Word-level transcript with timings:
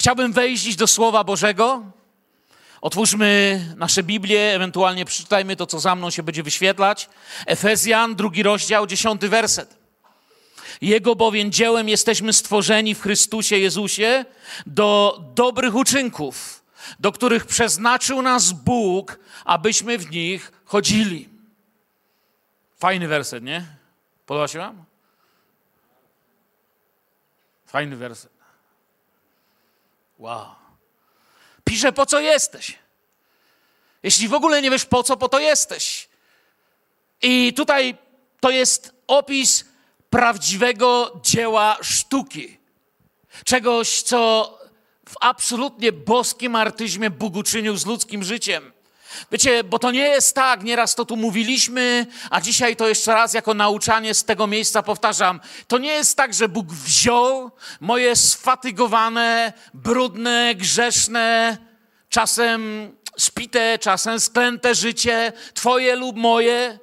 Chciałbym 0.00 0.32
wejść 0.32 0.76
do 0.76 0.86
Słowa 0.86 1.24
Bożego. 1.24 1.82
Otwórzmy 2.80 3.60
nasze 3.76 4.02
Biblię, 4.02 4.54
ewentualnie 4.54 5.04
przeczytajmy 5.04 5.56
to, 5.56 5.66
co 5.66 5.80
za 5.80 5.94
mną 5.94 6.10
się 6.10 6.22
będzie 6.22 6.42
wyświetlać. 6.42 7.08
Efezjan, 7.46 8.14
drugi 8.14 8.42
rozdział, 8.42 8.86
dziesiąty 8.86 9.28
werset. 9.28 9.76
Jego 10.80 11.16
bowiem 11.16 11.52
dziełem 11.52 11.88
jesteśmy 11.88 12.32
stworzeni 12.32 12.94
w 12.94 13.00
Chrystusie 13.00 13.58
Jezusie 13.58 14.24
do 14.66 15.20
dobrych 15.34 15.74
uczynków, 15.74 16.64
do 17.00 17.12
których 17.12 17.46
przeznaczył 17.46 18.22
nas 18.22 18.52
Bóg, 18.52 19.18
abyśmy 19.44 19.98
w 19.98 20.10
nich 20.10 20.52
chodzili. 20.64 21.28
Fajny 22.78 23.08
werset, 23.08 23.44
nie? 23.44 23.66
Podoba 24.26 24.48
się 24.48 24.58
Wam? 24.58 24.84
Fajny 27.66 27.96
werset. 27.96 28.39
Wow. 30.20 30.54
Pisze, 31.64 31.92
po 31.92 32.06
co 32.06 32.20
jesteś. 32.20 32.78
Jeśli 34.02 34.28
w 34.28 34.34
ogóle 34.34 34.62
nie 34.62 34.70
wiesz 34.70 34.84
po 34.84 35.02
co, 35.02 35.16
po 35.16 35.28
to 35.28 35.38
jesteś. 35.38 36.08
I 37.22 37.52
tutaj 37.54 37.96
to 38.40 38.50
jest 38.50 38.94
opis 39.06 39.64
prawdziwego 40.10 41.20
dzieła 41.22 41.76
sztuki. 41.82 42.58
Czegoś, 43.44 44.02
co 44.02 44.58
w 45.08 45.14
absolutnie 45.20 45.92
boskim 45.92 46.56
artyzmie 46.56 47.10
Bóg 47.10 47.36
uczynił 47.36 47.76
z 47.76 47.86
ludzkim 47.86 48.24
życiem. 48.24 48.72
Wiecie, 49.32 49.64
bo 49.64 49.78
to 49.78 49.90
nie 49.90 50.08
jest 50.08 50.34
tak, 50.34 50.62
nieraz 50.62 50.94
to 50.94 51.04
tu 51.04 51.16
mówiliśmy, 51.16 52.06
a 52.30 52.40
dzisiaj 52.40 52.76
to 52.76 52.88
jeszcze 52.88 53.14
raz 53.14 53.34
jako 53.34 53.54
nauczanie 53.54 54.14
z 54.14 54.24
tego 54.24 54.46
miejsca 54.46 54.82
powtarzam. 54.82 55.40
To 55.68 55.78
nie 55.78 55.92
jest 55.92 56.16
tak, 56.16 56.34
że 56.34 56.48
Bóg 56.48 56.66
wziął 56.66 57.50
moje 57.80 58.16
sfatygowane, 58.16 59.52
brudne, 59.74 60.54
grzeszne, 60.54 61.58
czasem 62.08 62.92
spite, 63.18 63.78
czasem 63.78 64.20
sklęte 64.20 64.74
życie, 64.74 65.32
twoje 65.54 65.96
lub 65.96 66.16
moje, 66.16 66.78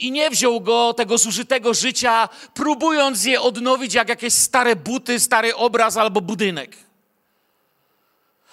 i 0.00 0.12
nie 0.12 0.30
wziął 0.30 0.60
go, 0.60 0.94
tego 0.94 1.18
zużytego 1.18 1.74
życia, 1.74 2.28
próbując 2.54 3.24
je 3.24 3.40
odnowić 3.40 3.94
jak 3.94 4.08
jakieś 4.08 4.32
stare 4.32 4.76
buty, 4.76 5.20
stary 5.20 5.56
obraz 5.56 5.96
albo 5.96 6.20
budynek 6.20 6.91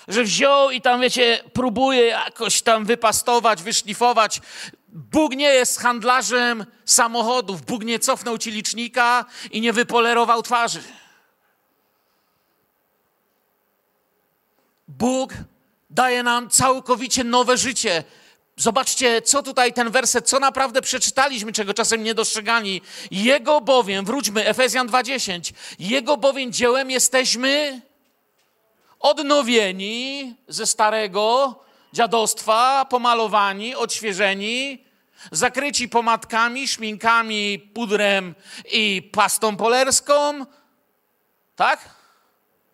że 0.10 0.24
wziął 0.24 0.72
i 0.72 0.82
tam, 0.82 1.02
wiecie, 1.02 1.44
próbuje 1.54 2.06
jakoś 2.06 2.62
tam 2.62 2.86
wypastować, 2.86 3.64
wyszlifować. 3.64 4.42
Bóg 4.88 5.36
nie 5.36 5.50
jest 5.50 5.80
handlarzem 5.80 6.66
samochodów. 6.86 7.62
Bóg 7.62 7.84
nie 7.84 8.00
cofnął 8.00 8.38
ci 8.38 8.52
licznika 8.52 9.26
i 9.52 9.62
nie 9.62 9.74
wypolerował 9.74 10.42
twarzy. 10.44 10.84
Bóg 14.88 15.34
daje 15.90 16.24
nam 16.24 16.50
całkowicie 16.50 17.24
nowe 17.24 17.58
życie. 17.58 18.04
Zobaczcie, 18.56 19.22
co 19.22 19.44
tutaj 19.44 19.74
ten 19.74 19.90
werset, 19.90 20.30
co 20.30 20.40
naprawdę 20.40 20.82
przeczytaliśmy, 20.82 21.52
czego 21.52 21.74
czasem 21.74 22.04
nie 22.04 22.16
dostrzegani. 22.16 22.82
Jego 23.12 23.62
bowiem, 23.62 24.06
wróćmy, 24.06 24.48
Efezjan 24.48 24.88
2:10, 24.88 25.54
Jego 25.80 26.18
bowiem 26.18 26.54
dziełem 26.54 26.92
jesteśmy 26.92 27.82
odnowieni 29.00 30.36
ze 30.48 30.68
starego 30.68 31.56
dziadostwa, 31.94 32.86
pomalowani, 32.86 33.76
odświeżeni, 33.76 34.86
zakryci 35.32 35.90
pomadkami, 35.90 36.68
szminkami, 36.68 37.60
pudrem 37.74 38.36
i 38.72 39.10
pastą 39.14 39.58
polerską. 39.58 40.46
Tak? 41.56 41.90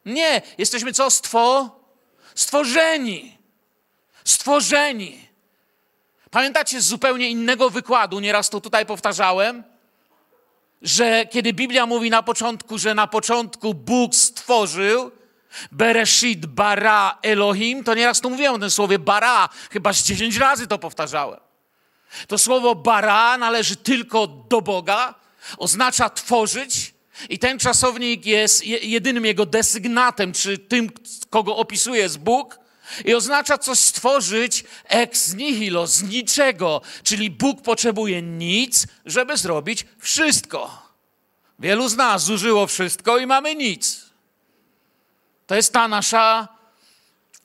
Nie, 0.06 0.42
jesteśmy 0.58 0.94
co? 0.94 1.12
Stwo? 1.12 1.80
Stworzeni. 2.36 3.38
Stworzeni. 4.24 5.28
Pamiętacie 6.32 6.82
z 6.82 6.86
zupełnie 6.86 7.30
innego 7.30 7.70
wykładu, 7.70 8.20
nieraz 8.20 8.50
to 8.50 8.62
tutaj 8.62 8.86
powtarzałem, 8.86 9.64
że 10.82 11.26
kiedy 11.26 11.54
Biblia 11.54 11.86
mówi 11.86 12.10
na 12.10 12.24
początku, 12.24 12.78
że 12.78 12.96
na 12.96 13.08
początku 13.08 13.74
Bóg 13.74 14.16
stworzył, 14.16 15.12
Bereshit, 15.72 16.46
bara, 16.46 17.18
Elohim, 17.22 17.84
to 17.84 17.94
nieraz 17.94 18.22
tu 18.22 18.30
mówiłem 18.30 18.56
o 18.56 18.60
tym 18.60 18.70
słowie 18.70 19.00
bara, 19.00 19.50
chyba 19.72 19.94
z 19.94 20.04
10 20.04 20.38
razy 20.38 20.68
to 20.68 20.80
powtarzałem. 20.80 21.40
To 22.28 22.38
słowo 22.38 22.76
bara 22.76 23.38
należy 23.38 23.76
tylko 23.76 24.28
do 24.28 24.62
Boga, 24.62 25.16
oznacza 25.58 26.10
tworzyć 26.10 26.94
i 27.30 27.40
ten 27.40 27.60
czasownik 27.60 28.26
jest 28.26 28.66
jedynym 28.66 29.26
jego 29.26 29.46
desygnatem, 29.46 30.34
czy 30.34 30.58
tym, 30.58 30.92
kogo 31.30 31.58
opisuje 31.58 32.02
jest 32.02 32.20
Bóg. 32.20 32.60
I 33.06 33.14
oznacza 33.14 33.58
coś 33.58 33.80
stworzyć 33.80 34.64
ex 34.84 35.34
nihilo, 35.34 35.88
z 35.88 36.04
niczego. 36.04 36.82
Czyli 37.04 37.32
Bóg 37.32 37.62
potrzebuje 37.62 38.22
nic, 38.22 38.88
żeby 39.06 39.38
zrobić 39.38 39.86
wszystko. 40.00 40.86
Wielu 41.60 41.90
z 41.90 41.96
nas 41.96 42.24
zużyło 42.24 42.68
wszystko 42.68 43.18
i 43.18 43.26
mamy 43.26 43.56
nic. 43.56 44.05
To 45.48 45.56
jest 45.56 45.74
ta 45.74 45.88
nasza, 45.88 46.48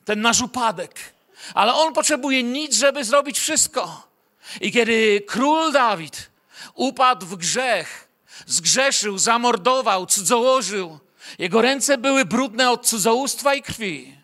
ten 0.05 0.21
nasz 0.21 0.41
upadek. 0.41 1.13
Ale 1.53 1.73
on 1.73 1.93
potrzebuje 1.93 2.43
nic, 2.43 2.75
żeby 2.75 3.03
zrobić 3.03 3.39
wszystko. 3.39 4.07
I 4.61 4.71
kiedy 4.71 5.21
król 5.27 5.71
Dawid 5.71 6.29
upadł 6.73 7.25
w 7.25 7.35
grzech, 7.35 8.07
zgrzeszył, 8.45 9.17
zamordował, 9.17 10.05
cudzołożył, 10.05 10.99
jego 11.39 11.61
ręce 11.61 11.97
były 11.97 12.25
brudne 12.25 12.71
od 12.71 12.87
cudzołóstwa 12.87 13.55
i 13.55 13.61
krwi. 13.61 14.17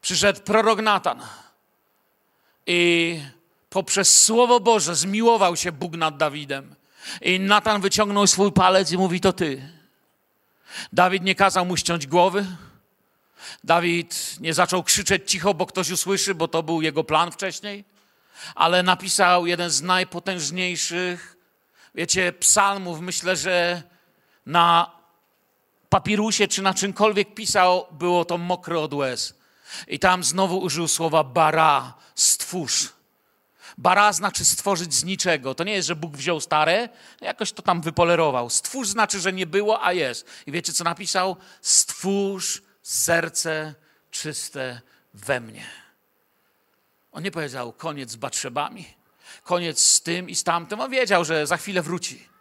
Przyszedł 0.00 0.40
prorok 0.40 0.80
Natan 0.80 1.22
i 2.66 3.20
poprzez 3.70 4.24
Słowo 4.24 4.60
Boże 4.60 4.94
zmiłował 4.94 5.56
się 5.56 5.72
Bóg 5.72 5.96
nad 5.96 6.16
Dawidem. 6.16 6.74
I 7.20 7.40
Natan 7.40 7.80
wyciągnął 7.80 8.26
swój 8.26 8.52
palec 8.52 8.92
i 8.92 8.98
mówi: 8.98 9.20
To 9.20 9.32
ty. 9.32 9.81
Dawid 10.92 11.22
nie 11.22 11.34
kazał 11.34 11.66
mu 11.66 11.76
ściąć 11.76 12.06
głowy. 12.06 12.46
Dawid 13.64 14.36
nie 14.40 14.54
zaczął 14.54 14.82
krzyczeć 14.82 15.30
cicho, 15.30 15.54
bo 15.54 15.66
ktoś 15.66 15.90
usłyszy, 15.90 16.34
bo 16.34 16.48
to 16.48 16.62
był 16.62 16.82
jego 16.82 17.04
plan 17.04 17.32
wcześniej, 17.32 17.84
ale 18.54 18.82
napisał 18.82 19.46
jeden 19.46 19.70
z 19.70 19.82
najpotężniejszych, 19.82 21.36
wiecie, 21.94 22.32
psalmów. 22.32 23.00
Myślę, 23.00 23.36
że 23.36 23.82
na 24.46 24.90
papirusie 25.88 26.48
czy 26.48 26.62
na 26.62 26.74
czymkolwiek 26.74 27.34
pisał, 27.34 27.86
było 27.90 28.24
to 28.24 28.38
mokre 28.38 28.78
od 28.78 28.94
łez. 28.94 29.34
I 29.88 29.98
tam 29.98 30.24
znowu 30.24 30.58
użył 30.58 30.88
słowa 30.88 31.24
bara, 31.24 31.94
stwórz. 32.14 32.88
Bara 33.78 34.12
znaczy 34.12 34.44
stworzyć 34.44 34.94
z 34.94 35.04
niczego. 35.04 35.54
To 35.54 35.64
nie 35.64 35.72
jest, 35.72 35.88
że 35.88 35.96
Bóg 35.96 36.16
wziął 36.16 36.40
stare, 36.40 36.88
jakoś 37.20 37.52
to 37.52 37.62
tam 37.62 37.80
wypolerował. 37.80 38.50
Stwórz 38.50 38.88
znaczy, 38.88 39.20
że 39.20 39.32
nie 39.32 39.46
było, 39.46 39.84
a 39.84 39.92
jest. 39.92 40.26
I 40.46 40.52
wiecie, 40.52 40.72
co 40.72 40.84
napisał? 40.84 41.36
Stwórz 41.60 42.62
serce 42.82 43.74
czyste 44.10 44.80
we 45.14 45.40
mnie. 45.40 45.66
On 47.12 47.22
nie 47.22 47.30
powiedział 47.30 47.72
koniec 47.72 48.10
z 48.10 48.16
Batrzebami, 48.16 48.94
koniec 49.44 49.80
z 49.80 50.02
tym 50.02 50.28
i 50.30 50.34
z 50.34 50.44
tamtym. 50.44 50.80
On 50.80 50.90
wiedział, 50.90 51.24
że 51.24 51.46
za 51.46 51.56
chwilę 51.56 51.82
wróci. 51.82 52.31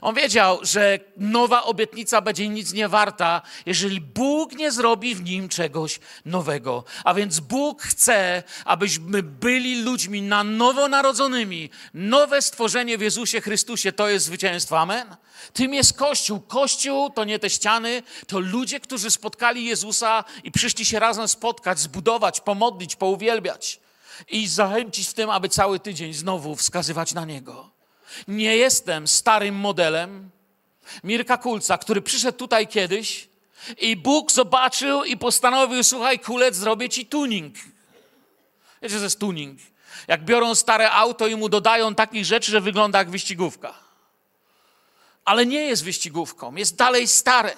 On 0.00 0.14
wiedział, 0.14 0.58
że 0.62 0.98
nowa 1.16 1.62
obietnica 1.62 2.20
będzie 2.20 2.48
nic 2.48 2.72
nie 2.72 2.88
warta, 2.88 3.42
jeżeli 3.66 4.00
Bóg 4.00 4.52
nie 4.52 4.72
zrobi 4.72 5.14
w 5.14 5.22
nim 5.22 5.48
czegoś 5.48 6.00
nowego. 6.24 6.84
A 7.04 7.14
więc 7.14 7.40
Bóg 7.40 7.82
chce, 7.82 8.42
abyśmy 8.64 9.22
byli 9.22 9.82
ludźmi 9.82 10.22
na 10.22 10.44
nowo 10.44 10.88
narodzonymi. 10.88 11.70
Nowe 11.94 12.42
stworzenie 12.42 12.98
w 12.98 13.00
Jezusie 13.00 13.40
Chrystusie 13.40 13.92
to 13.92 14.08
jest 14.08 14.26
zwycięstwo. 14.26 14.78
Amen. 14.78 15.16
Tym 15.52 15.74
jest 15.74 15.96
Kościół. 15.96 16.40
Kościół 16.40 17.10
to 17.10 17.24
nie 17.24 17.38
te 17.38 17.50
ściany, 17.50 18.02
to 18.26 18.38
ludzie, 18.38 18.80
którzy 18.80 19.10
spotkali 19.10 19.64
Jezusa 19.64 20.24
i 20.44 20.52
przyszli 20.52 20.84
się 20.84 20.98
razem 20.98 21.28
spotkać, 21.28 21.78
zbudować, 21.78 22.40
pomodlić, 22.40 22.96
pouwielbiać 22.96 23.80
i 24.28 24.48
zachęcić 24.48 25.08
w 25.08 25.14
tym, 25.14 25.30
aby 25.30 25.48
cały 25.48 25.80
tydzień 25.80 26.14
znowu 26.14 26.56
wskazywać 26.56 27.14
na 27.14 27.24
Niego. 27.24 27.77
Nie 28.28 28.56
jestem 28.56 29.08
starym 29.08 29.54
modelem 29.54 30.30
Mirka 31.04 31.36
Kulca, 31.36 31.78
który 31.78 32.02
przyszedł 32.02 32.38
tutaj 32.38 32.68
kiedyś 32.68 33.28
i 33.78 33.96
Bóg 33.96 34.32
zobaczył 34.32 35.04
i 35.04 35.16
postanowił, 35.16 35.84
słuchaj, 35.84 36.18
kulec, 36.18 36.56
zrobię 36.56 36.88
ci 36.88 37.06
tuning. 37.06 37.54
Wiecie, 38.82 38.98
że 38.98 39.04
jest 39.04 39.20
tuning. 39.20 39.60
Jak 40.08 40.24
biorą 40.24 40.54
stare 40.54 40.90
auto 40.90 41.26
i 41.26 41.36
mu 41.36 41.48
dodają 41.48 41.94
takich 41.94 42.24
rzeczy, 42.24 42.50
że 42.50 42.60
wygląda 42.60 42.98
jak 42.98 43.10
wyścigówka. 43.10 43.74
Ale 45.24 45.46
nie 45.46 45.60
jest 45.60 45.84
wyścigówką, 45.84 46.54
jest 46.54 46.76
dalej 46.76 47.08
stare. 47.08 47.56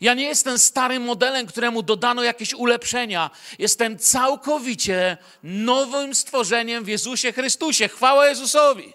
Ja 0.00 0.14
nie 0.14 0.24
jestem 0.24 0.58
starym 0.58 1.02
modelem, 1.02 1.46
któremu 1.46 1.82
dodano 1.82 2.22
jakieś 2.22 2.54
ulepszenia. 2.54 3.30
Jestem 3.58 3.98
całkowicie 3.98 5.16
nowym 5.42 6.14
stworzeniem 6.14 6.84
w 6.84 6.88
Jezusie 6.88 7.32
Chrystusie. 7.32 7.88
Chwała 7.88 8.28
Jezusowi. 8.28 8.92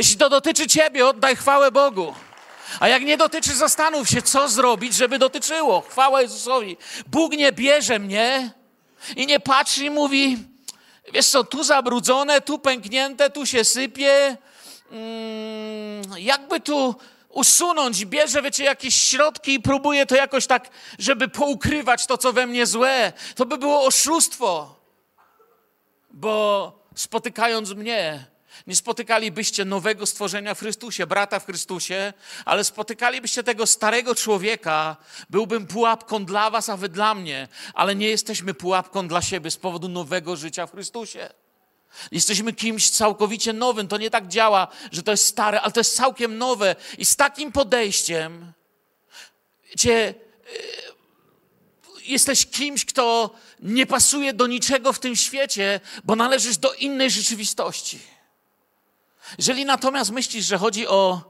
Jeśli 0.00 0.16
to 0.16 0.28
dotyczy 0.28 0.66
Ciebie, 0.66 1.06
oddaj 1.06 1.36
chwałę 1.36 1.70
Bogu. 1.70 2.14
A 2.80 2.88
jak 2.88 3.02
nie 3.02 3.16
dotyczy, 3.16 3.56
zastanów 3.56 4.08
się, 4.08 4.22
co 4.22 4.48
zrobić, 4.48 4.94
żeby 4.94 5.18
dotyczyło. 5.18 5.80
Chwała 5.80 6.22
Jezusowi. 6.22 6.76
Bóg 7.06 7.32
nie 7.32 7.52
bierze 7.52 7.98
mnie 7.98 8.50
i 9.16 9.26
nie 9.26 9.40
patrzy 9.40 9.84
i 9.84 9.90
mówi, 9.90 10.38
wiesz 11.12 11.26
co, 11.26 11.44
tu 11.44 11.64
zabrudzone, 11.64 12.40
tu 12.40 12.58
pęknięte, 12.58 13.30
tu 13.30 13.46
się 13.46 13.64
sypie. 13.64 14.36
Mm, 14.90 16.02
jakby 16.18 16.60
tu 16.60 16.94
usunąć, 17.28 18.04
bierze, 18.04 18.42
wiecie, 18.42 18.64
jakieś 18.64 18.94
środki 18.94 19.54
i 19.54 19.60
próbuje 19.60 20.06
to 20.06 20.16
jakoś 20.16 20.46
tak, 20.46 20.70
żeby 20.98 21.28
poukrywać 21.28 22.06
to, 22.06 22.18
co 22.18 22.32
we 22.32 22.46
mnie 22.46 22.66
złe. 22.66 23.12
To 23.34 23.46
by 23.46 23.58
było 23.58 23.84
oszustwo. 23.84 24.76
Bo 26.10 26.72
spotykając 26.94 27.70
mnie, 27.70 28.30
nie 28.70 28.76
spotykalibyście 28.76 29.64
nowego 29.64 30.06
stworzenia 30.06 30.54
w 30.54 30.58
Chrystusie, 30.58 31.06
brata 31.06 31.40
w 31.40 31.46
Chrystusie, 31.46 32.12
ale 32.44 32.64
spotykalibyście 32.64 33.42
tego 33.42 33.66
starego 33.66 34.14
człowieka. 34.14 34.96
Byłbym 35.30 35.66
pułapką 35.66 36.24
dla 36.24 36.50
was, 36.50 36.68
a 36.68 36.76
wy 36.76 36.88
dla 36.88 37.14
mnie, 37.14 37.48
ale 37.74 37.94
nie 37.94 38.08
jesteśmy 38.08 38.54
pułapką 38.54 39.08
dla 39.08 39.22
siebie 39.22 39.50
z 39.50 39.56
powodu 39.56 39.88
nowego 39.88 40.36
życia 40.36 40.66
w 40.66 40.70
Chrystusie. 40.70 41.30
Jesteśmy 42.12 42.52
kimś 42.52 42.90
całkowicie 42.90 43.52
nowym. 43.52 43.88
To 43.88 43.98
nie 43.98 44.10
tak 44.10 44.28
działa, 44.28 44.68
że 44.92 45.02
to 45.02 45.10
jest 45.10 45.26
stare, 45.26 45.60
ale 45.60 45.72
to 45.72 45.80
jest 45.80 45.96
całkiem 45.96 46.38
nowe. 46.38 46.76
I 46.98 47.04
z 47.04 47.16
takim 47.16 47.52
podejściem, 47.52 48.52
cię, 49.78 50.14
jesteś 52.02 52.46
kimś, 52.46 52.84
kto 52.84 53.30
nie 53.60 53.86
pasuje 53.86 54.32
do 54.32 54.46
niczego 54.46 54.92
w 54.92 54.98
tym 54.98 55.16
świecie, 55.16 55.80
bo 56.04 56.16
należysz 56.16 56.56
do 56.56 56.72
innej 56.72 57.10
rzeczywistości. 57.10 58.19
Jeżeli 59.38 59.64
natomiast 59.64 60.10
myślisz, 60.10 60.46
że 60.46 60.58
chodzi 60.58 60.86
o 60.86 61.22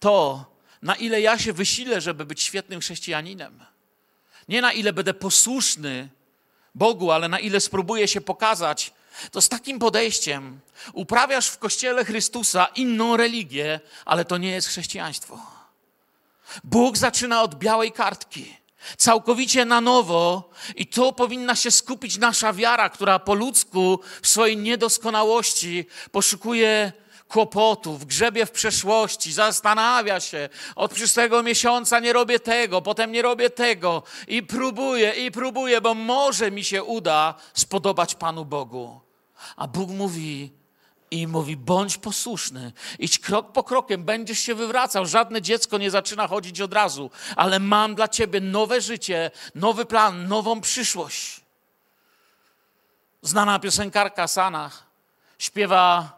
to, 0.00 0.44
na 0.82 0.94
ile 0.94 1.20
ja 1.20 1.38
się 1.38 1.52
wysilę, 1.52 2.00
żeby 2.00 2.26
być 2.26 2.42
świetnym 2.42 2.80
chrześcijaninem, 2.80 3.64
nie 4.48 4.62
na 4.62 4.72
ile 4.72 4.92
będę 4.92 5.14
posłuszny 5.14 6.08
Bogu, 6.74 7.10
ale 7.10 7.28
na 7.28 7.38
ile 7.38 7.60
spróbuję 7.60 8.08
się 8.08 8.20
pokazać, 8.20 8.92
to 9.30 9.40
z 9.40 9.48
takim 9.48 9.78
podejściem 9.78 10.60
uprawiasz 10.92 11.48
w 11.48 11.58
kościele 11.58 12.04
Chrystusa 12.04 12.66
inną 12.66 13.16
religię, 13.16 13.80
ale 14.04 14.24
to 14.24 14.38
nie 14.38 14.50
jest 14.50 14.68
chrześcijaństwo. 14.68 15.40
Bóg 16.64 16.98
zaczyna 16.98 17.42
od 17.42 17.54
białej 17.54 17.92
kartki 17.92 18.56
całkowicie 18.96 19.64
na 19.64 19.80
nowo 19.80 20.50
i 20.76 20.86
tu 20.86 21.12
powinna 21.12 21.56
się 21.56 21.70
skupić 21.70 22.18
nasza 22.18 22.52
wiara, 22.52 22.88
która 22.88 23.18
po 23.18 23.34
ludzku 23.34 24.00
w 24.22 24.28
swojej 24.28 24.56
niedoskonałości 24.56 25.86
poszukuje 26.10 26.92
kłopotów, 27.28 28.06
grzebie 28.06 28.46
w 28.46 28.50
przeszłości, 28.50 29.32
zastanawia 29.32 30.20
się, 30.20 30.48
od 30.76 30.92
przyszłego 30.92 31.42
miesiąca 31.42 32.00
nie 32.00 32.12
robię 32.12 32.40
tego, 32.40 32.82
potem 32.82 33.12
nie 33.12 33.22
robię 33.22 33.50
tego 33.50 34.02
i 34.28 34.42
próbuję, 34.42 35.10
i 35.10 35.30
próbuję, 35.30 35.80
bo 35.80 35.94
może 35.94 36.50
mi 36.50 36.64
się 36.64 36.84
uda 36.84 37.34
spodobać 37.54 38.14
Panu 38.14 38.44
Bogu. 38.44 39.00
A 39.56 39.66
Bóg 39.66 39.90
mówi, 39.90 40.52
i 41.10 41.26
mówi: 41.26 41.56
bądź 41.56 41.98
posłuszny, 41.98 42.72
idź 42.98 43.18
krok 43.18 43.52
po 43.52 43.64
krokiem, 43.64 44.04
będziesz 44.04 44.38
się 44.38 44.54
wywracał. 44.54 45.06
Żadne 45.06 45.42
dziecko 45.42 45.78
nie 45.78 45.90
zaczyna 45.90 46.28
chodzić 46.28 46.60
od 46.60 46.74
razu, 46.74 47.10
ale 47.36 47.58
mam 47.58 47.94
dla 47.94 48.08
ciebie 48.08 48.40
nowe 48.40 48.80
życie, 48.80 49.30
nowy 49.54 49.84
plan, 49.84 50.28
nową 50.28 50.60
przyszłość. 50.60 51.40
Znana 53.22 53.58
piosenkarka 53.58 54.28
Sanach 54.28 54.86
śpiewa 55.38 56.12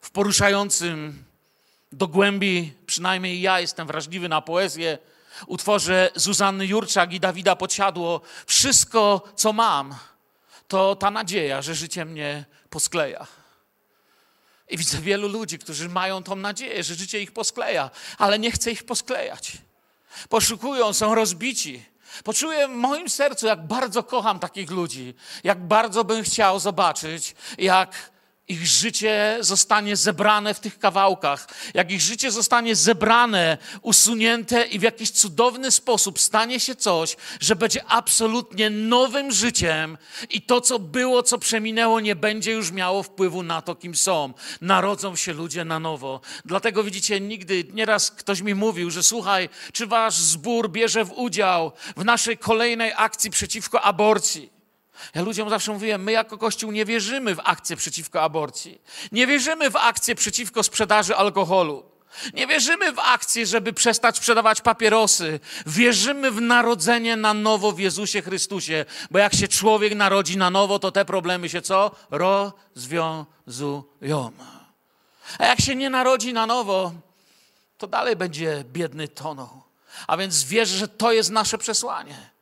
w 0.00 0.10
poruszającym 0.10 1.24
do 1.92 2.08
głębi, 2.08 2.72
przynajmniej 2.86 3.40
ja 3.40 3.60
jestem 3.60 3.86
wrażliwy 3.86 4.28
na 4.28 4.40
poezję, 4.40 4.98
utworze 5.46 6.10
Zuzanny 6.14 6.66
Jurczak 6.66 7.12
i 7.12 7.20
Dawida 7.20 7.56
Podsiadło. 7.56 8.20
Wszystko, 8.46 9.22
co 9.34 9.52
mam, 9.52 9.94
to 10.68 10.96
ta 10.96 11.10
nadzieja, 11.10 11.62
że 11.62 11.74
życie 11.74 12.04
mnie 12.04 12.44
poskleja. 12.70 13.26
I 14.68 14.78
widzę 14.78 14.98
wielu 14.98 15.28
ludzi, 15.28 15.58
którzy 15.58 15.88
mają 15.88 16.22
tą 16.22 16.36
nadzieję, 16.36 16.82
że 16.82 16.94
życie 16.94 17.20
ich 17.22 17.32
poskleja, 17.32 17.90
ale 18.18 18.38
nie 18.38 18.50
chce 18.50 18.70
ich 18.70 18.84
posklejać. 18.84 19.52
Poszukują, 20.28 20.92
są 20.92 21.14
rozbici. 21.14 21.84
Poczułem 22.24 22.72
w 22.72 22.76
moim 22.76 23.08
sercu, 23.08 23.46
jak 23.46 23.66
bardzo 23.66 24.02
kocham 24.02 24.38
takich 24.38 24.70
ludzi, 24.70 25.14
jak 25.44 25.66
bardzo 25.66 26.04
bym 26.04 26.22
chciał 26.22 26.60
zobaczyć, 26.60 27.34
jak 27.58 28.10
ich 28.48 28.66
życie 28.66 29.36
zostanie 29.40 29.96
zebrane 29.96 30.54
w 30.54 30.60
tych 30.60 30.78
kawałkach, 30.78 31.48
jak 31.74 31.90
ich 31.90 32.00
życie 32.00 32.30
zostanie 32.30 32.76
zebrane, 32.76 33.58
usunięte 33.82 34.64
i 34.66 34.78
w 34.78 34.82
jakiś 34.82 35.10
cudowny 35.10 35.70
sposób 35.70 36.20
stanie 36.20 36.60
się 36.60 36.76
coś, 36.76 37.16
że 37.40 37.56
będzie 37.56 37.84
absolutnie 37.84 38.70
nowym 38.70 39.32
życiem 39.32 39.98
i 40.30 40.42
to, 40.42 40.60
co 40.60 40.78
było, 40.78 41.22
co 41.22 41.38
przeminęło, 41.38 42.00
nie 42.00 42.16
będzie 42.16 42.52
już 42.52 42.70
miało 42.70 43.02
wpływu 43.02 43.42
na 43.42 43.62
to, 43.62 43.74
kim 43.74 43.94
są. 43.94 44.32
Narodzą 44.60 45.16
się 45.16 45.32
ludzie 45.32 45.64
na 45.64 45.78
nowo. 45.78 46.20
Dlatego 46.44 46.84
widzicie, 46.84 47.20
nigdy, 47.20 47.64
nieraz 47.72 48.10
ktoś 48.10 48.40
mi 48.40 48.54
mówił, 48.54 48.90
że 48.90 49.02
słuchaj, 49.02 49.48
czy 49.72 49.86
wasz 49.86 50.14
zbór 50.14 50.70
bierze 50.70 51.04
w 51.04 51.12
udział 51.12 51.72
w 51.96 52.04
naszej 52.04 52.38
kolejnej 52.38 52.92
akcji 52.96 53.30
przeciwko 53.30 53.82
aborcji? 53.82 54.54
Ja 55.14 55.22
ludziom 55.22 55.50
zawsze 55.50 55.72
mówiłem, 55.72 56.02
my 56.02 56.12
jako 56.12 56.38
Kościół 56.38 56.72
nie 56.72 56.84
wierzymy 56.84 57.34
w 57.34 57.40
akcję 57.44 57.76
przeciwko 57.76 58.22
aborcji. 58.22 58.80
Nie 59.12 59.26
wierzymy 59.26 59.70
w 59.70 59.76
akcję 59.76 60.14
przeciwko 60.14 60.62
sprzedaży 60.62 61.16
alkoholu. 61.16 61.94
Nie 62.34 62.46
wierzymy 62.46 62.92
w 62.92 62.98
akcję, 62.98 63.46
żeby 63.46 63.72
przestać 63.72 64.16
sprzedawać 64.16 64.60
papierosy. 64.60 65.40
Wierzymy 65.66 66.30
w 66.30 66.40
narodzenie 66.40 67.16
na 67.16 67.34
nowo 67.34 67.72
w 67.72 67.78
Jezusie 67.78 68.22
Chrystusie, 68.22 68.84
bo 69.10 69.18
jak 69.18 69.34
się 69.34 69.48
człowiek 69.48 69.94
narodzi 69.94 70.36
na 70.36 70.50
nowo, 70.50 70.78
to 70.78 70.92
te 70.92 71.04
problemy 71.04 71.48
się 71.48 71.62
co? 71.62 71.90
Rozwiązują. 72.10 74.30
A 75.38 75.46
jak 75.46 75.60
się 75.60 75.76
nie 75.76 75.90
narodzi 75.90 76.32
na 76.32 76.46
nowo, 76.46 76.92
to 77.78 77.86
dalej 77.86 78.16
będzie 78.16 78.64
biedny 78.72 79.08
tonął. 79.08 79.62
A 80.06 80.16
więc 80.16 80.44
wierzę, 80.44 80.78
że 80.78 80.88
to 80.88 81.12
jest 81.12 81.30
nasze 81.30 81.58
przesłanie. 81.58 82.33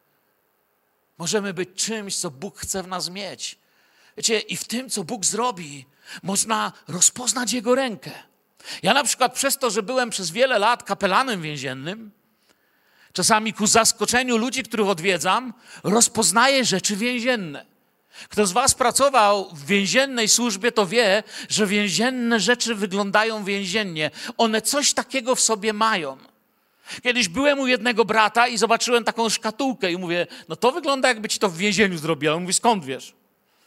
Możemy 1.18 1.54
być 1.54 1.68
czymś, 1.74 2.16
co 2.16 2.30
Bóg 2.30 2.58
chce 2.58 2.82
w 2.82 2.88
nas 2.88 3.08
mieć. 3.08 3.58
Wiecie, 4.16 4.38
i 4.38 4.56
w 4.56 4.64
tym, 4.64 4.90
co 4.90 5.04
Bóg 5.04 5.24
zrobi, 5.24 5.86
można 6.22 6.72
rozpoznać 6.88 7.52
Jego 7.52 7.74
rękę. 7.74 8.10
Ja 8.82 8.94
na 8.94 9.04
przykład 9.04 9.34
przez 9.34 9.58
to, 9.58 9.70
że 9.70 9.82
byłem 9.82 10.10
przez 10.10 10.30
wiele 10.30 10.58
lat 10.58 10.82
kapelanem 10.82 11.42
więziennym, 11.42 12.10
czasami 13.12 13.52
ku 13.52 13.66
zaskoczeniu 13.66 14.36
ludzi, 14.36 14.62
których 14.62 14.86
odwiedzam, 14.86 15.54
rozpoznaję 15.84 16.64
rzeczy 16.64 16.96
więzienne. 16.96 17.72
Kto 18.28 18.46
z 18.46 18.52
Was 18.52 18.74
pracował 18.74 19.50
w 19.54 19.66
więziennej 19.66 20.28
służbie, 20.28 20.72
to 20.72 20.86
wie, 20.86 21.22
że 21.48 21.66
więzienne 21.66 22.40
rzeczy 22.40 22.74
wyglądają 22.74 23.44
więziennie. 23.44 24.10
One 24.36 24.62
coś 24.62 24.94
takiego 24.94 25.34
w 25.34 25.40
sobie 25.40 25.72
mają. 25.72 26.18
Kiedyś 27.02 27.28
byłem 27.28 27.60
u 27.60 27.66
jednego 27.66 28.04
brata 28.04 28.48
i 28.48 28.58
zobaczyłem 28.58 29.04
taką 29.04 29.28
szkatułkę 29.28 29.92
i 29.92 29.96
mówię, 29.96 30.26
no 30.48 30.56
to 30.56 30.72
wygląda 30.72 31.08
jakby 31.08 31.28
ci 31.28 31.38
to 31.38 31.48
w 31.48 31.56
więzieniu 31.56 31.98
zrobili. 31.98 32.32
On 32.32 32.40
mówi, 32.40 32.52
skąd 32.52 32.84
wiesz? 32.84 33.14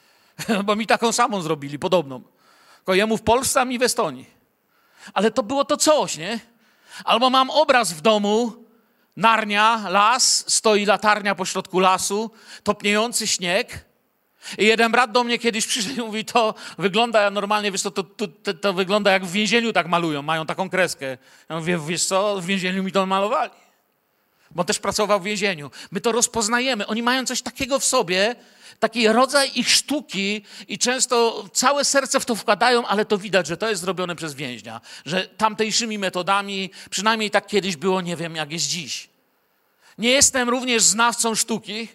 Bo 0.66 0.76
mi 0.76 0.88
taką 0.88 1.12
samą 1.12 1.42
zrobili, 1.42 1.80
podobną. 1.80 2.22
Tylko 2.76 2.94
jemu 2.94 3.18
w 3.18 3.22
Polsce, 3.22 3.62
a 3.62 3.66
mi 3.66 3.80
w 3.80 3.84
Estonii. 3.84 4.26
Ale 5.14 5.32
to 5.32 5.44
było 5.44 5.66
to 5.66 5.78
coś, 5.78 6.18
nie? 6.18 6.40
Albo 7.04 7.30
mam 7.30 7.50
obraz 7.50 7.94
w 7.94 8.02
domu, 8.02 8.66
Narnia, 9.16 9.90
las, 9.90 10.46
stoi 10.48 10.86
latarnia 10.86 11.36
pośrodku 11.36 11.80
lasu, 11.80 12.32
topniejący 12.64 13.28
śnieg, 13.28 13.85
i 14.58 14.66
jeden 14.66 14.92
brat 14.92 15.12
do 15.12 15.24
mnie 15.24 15.40
kiedyś 15.40 15.68
przyszedł 15.68 15.96
i 15.96 16.00
mówi, 16.00 16.26
to 16.26 16.56
wygląda 16.78 17.30
normalnie, 17.30 17.72
wiesz 17.72 17.82
to, 17.82 17.92
to, 17.92 18.04
to, 18.04 18.54
to, 18.54 18.74
wygląda 18.74 19.12
jak 19.12 19.26
w 19.26 19.32
więzieniu 19.32 19.74
tak 19.74 19.88
malują, 19.88 20.22
mają 20.22 20.46
taką 20.46 20.70
kreskę. 20.70 21.18
Ja 21.50 21.56
mówię, 21.56 21.80
wiesz 21.88 22.06
co, 22.06 22.42
w 22.42 22.46
więzieniu 22.46 22.84
mi 22.84 22.92
to 22.92 23.06
malowali. 23.06 23.52
Bo 24.52 24.64
też 24.64 24.80
pracował 24.80 25.20
w 25.20 25.24
więzieniu. 25.24 25.72
My 25.92 26.02
to 26.02 26.12
rozpoznajemy. 26.12 26.88
Oni 26.88 27.04
mają 27.04 27.26
coś 27.26 27.42
takiego 27.42 27.80
w 27.80 27.86
sobie, 27.86 28.36
taki 28.80 29.08
rodzaj 29.08 29.52
ich 29.56 29.70
sztuki 29.70 30.42
i 30.68 30.78
często 30.78 31.46
całe 31.54 31.86
serce 31.86 32.20
w 32.20 32.26
to 32.26 32.36
wkładają, 32.36 32.88
ale 32.88 33.06
to 33.06 33.18
widać, 33.18 33.48
że 33.48 33.58
to 33.58 33.70
jest 33.70 33.82
zrobione 33.82 34.16
przez 34.16 34.34
więźnia. 34.34 34.82
Że 35.06 35.28
tamtejszymi 35.28 35.98
metodami, 35.98 36.70
przynajmniej 36.90 37.32
tak 37.32 37.48
kiedyś 37.48 37.76
było, 37.76 38.02
nie 38.02 38.16
wiem 38.16 38.36
jak 38.36 38.52
jest 38.52 38.68
dziś. 38.68 39.10
Nie 39.98 40.10
jestem 40.10 40.50
również 40.50 40.84
znawcą 40.84 41.36
sztuki, 41.36 41.88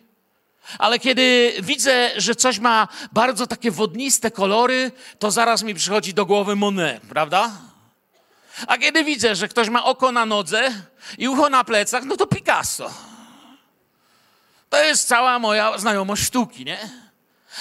ale 0.79 0.99
kiedy 0.99 1.55
widzę, 1.63 2.11
że 2.17 2.35
coś 2.35 2.59
ma 2.59 2.89
bardzo 3.13 3.47
takie 3.47 3.71
wodniste 3.71 4.31
kolory, 4.31 4.93
to 5.19 5.31
zaraz 5.31 5.63
mi 5.63 5.75
przychodzi 5.75 6.15
do 6.15 6.27
głowy 6.27 6.57
Monet, 6.57 7.03
prawda? 7.03 7.51
A 8.67 8.79
kiedy 8.79 9.05
widzę, 9.05 9.35
że 9.35 9.49
ktoś 9.49 9.69
ma 9.69 9.85
oko 9.85 10.13
na 10.13 10.27
nodze 10.27 10.73
i 11.19 11.29
ucho 11.29 11.51
na 11.51 11.65
plecach, 11.65 12.05
no 12.05 12.17
to 12.17 12.27
Picasso. 12.27 12.91
To 14.69 14.85
jest 14.85 15.09
cała 15.09 15.39
moja 15.39 15.79
znajomość 15.79 16.23
sztuki, 16.23 16.65
nie? 16.65 16.79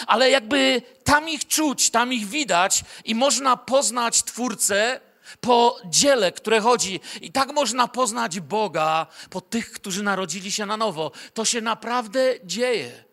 Ale 0.08 0.30
jakby 0.30 0.82
tam 1.04 1.30
ich 1.30 1.48
czuć, 1.48 1.90
tam 1.90 2.14
ich 2.14 2.28
widać 2.28 2.84
i 3.06 3.16
można 3.16 3.58
poznać 3.58 4.24
twórcę 4.24 5.00
po 5.42 5.78
dziele, 5.86 6.32
które 6.32 6.62
chodzi. 6.62 7.00
I 7.22 7.32
tak 7.32 7.54
można 7.54 7.88
poznać 7.88 8.40
Boga 8.40 9.08
po 9.30 9.42
tych, 9.42 9.72
którzy 9.72 10.04
narodzili 10.04 10.52
się 10.52 10.66
na 10.66 10.78
nowo. 10.78 11.12
To 11.34 11.46
się 11.46 11.62
naprawdę 11.62 12.36
dzieje. 12.44 13.04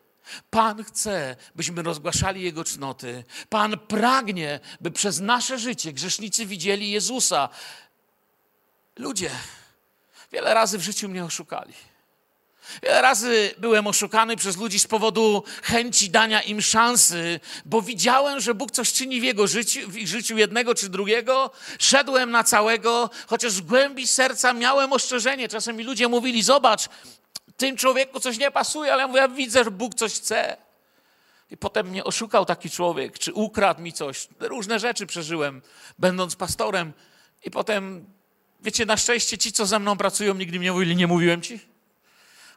Pan 0.49 0.83
chce, 0.83 1.35
byśmy 1.55 1.83
rozgłaszali 1.83 2.41
Jego 2.41 2.63
cnoty. 2.63 3.23
Pan 3.49 3.79
pragnie, 3.79 4.59
by 4.81 4.91
przez 4.91 5.19
nasze 5.19 5.59
życie 5.59 5.93
grzesznicy 5.93 6.45
widzieli 6.45 6.91
Jezusa. 6.91 7.49
Ludzie, 8.95 9.31
wiele 10.31 10.53
razy 10.53 10.77
w 10.77 10.81
życiu 10.81 11.09
mnie 11.09 11.25
oszukali. 11.25 11.73
Wiele 12.83 13.01
razy 13.01 13.53
byłem 13.57 13.87
oszukany 13.87 14.35
przez 14.35 14.57
ludzi 14.57 14.79
z 14.79 14.87
powodu 14.87 15.43
chęci 15.63 16.09
dania 16.09 16.41
im 16.41 16.61
szansy, 16.61 17.39
bo 17.65 17.81
widziałem, 17.81 18.39
że 18.39 18.53
Bóg 18.55 18.71
coś 18.71 18.93
czyni 18.93 19.21
w 19.21 19.23
jego 19.23 19.47
życiu, 19.47 19.89
w 19.89 19.97
ich 19.97 20.07
życiu 20.07 20.37
jednego 20.37 20.75
czy 20.75 20.89
drugiego. 20.89 21.51
Szedłem 21.79 22.31
na 22.31 22.43
całego, 22.43 23.09
chociaż 23.27 23.53
w 23.53 23.65
głębi 23.65 24.07
serca 24.07 24.53
miałem 24.53 24.93
ostrzeżenie. 24.93 25.47
Czasem 25.47 25.75
mi 25.75 25.83
ludzie 25.83 26.07
mówili: 26.07 26.43
Zobacz, 26.43 26.89
tym 27.57 27.77
człowieku 27.77 28.19
coś 28.19 28.37
nie 28.37 28.51
pasuje, 28.51 28.93
ale 28.93 29.01
ja 29.01 29.07
mówię: 29.07 29.19
ja 29.19 29.27
widzę, 29.27 29.63
że 29.63 29.71
Bóg 29.71 29.95
coś 29.95 30.13
chce. 30.13 30.57
I 31.51 31.57
potem 31.57 31.87
mnie 31.87 32.03
oszukał 32.03 32.45
taki 32.45 32.69
człowiek, 32.69 33.19
czy 33.19 33.33
ukradł 33.33 33.81
mi 33.81 33.93
coś. 33.93 34.27
Różne 34.39 34.79
rzeczy 34.79 35.05
przeżyłem, 35.05 35.61
będąc 35.99 36.35
pastorem. 36.35 36.93
I 37.45 37.51
potem, 37.51 38.05
wiecie, 38.61 38.85
na 38.85 38.97
szczęście 38.97 39.37
ci, 39.37 39.51
co 39.51 39.65
ze 39.65 39.79
mną 39.79 39.97
pracują, 39.97 40.33
nigdy 40.33 40.59
mi 40.59 40.65
nie 40.65 40.71
mówili: 40.71 40.95
Nie 40.95 41.07
mówiłem 41.07 41.41
ci? 41.41 41.76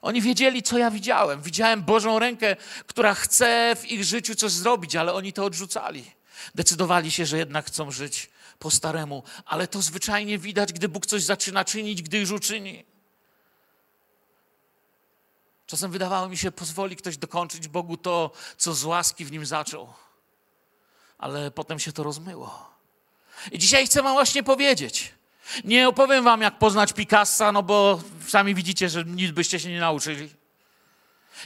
Oni 0.03 0.23
wiedzieli, 0.23 0.63
co 0.63 0.79
ja 0.79 0.91
widziałem. 0.91 1.43
Widziałem 1.43 1.83
Bożą 1.83 2.19
rękę, 2.19 2.57
która 2.87 3.15
chce 3.15 3.77
w 3.81 3.91
ich 3.91 4.05
życiu 4.05 4.35
coś 4.35 4.53
zrobić, 4.53 4.97
ale 4.97 5.13
oni 5.13 5.33
to 5.33 5.45
odrzucali. 5.45 6.11
Decydowali 6.55 7.11
się, 7.11 7.27
że 7.27 7.39
jednak 7.39 7.67
chcą 7.67 7.91
żyć 7.91 8.31
po 8.59 8.71
staremu, 8.71 9.23
ale 9.45 9.69
to 9.69 9.83
zwyczajnie 9.83 10.39
widać, 10.39 10.73
gdy 10.73 10.89
Bóg 10.89 11.07
coś 11.07 11.23
zaczyna 11.23 11.65
czynić, 11.65 12.03
gdy 12.03 12.19
już 12.19 12.31
uczyni. 12.31 12.85
Czasem 15.67 15.91
wydawało 15.91 16.29
mi 16.29 16.37
się, 16.37 16.53
pozwoli 16.53 16.97
ktoś 16.97 17.17
dokończyć 17.17 17.69
Bogu 17.69 17.97
to, 17.97 18.31
co 18.57 18.75
z 18.75 18.85
łaski 18.85 19.25
w 19.25 19.33
nim 19.33 19.47
zaczął. 19.47 19.93
Ale 21.19 21.51
potem 21.51 21.79
się 21.79 21.93
to 21.93 22.03
rozmyło. 22.03 22.71
I 23.53 23.59
dzisiaj 23.59 23.87
chcę 23.87 24.03
Wam 24.03 24.13
właśnie 24.13 24.43
powiedzieć, 24.43 25.15
nie 25.65 25.89
opowiem 25.89 26.25
wam, 26.25 26.41
jak 26.41 26.59
poznać 26.59 26.93
Picassa, 26.93 27.53
no 27.53 27.63
bo 27.63 28.01
sami 28.29 28.55
widzicie, 28.55 28.89
że 28.89 29.05
nic 29.05 29.31
byście 29.31 29.61
się 29.61 29.69
nie 29.69 29.81
nauczyli. 29.81 30.29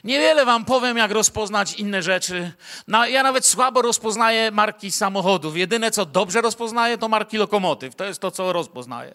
Niewiele 0.05 0.45
wam 0.45 0.65
powiem, 0.65 0.97
jak 0.97 1.11
rozpoznać 1.11 1.75
inne 1.75 2.03
rzeczy. 2.03 2.53
No, 2.89 3.07
ja 3.07 3.23
nawet 3.23 3.47
słabo 3.47 3.83
rozpoznaję 3.83 4.51
marki 4.51 4.93
samochodów. 4.93 5.57
Jedyne, 5.57 5.91
co 5.91 6.07
dobrze 6.07 6.41
rozpoznaję, 6.41 6.99
to 6.99 7.09
marki 7.09 7.37
lokomotyw. 7.37 7.95
To 7.95 8.05
jest 8.05 8.21
to, 8.21 8.31
co 8.31 8.53
rozpoznaję. 8.53 9.15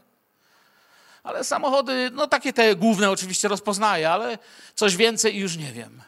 Ale 1.23 1.43
samochody, 1.43 2.09
no 2.13 2.27
takie 2.27 2.53
te 2.53 2.75
główne 2.75 3.11
oczywiście 3.11 3.47
rozpoznaję, 3.47 4.09
ale 4.09 4.37
coś 4.75 4.95
więcej 4.95 5.37
już 5.37 5.57
nie 5.57 5.71
wiem. 5.71 6.01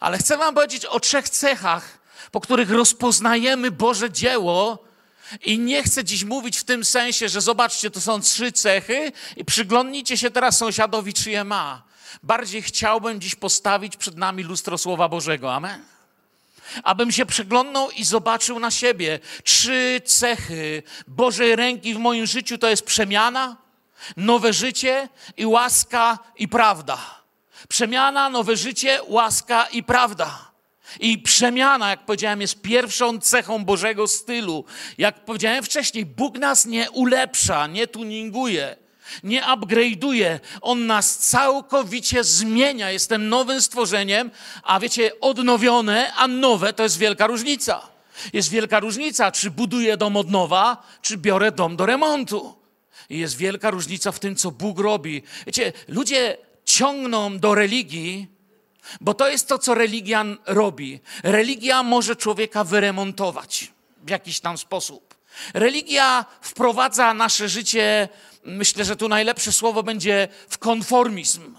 Ale 0.00 0.18
chcę 0.18 0.36
wam 0.36 0.54
powiedzieć 0.54 0.84
o 0.84 1.00
trzech 1.00 1.28
cechach, 1.28 1.98
po 2.30 2.40
których 2.40 2.70
rozpoznajemy 2.70 3.70
Boże 3.70 4.10
dzieło 4.10 4.87
i 5.44 5.58
nie 5.58 5.82
chcę 5.82 6.04
dziś 6.04 6.24
mówić 6.24 6.58
w 6.58 6.64
tym 6.64 6.84
sensie, 6.84 7.28
że 7.28 7.40
zobaczcie, 7.40 7.90
to 7.90 8.00
są 8.00 8.20
trzy 8.20 8.52
cechy 8.52 9.12
i 9.36 9.44
przyglądnijcie 9.44 10.16
się 10.16 10.30
teraz 10.30 10.58
sąsiadowi, 10.58 11.14
czy 11.14 11.30
je 11.30 11.44
ma. 11.44 11.82
Bardziej 12.22 12.62
chciałbym 12.62 13.20
dziś 13.20 13.34
postawić 13.34 13.96
przed 13.96 14.16
nami 14.16 14.42
lustro 14.42 14.78
Słowa 14.78 15.08
Bożego. 15.08 15.54
Amen. 15.54 15.84
Abym 16.82 17.12
się 17.12 17.26
przeglądnął 17.26 17.90
i 17.90 18.04
zobaczył 18.04 18.60
na 18.60 18.70
siebie 18.70 19.18
trzy 19.44 20.00
cechy 20.04 20.82
Bożej 21.06 21.56
ręki 21.56 21.94
w 21.94 21.98
moim 21.98 22.26
życiu 22.26 22.58
to 22.58 22.68
jest 22.68 22.82
przemiana, 22.82 23.56
nowe 24.16 24.52
życie 24.52 25.08
i 25.36 25.46
łaska 25.46 26.18
i 26.36 26.48
prawda. 26.48 27.18
Przemiana, 27.68 28.30
nowe 28.30 28.56
życie, 28.56 29.00
łaska 29.06 29.66
i 29.66 29.82
prawda. 29.82 30.47
I 31.00 31.18
przemiana, 31.18 31.90
jak 31.90 32.04
powiedziałem, 32.04 32.40
jest 32.40 32.62
pierwszą 32.62 33.18
cechą 33.18 33.64
Bożego 33.64 34.08
stylu. 34.08 34.64
Jak 34.98 35.24
powiedziałem 35.24 35.64
wcześniej, 35.64 36.06
Bóg 36.06 36.38
nas 36.38 36.66
nie 36.66 36.90
ulepsza, 36.90 37.66
nie 37.66 37.86
tuninguje, 37.86 38.76
nie 39.22 39.42
upgrade'uje. 39.42 40.38
On 40.60 40.86
nas 40.86 41.18
całkowicie 41.18 42.24
zmienia. 42.24 42.90
Jestem 42.90 43.28
nowym 43.28 43.62
stworzeniem, 43.62 44.30
a 44.62 44.80
wiecie, 44.80 45.20
odnowione, 45.20 46.12
a 46.14 46.28
nowe 46.28 46.72
to 46.72 46.82
jest 46.82 46.98
wielka 46.98 47.26
różnica. 47.26 47.88
Jest 48.32 48.50
wielka 48.50 48.80
różnica, 48.80 49.32
czy 49.32 49.50
buduję 49.50 49.96
dom 49.96 50.16
od 50.16 50.30
nowa, 50.30 50.86
czy 51.02 51.16
biorę 51.16 51.52
dom 51.52 51.76
do 51.76 51.86
remontu. 51.86 52.54
I 53.10 53.18
jest 53.18 53.36
wielka 53.36 53.70
różnica 53.70 54.12
w 54.12 54.18
tym, 54.18 54.36
co 54.36 54.50
Bóg 54.50 54.80
robi. 54.80 55.22
Wiecie, 55.46 55.72
ludzie 55.88 56.36
ciągną 56.64 57.38
do 57.38 57.54
religii, 57.54 58.37
bo 59.00 59.14
to 59.14 59.28
jest 59.28 59.48
to, 59.48 59.58
co 59.58 59.74
religia 59.74 60.24
robi. 60.46 61.00
Religia 61.22 61.82
może 61.82 62.16
człowieka 62.16 62.64
wyremontować 62.64 63.72
w 64.02 64.10
jakiś 64.10 64.40
tam 64.40 64.58
sposób. 64.58 65.14
Religia 65.54 66.24
wprowadza 66.40 67.14
nasze 67.14 67.48
życie, 67.48 68.08
myślę, 68.44 68.84
że 68.84 68.96
tu 68.96 69.08
najlepsze 69.08 69.52
słowo 69.52 69.82
będzie 69.82 70.28
w 70.48 70.58
konformizm. 70.58 71.54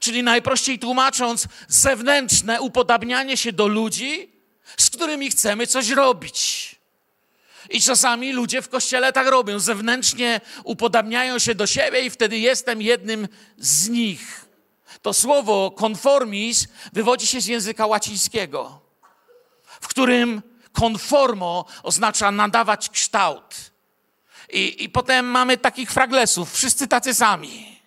Czyli 0.00 0.22
najprościej 0.22 0.78
tłumacząc, 0.78 1.48
zewnętrzne 1.68 2.60
upodabnianie 2.60 3.36
się 3.36 3.52
do 3.52 3.66
ludzi, 3.66 4.28
z 4.78 4.90
którymi 4.90 5.30
chcemy 5.30 5.66
coś 5.66 5.90
robić. 5.90 6.74
I 7.70 7.80
czasami 7.80 8.32
ludzie 8.32 8.62
w 8.62 8.68
kościele 8.68 9.12
tak 9.12 9.26
robią. 9.26 9.58
Zewnętrznie 9.58 10.40
upodabniają 10.64 11.38
się 11.38 11.54
do 11.54 11.66
siebie, 11.66 12.00
i 12.06 12.10
wtedy 12.10 12.38
jestem 12.38 12.82
jednym 12.82 13.28
z 13.58 13.88
nich. 13.88 14.43
To 15.02 15.14
słowo 15.14 15.70
konformis 15.70 16.68
wywodzi 16.92 17.26
się 17.26 17.40
z 17.40 17.46
języka 17.46 17.86
łacińskiego, 17.86 18.80
w 19.80 19.88
którym 19.88 20.42
konformo 20.72 21.64
oznacza 21.82 22.30
nadawać 22.30 22.88
kształt. 22.88 23.54
I, 24.52 24.84
I 24.84 24.88
potem 24.88 25.26
mamy 25.26 25.56
takich 25.56 25.92
fraglesów, 25.92 26.52
wszyscy 26.52 26.88
tacy 26.88 27.14
sami. 27.14 27.80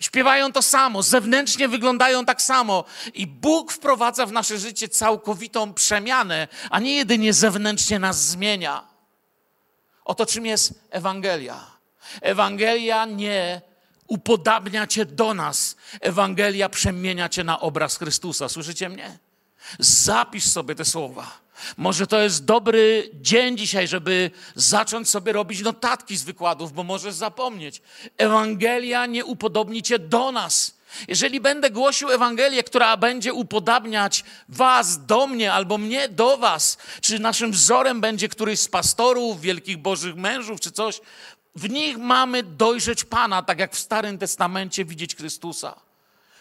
Śpiewają 0.00 0.52
to 0.52 0.62
samo, 0.62 1.02
zewnętrznie 1.02 1.68
wyglądają 1.68 2.24
tak 2.24 2.42
samo. 2.42 2.84
I 3.14 3.26
Bóg 3.26 3.72
wprowadza 3.72 4.26
w 4.26 4.32
nasze 4.32 4.58
życie 4.58 4.88
całkowitą 4.88 5.74
przemianę, 5.74 6.48
a 6.70 6.80
nie 6.80 6.94
jedynie 6.94 7.32
zewnętrznie 7.32 7.98
nas 7.98 8.24
zmienia. 8.24 8.84
Oto 10.04 10.26
czym 10.26 10.46
jest 10.46 10.74
Ewangelia. 10.90 11.66
Ewangelia 12.20 13.04
nie 13.04 13.60
upodabnia 14.10 14.86
cię 14.86 15.04
do 15.04 15.34
nas. 15.34 15.76
Ewangelia 16.00 16.68
przemienia 16.68 17.28
cię 17.28 17.44
na 17.44 17.60
obraz 17.60 17.96
Chrystusa. 17.96 18.48
Słyszycie 18.48 18.88
mnie? 18.88 19.18
Zapisz 19.78 20.44
sobie 20.44 20.74
te 20.74 20.84
słowa. 20.84 21.40
Może 21.76 22.06
to 22.06 22.20
jest 22.20 22.44
dobry 22.44 23.10
dzień 23.14 23.58
dzisiaj, 23.58 23.88
żeby 23.88 24.30
zacząć 24.54 25.10
sobie 25.10 25.32
robić 25.32 25.60
notatki 25.60 26.16
z 26.16 26.22
wykładów, 26.22 26.72
bo 26.72 26.82
możesz 26.82 27.14
zapomnieć. 27.14 27.82
Ewangelia 28.16 29.06
nie 29.06 29.24
upodobni 29.24 29.82
cię 29.82 29.98
do 29.98 30.32
nas. 30.32 30.80
Jeżeli 31.08 31.40
będę 31.40 31.70
głosił 31.70 32.10
Ewangelię, 32.10 32.62
która 32.62 32.96
będzie 32.96 33.32
upodabniać 33.32 34.24
Was 34.48 35.06
do 35.06 35.26
mnie 35.26 35.52
albo 35.52 35.78
mnie 35.78 36.08
do 36.08 36.36
Was, 36.36 36.78
czy 37.00 37.18
naszym 37.18 37.52
wzorem 37.52 38.00
będzie 38.00 38.28
któryś 38.28 38.60
z 38.60 38.68
pastorów, 38.68 39.40
wielkich 39.40 39.78
bożych 39.78 40.16
mężów, 40.16 40.60
czy 40.60 40.72
coś, 40.72 41.00
w 41.54 41.70
nich 41.70 41.98
mamy 41.98 42.42
dojrzeć 42.42 43.04
Pana, 43.04 43.42
tak 43.42 43.58
jak 43.58 43.74
w 43.74 43.78
Starym 43.78 44.18
Testamencie 44.18 44.84
widzieć 44.84 45.16
Chrystusa. 45.16 45.74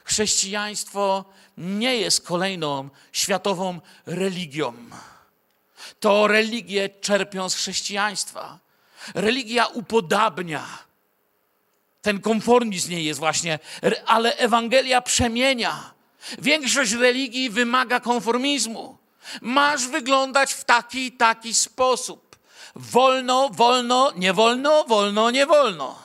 Chrześcijaństwo 0.04 1.26
nie 1.58 1.96
jest 1.96 2.28
kolejną 2.28 2.90
światową 3.12 3.80
religią. 4.06 4.74
To 6.00 6.28
religie 6.28 6.90
czerpią 6.90 7.50
z 7.50 7.56
chrześcijaństwa. 7.56 8.60
Religia 9.16 9.66
upodabnia. 9.66 10.66
Ten 12.02 12.22
konformizm 12.22 12.92
nie 12.92 13.04
jest 13.04 13.20
właśnie, 13.20 13.60
ale 14.06 14.38
Ewangelia 14.38 15.02
przemienia. 15.02 15.94
Większość 16.40 16.92
religii 16.92 17.50
wymaga 17.50 18.00
konformizmu. 18.00 18.98
Masz 19.42 19.88
wyglądać 19.88 20.54
w 20.54 20.64
taki 20.64 21.12
taki 21.12 21.54
sposób. 21.54 22.29
Wolno, 22.76 23.50
wolno, 23.50 24.12
nie 24.16 24.34
wolno, 24.34 24.84
wolno, 24.84 25.32
nie 25.32 25.46
wolno. 25.46 26.00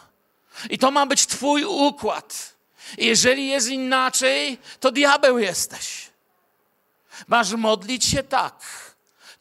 I 0.71 0.79
to 0.79 0.91
ma 0.91 1.07
być 1.07 1.27
Twój 1.27 1.65
układ. 1.65 2.55
Jeżeli 2.99 3.49
jest 3.49 3.69
inaczej, 3.69 4.59
to 4.81 4.93
diabeł 4.93 5.39
jesteś. 5.39 6.11
Masz 7.27 7.53
modlić 7.53 8.05
się 8.05 8.23
tak. 8.23 8.55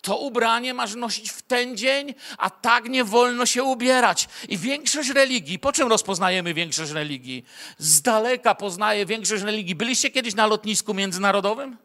To 0.02 0.18
ubranie 0.18 0.74
masz 0.74 0.96
nosić 0.96 1.32
w 1.32 1.42
ten 1.42 1.78
dzień, 1.78 2.14
a 2.38 2.50
tak 2.50 2.90
nie 2.90 3.04
wolno 3.04 3.46
się 3.46 3.64
ubierać. 3.64 4.28
I 4.50 4.58
większość 4.58 5.10
religii, 5.10 5.60
po 5.60 5.72
czym 5.72 5.88
rozpoznajemy 5.88 6.54
większość 6.54 6.92
religii? 6.92 7.46
Z 7.78 8.02
daleka 8.02 8.56
poznaje 8.56 9.06
większość 9.06 9.44
religii. 9.44 9.76
Byliście 9.76 10.10
kiedyś 10.10 10.36
na 10.36 10.48
lotnisku 10.48 10.94
międzynarodowym? 10.94 11.78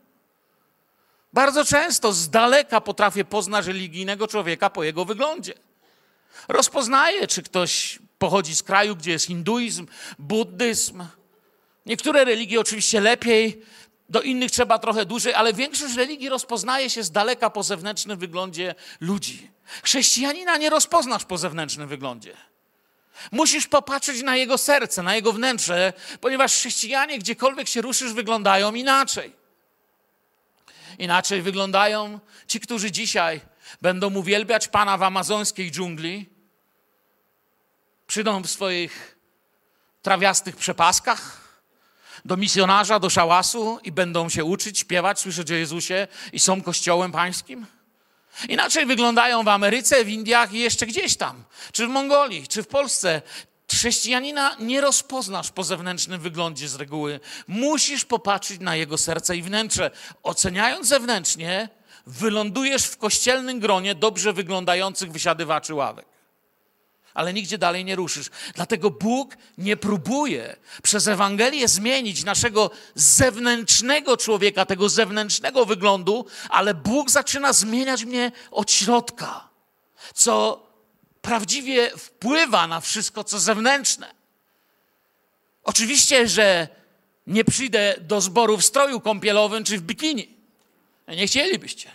Bardzo 1.33 1.65
często 1.65 2.13
z 2.13 2.31
daleka 2.31 2.81
potrafię 2.81 3.25
poznać 3.25 3.67
religijnego 3.67 4.29
człowieka 4.29 4.71
po 4.71 4.85
jego 4.85 5.05
wyglądzie. 5.05 5.55
Rozpoznaje, 6.49 7.27
czy 7.27 7.43
ktoś 7.43 7.99
pochodzi 8.19 8.57
z 8.57 8.63
kraju, 8.63 8.97
gdzie 8.97 9.11
jest 9.11 9.27
hinduizm, 9.27 9.87
buddyzm. 10.19 11.05
Niektóre 11.87 12.25
religie 12.25 12.61
oczywiście 12.61 13.01
lepiej, 13.01 13.63
do 14.09 14.23
innych 14.23 14.51
trzeba 14.51 14.79
trochę 14.79 15.05
dłużej, 15.05 15.35
ale 15.35 15.53
większość 15.53 15.97
religii 15.97 16.29
rozpoznaje 16.29 16.91
się 16.91 17.03
z 17.03 17.11
daleka 17.11 17.51
po 17.51 17.63
zewnętrznym 17.63 18.19
wyglądzie 18.19 18.75
ludzi. 19.01 19.51
Chrześcijanina 19.83 20.57
nie 20.57 20.71
rozpoznasz 20.71 21.25
po 21.25 21.39
zewnętrznym 21.39 21.89
wyglądzie. 21.89 22.37
Musisz 23.33 23.67
popatrzeć 23.67 24.23
na 24.23 24.37
jego 24.37 24.59
serce, 24.59 25.03
na 25.03 25.15
jego 25.15 25.33
wnętrze, 25.33 25.93
ponieważ 26.21 26.53
chrześcijanie, 26.53 27.19
gdziekolwiek 27.19 27.69
się 27.69 27.81
ruszysz, 27.81 28.13
wyglądają 28.13 28.75
inaczej. 28.75 29.33
Inaczej 30.99 31.43
wyglądają 31.43 32.21
ci, 32.47 32.61
którzy 32.61 32.93
dzisiaj 32.93 33.41
będą 33.83 34.15
uwielbiać 34.15 34.69
Pana 34.69 34.99
w 34.99 35.03
amazońskiej 35.03 35.71
dżungli, 35.71 36.27
przyjdą 38.07 38.43
w 38.43 38.51
swoich 38.51 39.19
trawiastych 40.03 40.57
przepaskach 40.57 41.49
do 42.25 42.37
misjonarza, 42.37 42.99
do 42.99 43.11
szałasu 43.11 43.79
i 43.85 43.93
będą 43.93 44.29
się 44.29 44.45
uczyć, 44.45 44.79
śpiewać, 44.79 45.21
słyszeć 45.21 45.51
o 45.51 45.55
Jezusie 45.55 46.09
i 46.33 46.39
są 46.39 46.63
kościołem 46.63 47.13
pańskim. 47.13 47.67
Inaczej 48.49 48.87
wyglądają 48.87 49.45
w 49.45 49.49
Ameryce, 49.49 50.05
w 50.05 50.09
Indiach 50.09 50.53
i 50.53 50.59
jeszcze 50.59 50.87
gdzieś 50.87 51.17
tam, 51.17 51.45
czy 51.73 51.87
w 51.87 51.91
Mongolii, 51.91 52.49
czy 52.49 52.63
w 52.63 52.69
Polsce. 52.69 53.23
Chrześcijanina 53.79 54.57
nie 54.61 54.81
rozpoznasz 54.81 55.51
po 55.51 55.65
zewnętrznym 55.65 56.21
wyglądzie 56.21 56.69
z 56.69 56.75
reguły. 56.75 57.21
Musisz 57.49 58.05
popatrzeć 58.05 58.61
na 58.61 58.77
jego 58.77 58.99
serce 58.99 59.37
i 59.37 59.43
wnętrze. 59.43 59.91
Oceniając 60.23 60.89
zewnętrznie, 60.89 61.69
wylądujesz 62.07 62.85
w 62.85 62.97
kościelnym 62.97 63.61
gronie 63.61 63.95
dobrze 63.95 64.33
wyglądających 64.33 65.13
wysiadywaczy 65.13 65.75
ławek 65.75 66.07
ale 67.15 67.33
nigdzie 67.33 67.59
dalej 67.59 67.85
nie 67.85 67.97
ruszysz. 67.97 68.31
Dlatego 68.55 68.91
Bóg 68.91 69.37
nie 69.59 69.77
próbuje 69.77 70.57
przez 70.83 71.09
Ewangelię 71.09 71.69
zmienić 71.69 72.25
naszego 72.25 72.71
zewnętrznego 72.95 74.17
człowieka, 74.17 74.67
tego 74.67 74.89
zewnętrznego 74.89 75.65
wyglądu, 75.65 76.27
ale 76.49 76.75
Bóg 76.75 77.11
zaczyna 77.11 77.53
zmieniać 77.53 78.05
mnie 78.05 78.33
od 78.51 78.73
środka, 78.73 79.49
co 80.15 80.68
prawdziwie 81.29 81.91
wpływa 81.91 82.67
na 82.67 82.81
wszystko, 82.81 83.25
co 83.25 83.39
zewnętrzne. 83.39 84.15
Oczywiście, 85.65 86.29
że 86.29 86.69
nie 87.27 87.45
przyjdę 87.45 87.95
do 88.01 88.21
zboru 88.21 88.57
w 88.57 88.65
stroju 88.65 89.01
kąpielowym 89.01 89.65
czy 89.65 89.79
w 89.79 89.83
bikini. 89.83 90.37
Nie 91.09 91.27
chcielibyście. 91.27 91.91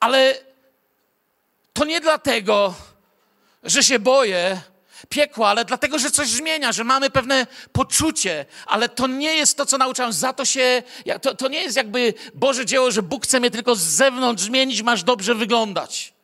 Ale 0.00 0.34
to 1.72 1.84
nie 1.84 2.00
dlatego, 2.00 2.74
że 3.62 3.82
się 3.82 3.98
boję 3.98 4.60
piekła, 5.08 5.48
ale 5.48 5.64
dlatego, 5.64 5.98
że 5.98 6.10
coś 6.10 6.28
zmienia, 6.28 6.72
że 6.72 6.84
mamy 6.84 7.10
pewne 7.10 7.46
poczucie, 7.72 8.46
ale 8.66 8.88
to 8.88 9.06
nie 9.06 9.34
jest 9.36 9.56
to, 9.56 9.66
co 9.66 9.78
nauczam. 9.78 10.12
Za 10.12 10.32
to 10.32 10.44
się, 10.44 10.82
to, 11.22 11.34
to 11.34 11.48
nie 11.48 11.62
jest 11.62 11.76
jakby 11.76 12.14
Boże 12.34 12.66
dzieło, 12.66 12.90
że 12.90 13.02
Bóg 13.02 13.24
chce 13.24 13.40
mnie 13.40 13.50
tylko 13.50 13.76
z 13.76 13.80
zewnątrz 13.80 14.42
zmienić, 14.42 14.82
masz 14.82 15.02
dobrze 15.02 15.34
wyglądać. 15.34 16.15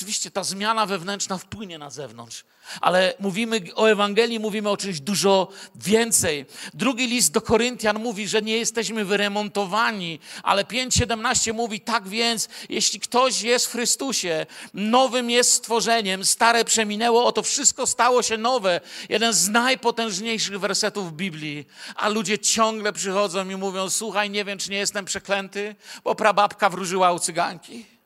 Oczywiście 0.00 0.30
ta 0.30 0.44
zmiana 0.44 0.86
wewnętrzna 0.86 1.38
wpłynie 1.38 1.78
na 1.78 1.90
zewnątrz, 1.90 2.44
ale 2.80 3.14
mówimy 3.18 3.60
o 3.74 3.90
Ewangelii, 3.90 4.40
mówimy 4.40 4.68
o 4.68 4.76
czymś 4.76 5.00
dużo 5.00 5.48
więcej. 5.74 6.46
Drugi 6.74 7.06
list 7.06 7.32
do 7.32 7.40
Koryntian 7.40 7.98
mówi, 7.98 8.28
że 8.28 8.42
nie 8.42 8.56
jesteśmy 8.56 9.04
wyremontowani, 9.04 10.20
ale 10.42 10.64
5:17 10.64 11.54
mówi: 11.54 11.80
Tak 11.80 12.08
więc, 12.08 12.48
jeśli 12.68 13.00
ktoś 13.00 13.42
jest 13.42 13.66
w 13.66 13.72
Chrystusie, 13.72 14.46
nowym 14.74 15.30
jest 15.30 15.52
stworzeniem, 15.52 16.24
stare 16.24 16.64
przeminęło, 16.64 17.24
oto 17.24 17.42
wszystko 17.42 17.86
stało 17.86 18.22
się 18.22 18.38
nowe. 18.38 18.80
Jeden 19.08 19.32
z 19.32 19.48
najpotężniejszych 19.48 20.60
wersetów 20.60 21.12
Biblii, 21.12 21.66
a 21.96 22.08
ludzie 22.08 22.38
ciągle 22.38 22.92
przychodzą 22.92 23.48
i 23.48 23.56
mówią: 23.56 23.90
Słuchaj, 23.90 24.30
nie 24.30 24.44
wiem, 24.44 24.58
czy 24.58 24.70
nie 24.70 24.78
jestem 24.78 25.04
przeklęty, 25.04 25.74
bo 26.04 26.14
prababka 26.14 26.70
wróżyła 26.70 27.12
u 27.12 27.18
cyganki. 27.18 27.99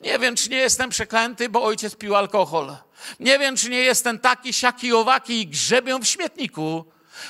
Nie 0.00 0.18
wiem, 0.18 0.36
czy 0.36 0.50
nie 0.50 0.56
jestem 0.56 0.90
przeklęty, 0.90 1.48
bo 1.48 1.62
ojciec 1.62 1.96
pił 1.96 2.16
alkohol. 2.16 2.76
Nie 3.20 3.38
wiem, 3.38 3.56
czy 3.56 3.70
nie 3.70 3.78
jestem 3.78 4.18
taki, 4.18 4.52
siaki, 4.52 4.92
owaki 4.92 5.40
i 5.40 5.46
grzebią 5.46 6.00
w 6.00 6.06
śmietniku, 6.06 6.84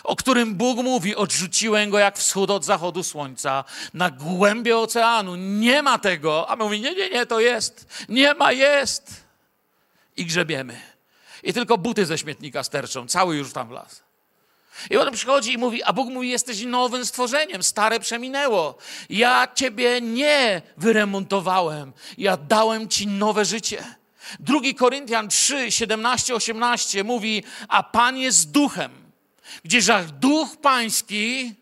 o 0.05 0.17
którym 0.17 0.55
Bóg 0.55 0.79
mówi, 0.79 1.17
odrzuciłem 1.17 1.91
go 1.91 1.99
jak 1.99 2.19
wschód 2.19 2.51
od 2.51 2.65
zachodu 2.65 3.03
słońca, 3.03 3.65
na 3.95 4.11
głębie 4.11 4.79
oceanu. 4.79 5.37
Nie 5.37 5.83
ma 5.83 5.99
tego. 5.99 6.51
A 6.51 6.57
mówi, 6.57 6.81
nie, 6.81 6.95
nie, 6.95 7.11
nie, 7.11 7.27
to 7.27 7.41
jest. 7.41 7.87
Nie 8.09 8.35
ma, 8.35 8.53
jest. 8.53 9.25
I 10.17 10.27
grzebiemy. 10.27 10.81
I 11.43 11.53
tylko 11.53 11.79
buty 11.79 12.07
ze 12.07 12.19
śmietnika 12.19 12.63
sterczą. 12.63 13.07
Cały 13.07 13.37
już 13.37 13.53
tam 13.53 13.69
wlazł. 13.69 14.10
I 14.91 14.97
on 14.97 15.13
przychodzi 15.13 15.53
i 15.53 15.59
mówi, 15.59 15.83
a 15.83 15.93
Bóg 15.93 16.09
mówi, 16.09 16.29
jesteś 16.29 16.63
nowym 16.63 17.07
stworzeniem, 17.07 17.63
stare 17.63 18.01
przeminęło. 18.01 18.79
Ja 19.11 19.49
ciebie 19.55 20.01
nie 20.01 20.63
wyremontowałem, 20.77 21.93
ja 22.19 22.37
dałem 22.37 22.89
ci 22.89 23.07
nowe 23.07 23.45
życie. 23.45 23.85
Drugi 24.41 24.75
Koryntian 24.75 25.29
3, 25.29 25.73
17, 25.73 26.35
18 26.35 27.05
mówi, 27.05 27.43
a 27.69 27.83
Pan 27.83 28.17
jest 28.17 28.51
duchem. 28.51 28.93
Gdzieżach 29.65 30.11
duch 30.11 30.57
pański, 30.57 31.55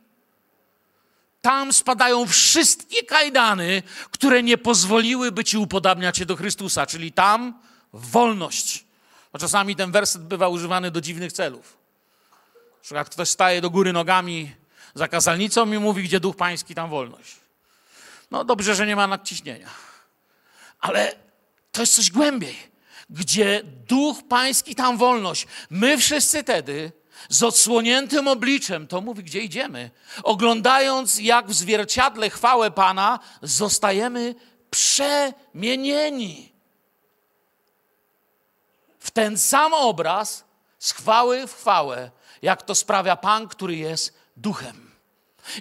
tam 1.41 1.73
spadają 1.73 2.27
wszystkie 2.27 3.03
kajdany, 3.03 3.83
które 4.11 4.43
nie 4.43 4.59
pozwoliłyby 4.59 5.45
ci 5.45 5.59
upodabniać 5.59 6.19
się 6.19 6.27
do 6.27 6.37
Chrystusa, 6.37 6.87
czyli 6.87 7.13
tam 7.13 7.61
wolność. 7.93 8.85
Bo 9.33 9.39
czasami 9.39 9.77
ten 9.77 9.93
werset 9.93 10.23
bywa 10.23 10.49
używany 10.49 10.91
do 10.91 11.01
dziwnych 11.01 11.33
celów. 11.33 11.78
Przykład 12.89 13.09
ktoś 13.09 13.29
staje 13.29 13.61
do 13.61 13.71
góry 13.71 13.93
nogami 13.93 14.53
za 14.95 15.09
kazalnicą 15.09 15.73
i 15.73 15.79
mówi, 15.79 16.03
gdzie 16.03 16.21
duch 16.21 16.37
pański, 16.37 16.75
tam 16.75 16.91
wolność. 16.91 17.37
No 18.31 18.45
dobrze, 18.45 18.75
że 18.75 18.87
nie 18.87 18.97
ma 18.97 19.07
nadciśnienia. 19.07 19.69
Ale 20.81 21.15
to 21.73 21.83
jest 21.83 21.95
coś 21.95 22.11
głębiej. 22.11 22.57
Gdzie 23.11 23.63
duch 23.65 24.19
pański, 24.29 24.75
tam 24.75 24.97
wolność. 24.97 25.47
My 25.71 25.99
wszyscy 25.99 26.43
wtedy 26.43 26.93
z 27.29 27.43
odsłoniętym 27.43 28.29
obliczem, 28.29 28.87
to 28.87 29.01
mówi, 29.01 29.25
gdzie 29.25 29.41
idziemy, 29.41 29.91
oglądając 30.23 31.19
jak 31.19 31.47
w 31.47 31.55
zwierciadle 31.55 32.31
chwałę 32.31 32.71
Pana, 32.71 33.19
zostajemy 33.43 34.35
przemienieni 34.71 36.53
w 38.99 39.11
ten 39.11 39.39
sam 39.39 39.75
obraz 39.75 40.45
z 40.79 40.93
chwały 40.93 41.47
w 41.47 41.55
chwałę, 41.55 42.11
jak 42.43 42.63
to 42.63 42.75
sprawia 42.75 43.17
Pan, 43.17 43.49
który 43.49 43.77
jest 43.77 44.19
duchem. 44.37 44.89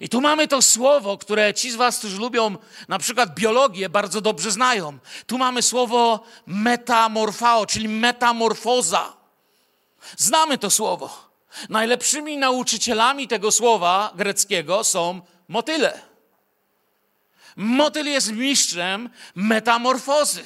I 0.01 0.09
tu 0.09 0.21
mamy 0.21 0.47
to 0.47 0.61
słowo, 0.61 1.17
które 1.17 1.53
ci 1.53 1.71
z 1.71 1.75
Was, 1.75 1.97
którzy 1.97 2.17
lubią 2.17 2.55
na 2.87 2.99
przykład 2.99 3.33
biologię, 3.33 3.89
bardzo 3.89 4.21
dobrze 4.21 4.51
znają. 4.51 4.97
Tu 5.27 5.37
mamy 5.37 5.61
słowo 5.61 6.23
metamorfao, 6.45 7.65
czyli 7.65 7.89
metamorfoza. 7.89 9.13
Znamy 10.17 10.57
to 10.57 10.69
słowo. 10.69 11.27
Najlepszymi 11.69 12.37
nauczycielami 12.37 13.27
tego 13.27 13.51
słowa 13.51 14.11
greckiego 14.15 14.83
są 14.83 15.21
motyle. 15.47 16.01
Motyl 17.55 18.05
jest 18.05 18.31
mistrzem 18.31 19.09
metamorfozy. 19.35 20.43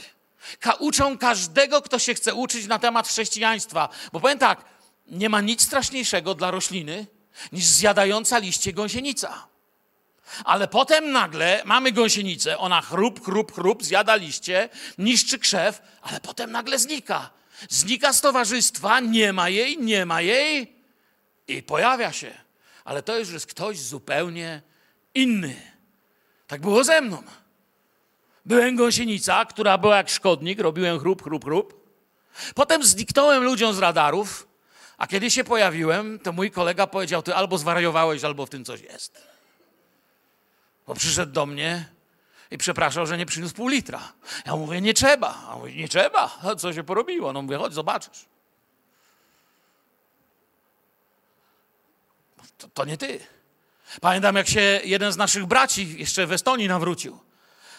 Ka 0.60 0.74
uczą 0.74 1.17
każdego, 1.17 1.82
kto 1.82 2.00
się 2.00 2.13
chce 2.13 2.34
uczyć 2.34 2.67
na 2.67 2.80
temat 2.80 3.08
chrześcijaństwa. 3.08 3.89
Bo 4.12 4.20
powiem 4.20 4.39
tak, 4.39 4.65
nie 5.12 5.30
ma 5.30 5.41
nic 5.41 5.62
straszniejszego 5.62 6.36
dla 6.36 6.52
rośliny 6.52 7.08
niż 7.52 7.65
zjadająca 7.65 8.38
liście 8.38 8.74
gąsienica. 8.74 9.47
Ale 10.43 10.67
potem 10.67 11.12
nagle 11.12 11.62
mamy 11.65 11.91
gąsienicę, 11.91 12.58
ona 12.58 12.82
chrup, 12.82 13.26
chrup, 13.26 13.52
chrup, 13.52 13.84
zjada 13.84 14.15
liście, 14.15 14.69
niszczy 14.97 15.39
krzew, 15.39 15.82
ale 16.02 16.19
potem 16.19 16.52
nagle 16.52 16.80
znika. 16.80 17.30
Znika 17.69 18.13
z 18.13 18.21
towarzystwa, 18.21 19.00
nie 19.00 19.34
ma 19.34 19.50
jej, 19.50 19.78
nie 19.78 20.06
ma 20.06 20.21
jej 20.21 20.76
i 21.47 21.63
pojawia 21.63 22.12
się. 22.12 22.32
Ale 22.86 23.04
to 23.04 23.17
już 23.17 23.30
jest 23.30 23.45
ktoś 23.45 23.80
zupełnie 23.80 24.62
inny. 25.15 25.62
Tak 26.47 26.62
było 26.62 26.84
ze 26.84 27.02
mną. 27.02 27.24
Byłem 28.45 28.76
gąsienica, 28.76 29.45
która 29.45 29.78
była 29.78 29.97
jak 29.97 30.10
szkodnik, 30.10 30.60
robiłem 30.60 31.00
chrup, 31.00 31.24
chrup, 31.24 31.43
chrup. 31.43 31.82
Potem 32.56 32.84
zniknąłem 32.84 33.43
ludziom 33.43 33.74
z 33.74 33.80
radarów, 33.80 34.47
a 35.01 35.07
kiedy 35.07 35.31
się 35.31 35.43
pojawiłem, 35.43 36.19
to 36.19 36.31
mój 36.31 36.51
kolega 36.51 36.87
powiedział: 36.87 37.23
Ty 37.23 37.35
albo 37.35 37.57
zwariowałeś, 37.57 38.23
albo 38.23 38.45
w 38.45 38.49
tym 38.49 38.65
coś 38.65 38.81
jest. 38.81 39.27
Bo 40.87 40.93
przyszedł 40.93 41.31
do 41.31 41.45
mnie 41.45 41.85
i 42.51 42.57
przepraszał, 42.57 43.07
że 43.07 43.17
nie 43.17 43.25
przyniósł 43.25 43.55
pół 43.55 43.67
litra. 43.67 44.13
Ja 44.45 44.55
mówię: 44.55 44.81
Nie 44.81 44.93
trzeba. 44.93 45.37
A 45.47 45.55
mówi: 45.55 45.75
Nie 45.75 45.87
trzeba. 45.87 46.37
A 46.43 46.55
co 46.55 46.73
się 46.73 46.83
porobiło? 46.83 47.33
No 47.33 47.41
mówię: 47.41 47.57
Chodź, 47.57 47.73
zobaczysz. 47.73 48.25
To, 52.57 52.67
to 52.67 52.85
nie 52.85 52.97
ty. 52.97 53.19
Pamiętam, 54.01 54.35
jak 54.35 54.47
się 54.47 54.81
jeden 54.83 55.11
z 55.11 55.17
naszych 55.17 55.45
braci 55.45 55.99
jeszcze 55.99 56.27
w 56.27 56.31
Estonii 56.31 56.67
nawrócił. 56.67 57.19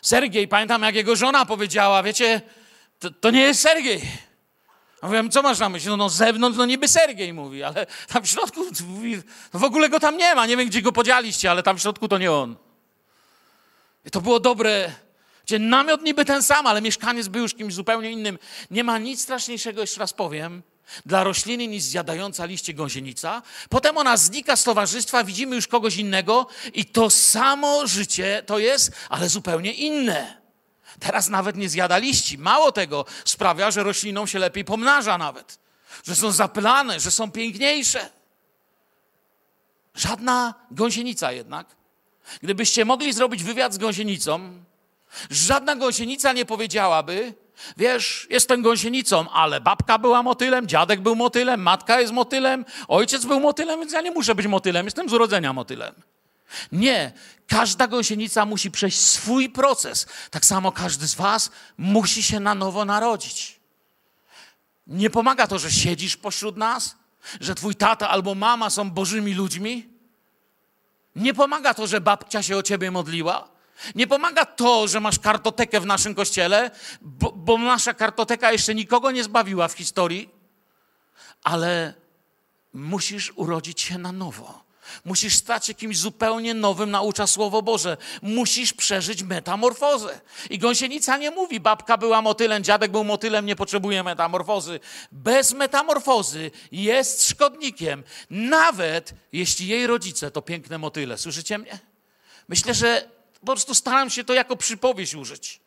Sergiej, 0.02 0.48
pamiętam 0.48 0.82
jak 0.82 0.94
jego 0.94 1.16
żona 1.16 1.46
powiedziała, 1.46 2.02
wiecie, 2.02 2.40
to, 2.98 3.11
to 3.11 3.30
nie 3.30 3.40
jest 3.40 3.61
Sergiej. 3.61 4.02
Ja 5.03 5.09
mówiłem, 5.09 5.31
co 5.31 5.43
masz 5.43 5.59
na 5.59 5.69
myśli? 5.69 5.88
No, 5.88 5.97
no 5.97 6.09
z 6.09 6.15
zewnątrz, 6.15 6.59
no 6.59 6.67
niby 6.67 6.88
Sergiej 6.88 7.33
mówi, 7.33 7.62
ale 7.62 7.87
tam 8.09 8.23
w 8.23 8.29
środku 8.29 8.67
mówi, 8.87 9.23
no 9.55 9.61
w 9.61 9.65
ogóle 9.65 9.88
go 9.88 10.01
tam 10.01 10.17
nie 10.17 10.35
ma, 10.35 10.47
nie 10.47 10.57
wiem 10.57 10.69
gdzie 10.69 10.83
go 10.83 10.93
podzialiście, 10.93 11.51
ale 11.51 11.62
tam 11.62 11.79
w 11.79 11.81
środku 11.81 12.09
to 12.09 12.19
nie 12.19 12.33
on. 12.33 12.57
I 14.05 14.11
to 14.11 14.21
było 14.21 14.41
dobre. 14.41 14.93
Gdzie 15.47 15.59
namiot 15.59 16.03
niby 16.03 16.25
ten 16.25 16.43
sam, 16.43 16.67
ale 16.67 16.83
mieszkaniec 16.83 17.29
był 17.29 17.43
już 17.43 17.55
kimś 17.55 17.75
zupełnie 17.75 18.11
innym. 18.11 18.38
Nie 18.71 18.85
ma 18.85 18.99
nic 18.99 19.21
straszniejszego, 19.23 19.81
jeszcze 19.81 20.01
raz 20.01 20.12
powiem, 20.12 20.62
dla 21.07 21.25
rośliny 21.25 21.67
niż 21.67 21.83
zjadająca 21.83 22.45
liście 22.45 22.75
gąsienica. 22.75 23.43
Potem 23.69 23.99
ona 23.99 24.17
znika 24.17 24.57
z 24.57 24.65
towarzystwa, 24.65 25.25
widzimy 25.25 25.57
już 25.57 25.67
kogoś 25.67 25.97
innego 25.97 26.47
i 26.75 26.85
to 26.85 27.11
samo 27.11 27.87
życie 27.87 28.43
to 28.47 28.59
jest, 28.59 28.93
ale 29.09 29.29
zupełnie 29.29 29.73
inne. 29.73 30.41
Teraz 31.00 31.28
nawet 31.28 31.57
nie 31.57 31.68
zjada 31.68 31.98
liści. 31.98 32.38
Mało 32.38 32.72
tego, 32.72 33.05
sprawia, 33.24 33.70
że 33.70 33.83
roślinom 33.83 34.26
się 34.26 34.38
lepiej 34.38 34.64
pomnaża 34.64 35.18
nawet. 35.18 35.59
Że 36.05 36.16
są 36.16 36.33
zapylane, 36.33 37.00
że 37.00 37.11
są 37.11 37.31
piękniejsze. 37.31 38.11
Żadna 39.94 40.55
gąsienica 40.70 41.33
jednak. 41.33 41.66
Gdybyście 42.42 42.85
mogli 42.85 43.12
zrobić 43.12 43.42
wywiad 43.42 43.74
z 43.74 43.78
gąsienicą, 43.78 44.64
żadna 45.31 45.76
gąsienica 45.76 46.33
nie 46.33 46.44
powiedziałaby, 46.44 47.35
wiesz, 47.76 48.26
jestem 48.31 48.62
gąsienicą, 48.62 49.31
ale 49.31 49.61
babka 49.61 49.98
była 49.98 50.22
motylem, 50.22 50.66
dziadek 50.66 51.00
był 51.00 51.16
motylem, 51.16 51.62
matka 51.62 52.00
jest 52.00 52.12
motylem, 52.12 52.64
ojciec 52.88 53.24
był 53.24 53.40
motylem, 53.40 53.81
więc 53.81 53.92
ja 53.92 54.00
nie 54.00 54.11
muszę 54.11 54.35
być 54.35 54.46
motylem, 54.46 54.87
jestem 54.87 55.09
z 55.09 55.12
urodzenia 55.12 55.52
motylem. 55.52 55.94
Nie, 56.73 57.12
każda 57.49 57.87
gąsienica 57.87 58.47
musi 58.47 58.71
przejść 58.71 58.99
swój 58.99 59.51
proces. 59.51 60.07
Tak 60.31 60.47
samo 60.47 60.73
każdy 60.73 61.09
z 61.09 61.15
Was 61.15 61.51
musi 61.79 62.23
się 62.23 62.41
na 62.41 62.55
nowo 62.55 62.85
narodzić. 62.85 63.61
Nie 64.87 65.11
pomaga 65.11 65.47
to, 65.47 65.59
że 65.59 65.71
siedzisz 65.71 66.17
pośród 66.17 66.57
nas, 66.57 66.97
że 67.41 67.55
Twój 67.55 67.75
tata 67.75 68.09
albo 68.09 68.35
mama 68.35 68.71
są 68.71 68.91
bożymi 68.91 69.35
ludźmi. 69.35 69.88
Nie 71.17 71.35
pomaga 71.35 71.75
to, 71.75 71.87
że 71.87 72.01
babcia 72.01 72.43
się 72.43 72.57
o 72.57 72.62
Ciebie 72.62 72.91
modliła. 72.91 73.49
Nie 73.95 74.07
pomaga 74.07 74.45
to, 74.45 74.88
że 74.88 75.01
masz 75.01 75.19
kartotekę 75.19 75.81
w 75.81 75.87
naszym 75.87 76.15
kościele, 76.15 76.71
bo, 77.01 77.33
bo 77.33 77.59
nasza 77.59 77.95
kartoteka 77.95 78.53
jeszcze 78.53 78.75
nikogo 78.75 79.11
nie 79.11 79.25
zbawiła 79.25 79.69
w 79.69 79.73
historii, 79.73 80.31
ale 81.43 81.95
musisz 82.73 83.33
urodzić 83.37 83.81
się 83.81 83.99
na 83.99 84.12
nowo. 84.12 84.62
Musisz 85.05 85.37
stać 85.37 85.66
się 85.66 85.75
kimś 85.75 85.99
zupełnie 85.99 86.55
nowym, 86.55 86.90
naucza 86.90 87.27
Słowo 87.27 87.62
Boże. 87.62 87.97
Musisz 88.23 88.73
przeżyć 88.73 89.23
metamorfozę. 89.23 90.21
I 90.51 90.59
gąsienica 90.59 91.16
nie 91.16 91.31
mówi, 91.31 91.61
babka 91.61 91.97
była 91.97 92.23
motylem, 92.23 92.64
dziadek 92.64 92.90
był 92.90 93.05
motylem, 93.05 93.47
nie 93.47 93.57
potrzebuje 93.57 94.03
metamorfozy. 94.03 94.81
Bez 95.12 95.53
metamorfozy 95.53 96.51
jest 96.73 97.29
szkodnikiem, 97.29 98.03
nawet 98.31 99.14
jeśli 99.33 99.68
jej 99.68 99.87
rodzice 99.87 100.31
to 100.31 100.42
piękne 100.42 100.79
motyle. 100.79 101.18
Słyszycie 101.18 101.59
mnie? 101.59 101.79
Myślę, 102.49 102.75
że 102.75 103.09
po 103.40 103.47
prostu 103.47 103.75
staram 103.75 104.11
się 104.11 104.25
to 104.25 104.35
jako 104.35 104.57
przypowieść 104.57 105.14
użyć. 105.14 105.61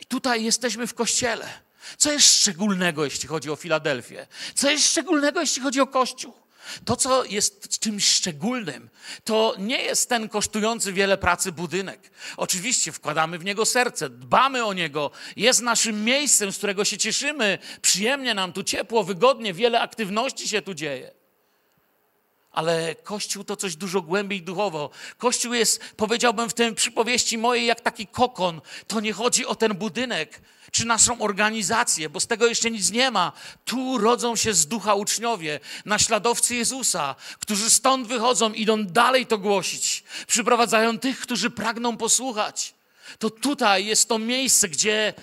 I 0.00 0.06
tutaj 0.06 0.44
jesteśmy 0.44 0.86
w 0.86 0.94
kościele. 0.94 1.48
Co 1.96 2.12
jest 2.12 2.26
szczególnego, 2.26 3.04
jeśli 3.04 3.28
chodzi 3.28 3.50
o 3.50 3.56
Filadelfię? 3.56 4.26
Co 4.54 4.70
jest 4.70 4.86
szczególnego, 4.86 5.40
jeśli 5.40 5.62
chodzi 5.62 5.80
o 5.80 5.86
Kościół? 5.86 6.41
To, 6.84 6.96
co 6.96 7.24
jest 7.24 7.78
czymś 7.78 8.08
szczególnym, 8.08 8.90
to 9.24 9.54
nie 9.58 9.82
jest 9.82 10.08
ten 10.08 10.28
kosztujący 10.28 10.92
wiele 10.92 11.18
pracy 11.18 11.52
budynek. 11.52 12.10
Oczywiście 12.36 12.92
wkładamy 12.92 13.38
w 13.38 13.44
niego 13.44 13.66
serce, 13.66 14.10
dbamy 14.10 14.64
o 14.64 14.72
niego, 14.72 15.10
jest 15.36 15.62
naszym 15.62 16.04
miejscem, 16.04 16.52
z 16.52 16.58
którego 16.58 16.84
się 16.84 16.98
cieszymy, 16.98 17.58
przyjemnie 17.82 18.34
nam 18.34 18.52
tu 18.52 18.62
ciepło, 18.62 19.04
wygodnie, 19.04 19.54
wiele 19.54 19.80
aktywności 19.80 20.48
się 20.48 20.62
tu 20.62 20.74
dzieje. 20.74 21.21
Ale 22.52 22.94
Kościół 22.94 23.44
to 23.44 23.56
coś 23.56 23.76
dużo 23.76 24.02
głębiej 24.02 24.42
duchowo. 24.42 24.90
Kościół 25.18 25.54
jest, 25.54 25.80
powiedziałbym 25.96 26.50
w 26.50 26.54
tym 26.54 26.74
przypowieści 26.74 27.38
mojej, 27.38 27.66
jak 27.66 27.80
taki 27.80 28.06
kokon. 28.06 28.60
To 28.86 29.00
nie 29.00 29.12
chodzi 29.12 29.46
o 29.46 29.54
ten 29.54 29.74
budynek 29.74 30.40
czy 30.72 30.86
naszą 30.86 31.20
organizację, 31.20 32.08
bo 32.08 32.20
z 32.20 32.26
tego 32.26 32.46
jeszcze 32.46 32.70
nic 32.70 32.90
nie 32.90 33.10
ma. 33.10 33.32
Tu 33.64 33.98
rodzą 33.98 34.36
się 34.36 34.54
z 34.54 34.66
ducha 34.66 34.94
uczniowie, 34.94 35.60
naśladowcy 35.84 36.54
Jezusa, 36.54 37.14
którzy 37.40 37.70
stąd 37.70 38.08
wychodzą, 38.08 38.52
idą 38.52 38.84
dalej 38.84 39.26
to 39.26 39.38
głosić, 39.38 40.04
przyprowadzają 40.26 40.98
tych, 40.98 41.20
którzy 41.20 41.50
pragną 41.50 41.96
posłuchać. 41.96 42.74
To 43.18 43.30
tutaj 43.30 43.86
jest 43.86 44.08
to 44.08 44.18
miejsce, 44.18 44.68
gdzie 44.68 45.14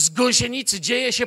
z 0.00 0.10
gąsienicy 0.10 0.80
dzieje 0.80 1.12
się 1.12 1.26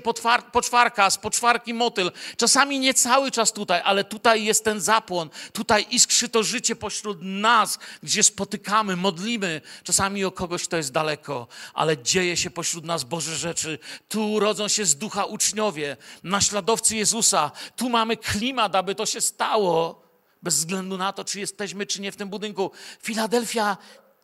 poczwarka, 0.51 1.09
z 1.09 1.17
poczwarki 1.17 1.73
motyl. 1.73 2.11
Czasami 2.37 2.79
nie 2.79 2.93
cały 2.93 3.31
czas 3.31 3.53
tutaj, 3.53 3.81
ale 3.85 4.03
tutaj 4.03 4.43
jest 4.43 4.63
ten 4.63 4.81
zapłon. 4.81 5.29
Tutaj 5.53 5.85
iskrzy 5.89 6.29
to 6.29 6.43
życie 6.43 6.75
pośród 6.75 7.17
nas, 7.21 7.79
gdzie 8.03 8.23
spotykamy, 8.23 8.95
modlimy. 8.95 9.61
Czasami 9.83 10.25
o 10.25 10.31
kogoś, 10.31 10.63
kto 10.63 10.77
jest 10.77 10.91
daleko, 10.91 11.47
ale 11.73 11.97
dzieje 11.97 12.37
się 12.37 12.49
pośród 12.49 12.85
nas 12.85 13.03
Boże 13.03 13.35
rzeczy. 13.35 13.79
Tu 14.09 14.39
rodzą 14.39 14.67
się 14.67 14.85
z 14.85 14.95
ducha 14.95 15.25
uczniowie, 15.25 15.97
naśladowcy 16.23 16.95
Jezusa. 16.95 17.51
Tu 17.75 17.89
mamy 17.89 18.17
klimat, 18.17 18.75
aby 18.75 18.95
to 18.95 19.05
się 19.05 19.21
stało, 19.21 20.03
bez 20.43 20.55
względu 20.55 20.97
na 20.97 21.13
to, 21.13 21.25
czy 21.25 21.39
jesteśmy, 21.39 21.85
czy 21.85 22.01
nie 22.01 22.11
w 22.11 22.15
tym 22.15 22.29
budynku. 22.29 22.71
Filadelfia, 23.01 23.77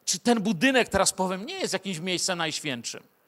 czy 0.05 0.19
ten 0.19 0.41
budynek, 0.41 0.89
teraz 0.89 1.13
powiem, 1.13 1.45
nie 1.45 1.59
jest 1.59 1.73
jakimś 1.73 1.99
miejscem 1.99 2.37
najświętszym. 2.37 3.18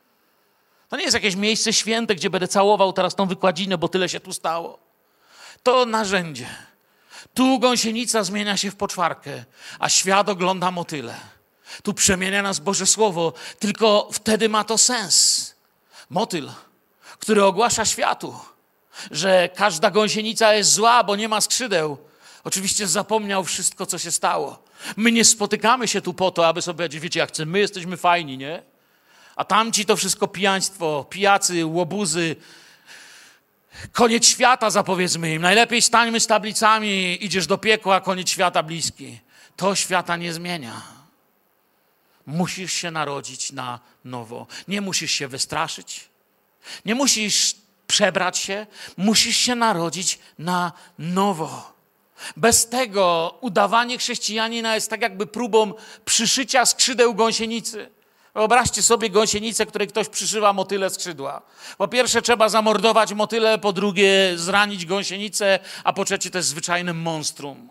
To 0.92 0.98
nie 0.98 1.04
jest 1.04 1.14
jakieś 1.14 1.36
miejsce 1.36 1.74
święte, 1.74 2.16
gdzie 2.16 2.30
będę 2.30 2.48
całował 2.48 2.94
teraz 2.94 3.16
tą 3.16 3.28
wykładzinę, 3.28 3.78
bo 3.78 3.88
tyle 3.88 4.10
się 4.10 4.20
tu 4.20 4.34
stało. 4.34 4.80
To 5.64 5.86
narzędzie. 5.86 6.48
Tu 7.34 7.60
gąsienica 7.60 8.24
zmienia 8.24 8.58
się 8.58 8.72
w 8.72 8.76
poczwarkę, 8.76 9.46
a 9.80 9.90
świat 9.90 10.30
ogląda 10.30 10.72
motyle. 10.72 11.16
Tu 11.84 11.94
przemienia 11.94 12.42
nas 12.42 12.60
Boże 12.60 12.86
Słowo, 12.86 13.34
tylko 13.60 14.10
wtedy 14.14 14.50
ma 14.50 14.64
to 14.64 14.78
sens. 14.78 15.56
Motyl, 16.10 16.50
który 17.20 17.44
ogłasza 17.44 17.86
światu, 17.86 18.40
że 19.12 19.50
każda 19.56 19.92
gąsienica 19.92 20.54
jest 20.54 20.74
zła, 20.74 21.04
bo 21.04 21.16
nie 21.16 21.30
ma 21.30 21.42
skrzydeł. 21.42 21.98
Oczywiście 22.44 22.88
zapomniał 22.88 23.44
wszystko, 23.44 23.86
co 23.86 23.98
się 23.98 24.12
stało. 24.12 24.64
My 24.98 25.12
nie 25.12 25.26
spotykamy 25.26 25.88
się 25.88 26.02
tu 26.02 26.14
po 26.14 26.32
to, 26.32 26.48
aby 26.48 26.62
sobie 26.62 26.78
powiedzieć, 26.78 27.02
wiecie, 27.02 27.20
jak 27.20 27.30
chcemy, 27.30 27.52
my 27.52 27.60
jesteśmy 27.60 27.98
fajni, 27.98 28.38
nie? 28.38 28.71
A 29.36 29.46
tamci 29.46 29.86
to 29.86 29.96
wszystko 29.96 30.28
pijaństwo, 30.28 31.06
pijacy, 31.10 31.66
łobuzy. 31.66 32.36
Koniec 33.92 34.26
świata 34.26 34.70
zapowiedzmy 34.70 35.34
im. 35.34 35.42
Najlepiej 35.42 35.82
stańmy 35.82 36.20
z 36.20 36.28
tablicami, 36.28 37.26
idziesz 37.26 37.48
do 37.48 37.58
piekła, 37.58 38.02
koniec 38.02 38.30
świata 38.30 38.64
bliski. 38.64 39.20
To 39.56 39.76
świata 39.76 40.18
nie 40.18 40.34
zmienia. 40.34 40.82
Musisz 42.26 42.74
się 42.74 42.92
narodzić 42.92 43.52
na 43.52 43.80
nowo. 44.06 44.48
Nie 44.68 44.82
musisz 44.82 45.12
się 45.12 45.28
wystraszyć. 45.28 46.10
Nie 46.86 46.96
musisz 46.96 47.56
przebrać 47.88 48.38
się. 48.38 48.68
Musisz 48.98 49.38
się 49.38 49.56
narodzić 49.56 50.20
na 50.40 50.72
nowo. 51.00 51.74
Bez 52.38 52.70
tego 52.70 53.38
udawanie 53.42 53.98
chrześcijanina 53.98 54.76
jest 54.76 54.90
tak 54.90 55.02
jakby 55.02 55.28
próbą 55.28 55.74
przyszycia 56.06 56.66
skrzydeł 56.66 57.16
gąsienicy. 57.16 57.90
Wyobraźcie 58.34 58.84
sobie 58.84 59.10
gąsienicę, 59.10 59.66
której 59.66 59.88
ktoś 59.88 60.10
przyszywa 60.10 60.54
motyle 60.54 60.90
skrzydła. 60.90 61.42
Po 61.78 61.88
pierwsze 61.88 62.22
trzeba 62.22 62.50
zamordować 62.50 63.14
motyle, 63.14 63.58
po 63.58 63.74
drugie 63.74 64.34
zranić 64.36 64.86
gąsienicę, 64.86 65.60
a 65.84 65.94
po 65.94 66.06
trzecie 66.06 66.30
to 66.30 66.38
jest 66.38 66.50
zwyczajnym 66.50 67.02
monstrum. 67.02 67.70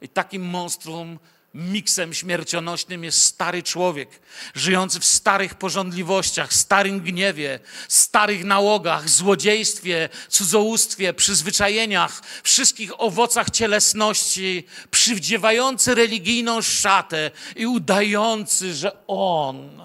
I 0.00 0.08
takim 0.08 0.42
monstrum 0.42 1.18
miksem 1.54 2.14
śmiercionośnym 2.14 3.04
jest 3.04 3.22
stary 3.22 3.62
człowiek, 3.62 4.20
żyjący 4.54 5.00
w 5.00 5.04
starych 5.04 5.54
porządliwościach, 5.54 6.52
starym 6.52 7.00
gniewie, 7.00 7.60
starych 7.88 8.44
nałogach, 8.44 9.08
złodziejstwie, 9.08 10.08
cudzołóstwie, 10.28 11.14
przyzwyczajeniach, 11.14 12.22
wszystkich 12.42 13.00
owocach 13.00 13.50
cielesności, 13.50 14.66
przywdziewający 14.90 15.94
religijną 15.94 16.62
szatę 16.62 17.30
i 17.56 17.66
udający, 17.66 18.74
że 18.74 19.06
on 19.06 19.82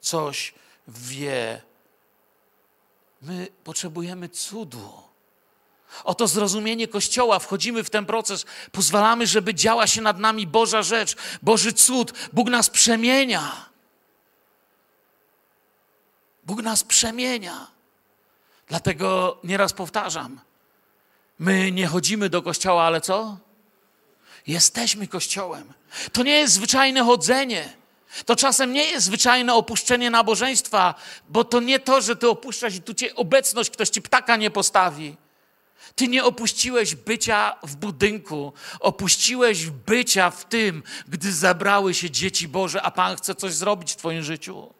coś 0.00 0.54
wie. 0.88 1.62
My 3.22 3.48
potrzebujemy 3.64 4.28
cudu. 4.28 5.03
Oto 6.04 6.28
zrozumienie 6.28 6.88
Kościoła, 6.88 7.38
wchodzimy 7.38 7.84
w 7.84 7.90
ten 7.90 8.06
proces, 8.06 8.44
pozwalamy, 8.72 9.26
żeby 9.26 9.54
działa 9.54 9.86
się 9.86 10.02
nad 10.02 10.18
nami 10.18 10.46
Boża 10.46 10.82
rzecz, 10.82 11.16
Boży 11.42 11.72
cud. 11.72 12.12
Bóg 12.32 12.48
nas 12.48 12.70
przemienia. 12.70 13.70
Bóg 16.44 16.62
nas 16.62 16.84
przemienia. 16.84 17.66
Dlatego 18.68 19.38
nieraz 19.44 19.72
powtarzam, 19.72 20.40
my 21.38 21.72
nie 21.72 21.86
chodzimy 21.86 22.28
do 22.28 22.42
Kościoła, 22.42 22.84
ale 22.84 23.00
co? 23.00 23.36
Jesteśmy 24.46 25.08
Kościołem. 25.08 25.72
To 26.12 26.22
nie 26.22 26.38
jest 26.38 26.54
zwyczajne 26.54 27.04
chodzenie. 27.04 27.72
To 28.26 28.36
czasem 28.36 28.72
nie 28.72 28.84
jest 28.84 29.06
zwyczajne 29.06 29.54
opuszczenie 29.54 30.10
nabożeństwa, 30.10 30.94
bo 31.28 31.44
to 31.44 31.60
nie 31.60 31.78
to, 31.78 32.00
że 32.00 32.16
ty 32.16 32.28
opuszczasz 32.28 32.74
i 32.74 32.82
tu 32.82 32.94
cię 32.94 33.14
obecność, 33.14 33.70
ktoś 33.70 33.88
ci 33.88 34.02
ptaka 34.02 34.36
nie 34.36 34.50
postawi. 34.50 35.16
Ty 35.94 36.08
nie 36.08 36.24
opuściłeś 36.24 36.94
bycia 36.94 37.56
w 37.62 37.76
budynku, 37.76 38.52
opuściłeś 38.80 39.70
bycia 39.70 40.30
w 40.30 40.44
tym, 40.44 40.82
gdy 41.08 41.32
zabrały 41.32 41.94
się 41.94 42.10
dzieci 42.10 42.48
Boże, 42.48 42.82
a 42.82 42.90
Pan 42.90 43.16
chce 43.16 43.34
coś 43.34 43.52
zrobić 43.52 43.92
w 43.92 43.96
Twoim 43.96 44.22
życiu. 44.22 44.74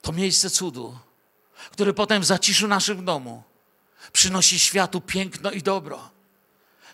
To 0.00 0.12
miejsce 0.12 0.50
cudu, 0.50 0.98
które 1.70 1.94
potem 1.94 2.22
w 2.22 2.24
zaciszu 2.24 2.68
naszym 2.68 3.04
domu 3.04 3.42
przynosi 4.12 4.58
światu 4.58 5.00
piękno 5.00 5.50
i 5.50 5.62
dobro. 5.62 6.10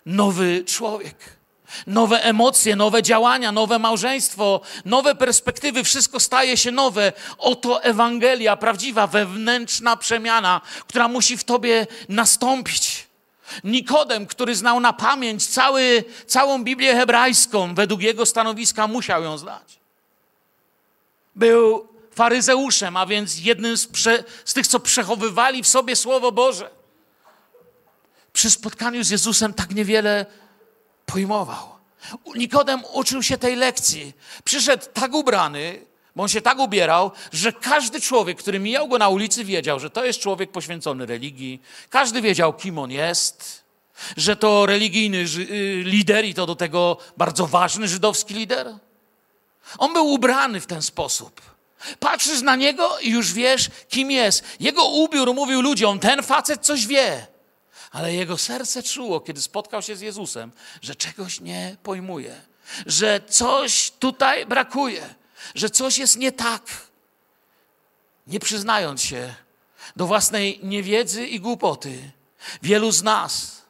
Nowy 0.07 0.64
człowiek 0.64 1.38
nowe 1.87 2.22
emocje, 2.22 2.76
nowe 2.76 3.02
działania, 3.02 3.52
nowe 3.52 3.78
małżeństwo, 3.78 4.61
nowe 4.85 5.14
perspektywy, 5.14 5.85
wszystko 5.85 6.20
staje 6.20 6.57
się 6.57 6.70
nowe. 6.70 7.12
Oto 7.38 7.83
Ewangelia, 7.83 8.57
prawdziwa 8.57 9.07
wewnętrzna 9.07 9.96
przemiana, 9.96 10.61
która 10.87 11.09
musi 11.09 11.37
w 11.37 11.44
tobie 11.44 11.87
nastąpić. 12.09 13.09
Nikodem, 13.64 14.26
który 14.26 14.54
znał 14.54 14.81
na 14.81 14.92
pamięć 14.92 15.46
cały, 15.46 16.04
całą 16.26 16.64
Biblię 16.64 16.94
hebrajską, 16.94 17.74
według 17.74 18.00
jego 18.00 18.26
stanowiska 18.26 18.87
musiał 18.87 19.22
ją 19.22 19.38
znać. 19.38 19.78
Był 21.37 21.88
faryzeuszem, 22.14 22.96
a 22.96 23.07
więc 23.07 23.38
jednym 23.38 23.76
z, 23.76 23.87
prze, 23.87 24.24
z 24.44 24.54
tych, 24.54 24.66
co 24.66 24.81
przechowywali 24.81 25.62
w 25.62 25.68
sobie 25.68 25.96
Słowo 25.96 26.33
Boże. 26.33 26.70
Przy 28.33 28.50
spotkaniu 28.50 29.04
z 29.04 29.11
Jezusem 29.11 29.54
tak 29.54 29.74
niewiele 29.74 30.26
pojmował. 31.12 31.68
Nikodem 32.37 32.83
uczył 32.92 33.23
się 33.23 33.38
tej 33.38 33.57
lekcji. 33.57 34.12
Przyszedł 34.44 34.85
tak 34.94 35.14
ubrany, 35.14 35.81
bo 36.16 36.23
on 36.23 36.29
się 36.29 36.40
tak 36.40 36.59
ubierał, 36.59 37.11
że 37.33 37.53
każdy 37.53 38.01
człowiek, 38.01 38.38
który 38.38 38.59
mijał 38.59 38.88
go 38.88 38.99
na 38.99 39.09
ulicy, 39.09 39.44
wiedział, 39.44 39.81
że 39.81 39.90
to 39.90 40.05
jest 40.05 40.21
człowiek 40.21 40.53
poświęcony 40.53 41.07
religii. 41.07 41.62
Każdy 41.90 42.23
wiedział, 42.23 42.53
kim 42.53 42.79
on 42.79 42.90
jest, 42.90 43.64
że 44.16 44.37
to 44.37 44.66
religijny 44.66 45.18
y, 45.18 45.83
lider 45.85 46.25
i 46.25 46.35
to 46.35 46.47
do 46.47 46.55
tego 46.55 46.97
bardzo 47.16 47.47
ważny 47.47 47.88
żydowski 47.88 48.35
lider. 48.35 48.75
On 49.79 49.92
był 49.92 50.07
ubrany 50.07 50.61
w 50.61 50.66
ten 50.66 50.83
sposób. 50.83 51.40
Patrzysz 52.01 52.42
na 52.42 52.57
niego 52.57 52.99
i 52.99 53.11
już 53.11 53.33
wiesz, 53.33 53.71
kim 53.88 54.11
jest. 54.11 54.44
Jego 54.61 54.85
ubiór 54.85 55.35
mówił 55.35 55.62
ludziom, 55.62 55.99
ten 55.99 56.23
facet 56.23 56.61
coś 56.61 56.87
wie 56.87 57.27
ale 57.90 58.14
jego 58.14 58.38
serce 58.38 58.83
czuło, 58.83 59.20
kiedy 59.20 59.42
spotkał 59.42 59.83
się 59.83 59.96
z 59.96 60.01
Jezusem, 60.01 60.53
że 60.83 60.94
czegoś 60.94 61.40
nie 61.40 61.77
pojmuje, 61.83 62.40
że 62.87 63.20
coś 63.29 63.90
tutaj 63.90 64.46
brakuje, 64.46 65.14
że 65.55 65.70
coś 65.70 65.98
jest 65.98 66.16
nie 66.16 66.33
tak. 66.33 66.62
Nie 68.27 68.40
przyznając 68.40 69.03
się 69.03 69.35
do 69.96 70.07
własnej 70.07 70.61
niewiedzy 70.62 71.27
i 71.27 71.40
głupoty, 71.40 72.11
wielu 72.62 72.90
z 72.90 73.03
nas, 73.03 73.62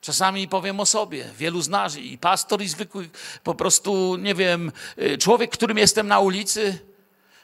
czasami 0.00 0.48
powiem 0.48 0.80
o 0.80 0.86
sobie, 0.86 1.24
wielu 1.38 1.62
z 1.62 1.68
nas, 1.68 1.96
i 1.96 2.18
pastor, 2.18 2.62
i 2.62 2.68
zwykły 2.68 3.10
po 3.44 3.54
prostu, 3.54 4.16
nie 4.16 4.34
wiem, 4.34 4.72
y, 4.98 5.18
człowiek, 5.18 5.50
którym 5.50 5.78
jestem 5.78 6.08
na 6.08 6.20
ulicy, 6.20 6.78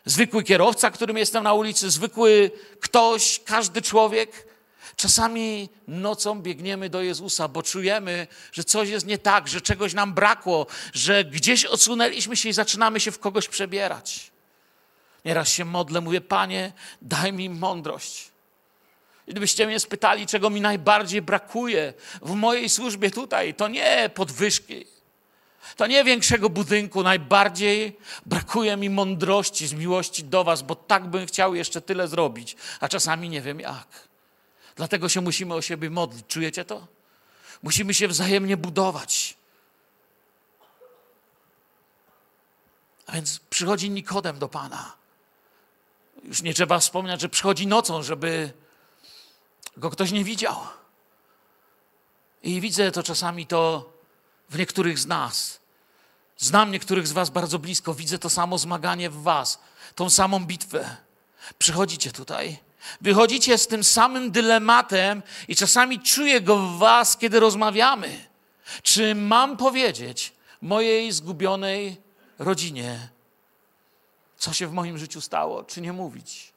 zwykły 0.05 0.43
kierowca, 0.43 0.91
którym 0.91 1.17
jestem 1.17 1.45
na 1.45 1.55
ulicy, 1.55 1.91
zwykły 1.91 2.51
ktoś, 2.81 3.41
każdy 3.45 3.83
człowiek, 3.83 4.46
Czasami 4.97 5.69
nocą 5.89 6.43
biegniemy 6.43 6.91
do 6.91 7.03
Jezusa, 7.03 7.49
bo 7.49 7.63
czujemy, 7.63 8.27
że 8.53 8.65
coś 8.65 8.89
jest 8.89 9.07
nie 9.07 9.19
tak, 9.19 9.49
że 9.49 9.61
czegoś 9.61 9.95
nam 9.95 10.15
brakło, 10.15 10.67
że 10.93 11.25
gdzieś 11.25 11.65
odsunęliśmy 11.65 12.37
się 12.37 12.49
i 12.49 12.53
zaczynamy 12.53 13.01
się 13.01 13.13
w 13.13 13.19
kogoś 13.19 13.49
przebierać. 13.49 14.31
Nieraz 15.25 15.49
się 15.49 15.65
modlę, 15.65 16.01
mówię, 16.01 16.21
Panie, 16.21 16.73
daj 17.03 17.33
mi 17.33 17.51
mądrość. 17.51 18.31
Gdybyście 19.29 19.67
mnie 19.67 19.81
spytali, 19.81 20.27
czego 20.27 20.51
mi 20.51 20.61
najbardziej 20.61 21.23
brakuje 21.23 21.95
w 22.23 22.35
mojej 22.35 22.69
służbie 22.69 23.11
tutaj, 23.11 23.55
to 23.55 23.69
nie 23.69 24.11
podwyżki, 24.15 24.87
to 25.77 25.87
nie 25.87 26.05
większego 26.05 26.51
budynku, 26.51 27.03
najbardziej 27.03 27.99
brakuje 28.27 28.77
mi 28.77 28.91
mądrości 28.91 29.67
z 29.67 29.73
miłości 29.73 30.25
do 30.25 30.45
Was, 30.45 30.63
bo 30.63 30.75
tak 30.75 31.07
bym 31.07 31.27
chciał 31.27 31.55
jeszcze 31.55 31.81
tyle 31.81 32.09
zrobić, 32.09 32.57
a 32.81 32.89
czasami 32.89 33.29
nie 33.29 33.43
wiem 33.43 33.61
jak. 33.61 34.06
Dlatego 34.77 35.09
się 35.09 35.21
musimy 35.21 35.55
o 35.55 35.63
siebie 35.63 35.91
modlić. 35.91 36.27
Czujecie 36.29 36.65
to? 36.65 36.87
Musimy 37.63 37.95
się 37.95 38.09
wzajemnie 38.09 38.57
budować. 38.57 39.37
A 43.07 43.13
więc 43.13 43.39
przychodzi 43.39 43.91
Nikodem 43.91 44.39
do 44.39 44.49
Pana. 44.49 44.97
Już 46.25 46.43
nie 46.43 46.55
trzeba 46.55 46.79
wspomnieć, 46.79 47.21
że 47.21 47.29
przychodzi 47.29 47.67
nocą, 47.67 48.03
żeby 48.03 48.53
go 49.77 49.91
ktoś 49.91 50.11
nie 50.11 50.25
widział. 50.25 50.57
I 52.43 52.61
widzę 52.61 52.93
to 52.93 53.03
czasami 53.03 53.47
to 53.47 53.93
w 54.51 54.59
niektórych 54.59 54.99
z 54.99 55.07
nas. 55.07 55.61
Znam 56.39 56.71
niektórych 56.71 57.07
z 57.07 57.13
Was 57.13 57.31
bardzo 57.31 57.59
blisko, 57.59 57.95
widzę 57.95 58.19
to 58.19 58.31
samo 58.31 58.59
zmaganie 58.59 59.11
w 59.11 59.23
Was, 59.23 59.59
tą 59.95 60.11
samą 60.11 60.47
bitwę. 60.47 60.97
Przychodzicie 61.59 62.13
tutaj 62.13 62.66
Wychodzicie 63.01 63.59
z 63.59 63.67
tym 63.67 63.85
samym 63.85 64.31
dylematem 64.31 65.23
i 65.49 65.57
czasami 65.57 66.01
czuję 66.01 66.41
go 66.41 66.57
w 66.57 66.79
was, 66.79 67.17
kiedy 67.17 67.41
rozmawiamy. 67.41 68.27
Czy 68.83 69.15
mam 69.15 69.57
powiedzieć 69.57 70.33
mojej 70.61 71.13
zgubionej 71.13 71.97
rodzinie, 72.39 73.09
co 74.37 74.53
się 74.53 74.67
w 74.67 74.73
moim 74.73 74.99
życiu 74.99 75.21
stało, 75.21 75.65
czy 75.65 75.81
nie 75.81 75.93
mówić? 75.93 76.53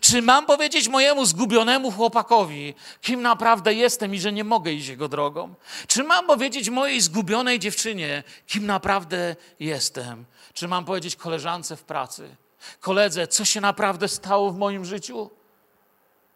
Czy 0.00 0.22
mam 0.22 0.46
powiedzieć 0.46 0.88
mojemu 0.88 1.24
zgubionemu 1.24 1.90
chłopakowi, 1.90 2.74
kim 3.00 3.22
naprawdę 3.22 3.74
jestem 3.74 4.14
i 4.14 4.20
że 4.20 4.32
nie 4.32 4.44
mogę 4.44 4.72
iść 4.72 4.88
jego 4.88 5.08
drogą? 5.08 5.54
Czy 5.86 6.04
mam 6.04 6.26
powiedzieć 6.26 6.70
mojej 6.70 7.00
zgubionej 7.00 7.58
dziewczynie, 7.58 8.22
kim 8.46 8.66
naprawdę 8.66 9.36
jestem? 9.60 10.24
Czy 10.54 10.68
mam 10.68 10.84
powiedzieć 10.84 11.16
koleżance 11.16 11.76
w 11.76 11.82
pracy, 11.82 12.36
koledze, 12.80 13.26
co 13.26 13.44
się 13.44 13.60
naprawdę 13.60 14.08
stało 14.08 14.50
w 14.50 14.58
moim 14.58 14.84
życiu? 14.84 15.30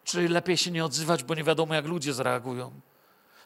Czy 0.03 0.29
lepiej 0.29 0.57
się 0.57 0.71
nie 0.71 0.85
odzywać, 0.85 1.23
bo 1.23 1.35
nie 1.35 1.43
wiadomo, 1.43 1.73
jak 1.73 1.85
ludzie 1.85 2.13
zareagują? 2.13 2.71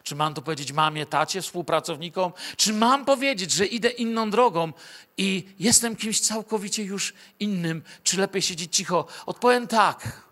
Czy 0.02 0.14
mam 0.14 0.34
to 0.34 0.42
powiedzieć 0.42 0.72
mamie, 0.72 1.06
tacie, 1.06 1.42
współpracownikom? 1.42 2.32
Czy 2.56 2.72
mam 2.72 3.04
powiedzieć, 3.04 3.50
że 3.50 3.66
idę 3.66 3.88
inną 3.88 4.30
drogą 4.30 4.72
i 5.16 5.48
jestem 5.58 5.96
kimś 5.96 6.20
całkowicie 6.20 6.84
już 6.84 7.14
innym? 7.40 7.82
Czy 8.02 8.18
lepiej 8.18 8.42
siedzieć 8.42 8.76
cicho? 8.76 9.06
Odpowiem 9.26 9.66
tak. 9.66 10.22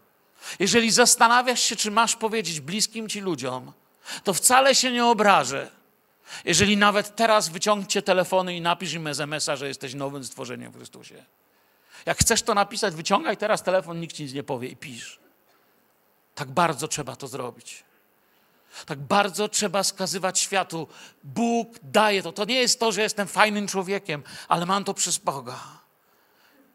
Jeżeli 0.59 0.91
zastanawiasz 0.91 1.63
się, 1.63 1.77
czy 1.77 1.91
masz 1.91 2.17
powiedzieć 2.17 2.61
bliskim 2.61 3.09
ci 3.09 3.21
ludziom, 3.21 3.73
to 4.25 4.35
wcale 4.35 4.75
się 4.75 4.93
nie 4.93 5.07
obrażę. 5.07 5.71
Jeżeli 6.45 6.77
nawet 6.77 7.17
teraz 7.17 7.49
wyciągniecie 7.49 8.03
telefony 8.03 8.57
i 8.57 8.61
napisz 8.61 8.93
im 8.93 9.07
SMS-a, 9.07 9.57
że 9.57 9.69
jesteś 9.69 9.95
nowym 9.95 10.25
stworzeniem 10.25 10.73
w 10.73 10.77
Chrystusie. 10.77 11.25
Jak 12.07 12.19
chcesz 12.19 12.43
to 12.43 12.55
napisać, 12.55 12.95
wyciągaj 12.95 13.37
teraz 13.37 13.63
telefon, 13.63 14.01
nikt 14.01 14.17
ci 14.17 14.23
nic 14.23 14.33
nie 14.33 14.43
powie 14.43 14.69
i 14.69 14.77
pisz. 14.77 15.24
Tak 16.35 16.51
bardzo 16.51 16.89
trzeba 16.89 17.17
to 17.17 17.29
zrobić. 17.29 17.85
Tak 18.87 18.99
bardzo 18.99 19.49
trzeba 19.49 19.83
skazywać 19.83 20.39
światu. 20.39 20.89
Bóg 21.25 21.79
daje 21.83 22.23
to. 22.23 22.33
To 22.33 22.45
nie 22.45 22.55
jest 22.55 22.81
to, 22.81 22.93
że 22.93 23.03
jestem 23.03 23.29
fajnym 23.29 23.69
człowiekiem, 23.69 24.23
ale 24.49 24.67
mam 24.67 24.85
to 24.85 24.95
przez 24.95 25.19
Boga. 25.19 25.59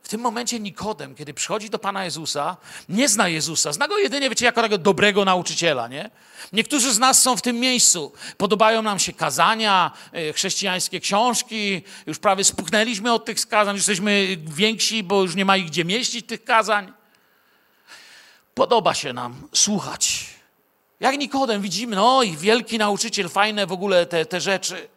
W 0.04 0.10
tym 0.10 0.22
momencie 0.22 0.60
Nikodem, 0.60 1.16
kiedy 1.16 1.34
przychodzi 1.34 1.70
do 1.70 1.80
Pana 1.80 2.06
Jezusa, 2.06 2.58
nie 2.90 3.10
zna 3.10 3.28
Jezusa. 3.28 3.74
Zna 3.74 3.88
go 3.88 3.98
jedynie, 3.98 4.30
wiecie, 4.30 4.46
jako 4.46 4.62
tego 4.62 4.78
dobrego 4.78 5.26
nauczyciela, 5.26 5.88
nie? 5.88 6.10
Niektórzy 6.54 6.94
z 6.94 7.00
nas 7.00 7.22
są 7.22 7.38
w 7.38 7.42
tym 7.42 7.60
miejscu. 7.60 8.14
Podobają 8.38 8.82
nam 8.82 9.00
się 9.00 9.14
kazania, 9.14 9.92
e, 10.12 10.34
chrześcijańskie 10.34 11.00
książki. 11.00 11.82
Już 12.06 12.20
prawie 12.20 12.44
spuchnęliśmy 12.44 13.14
od 13.14 13.26
tych 13.26 13.48
kazań. 13.48 13.76
Jesteśmy 13.76 14.38
więksi, 14.46 15.04
bo 15.04 15.22
już 15.22 15.36
nie 15.36 15.46
ma 15.46 15.58
ich 15.58 15.66
gdzie 15.66 15.86
mieścić, 15.86 16.26
tych 16.26 16.44
kazań. 16.44 16.94
Podoba 18.54 18.94
się 18.94 19.14
nam 19.14 19.48
słuchać. 19.54 20.26
Jak 21.00 21.18
Nikodem 21.18 21.62
widzimy, 21.62 21.96
no 21.96 22.24
i 22.24 22.38
wielki 22.38 22.78
nauczyciel, 22.78 23.30
fajne 23.30 23.68
w 23.68 23.72
ogóle 23.72 24.06
te, 24.06 24.26
te 24.26 24.42
rzeczy. 24.42 24.88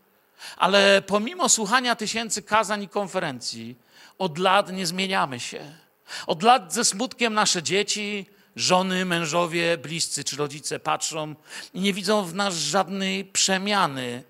Ale 0.57 1.03
pomimo 1.07 1.49
słuchania 1.49 1.97
tysięcy 1.97 2.43
kazań 2.43 2.83
i 2.83 2.89
konferencji, 2.89 3.77
od 4.19 4.39
lat 4.39 4.73
nie 4.73 4.87
zmieniamy 4.87 5.41
się. 5.41 5.75
Od 6.27 6.43
lat 6.43 6.75
ze 6.75 6.85
smutkiem 6.85 7.35
nasze 7.35 7.63
dzieci, 7.63 8.27
żony, 8.57 9.05
mężowie, 9.05 9.79
bliscy 9.79 10.25
czy 10.25 10.37
rodzice 10.37 10.81
patrzą 10.81 11.35
i 11.75 11.81
nie 11.81 11.93
widzą 11.93 12.25
w 12.25 12.35
nas 12.35 12.55
żadnej 12.55 13.25
przemiany, 13.25 14.23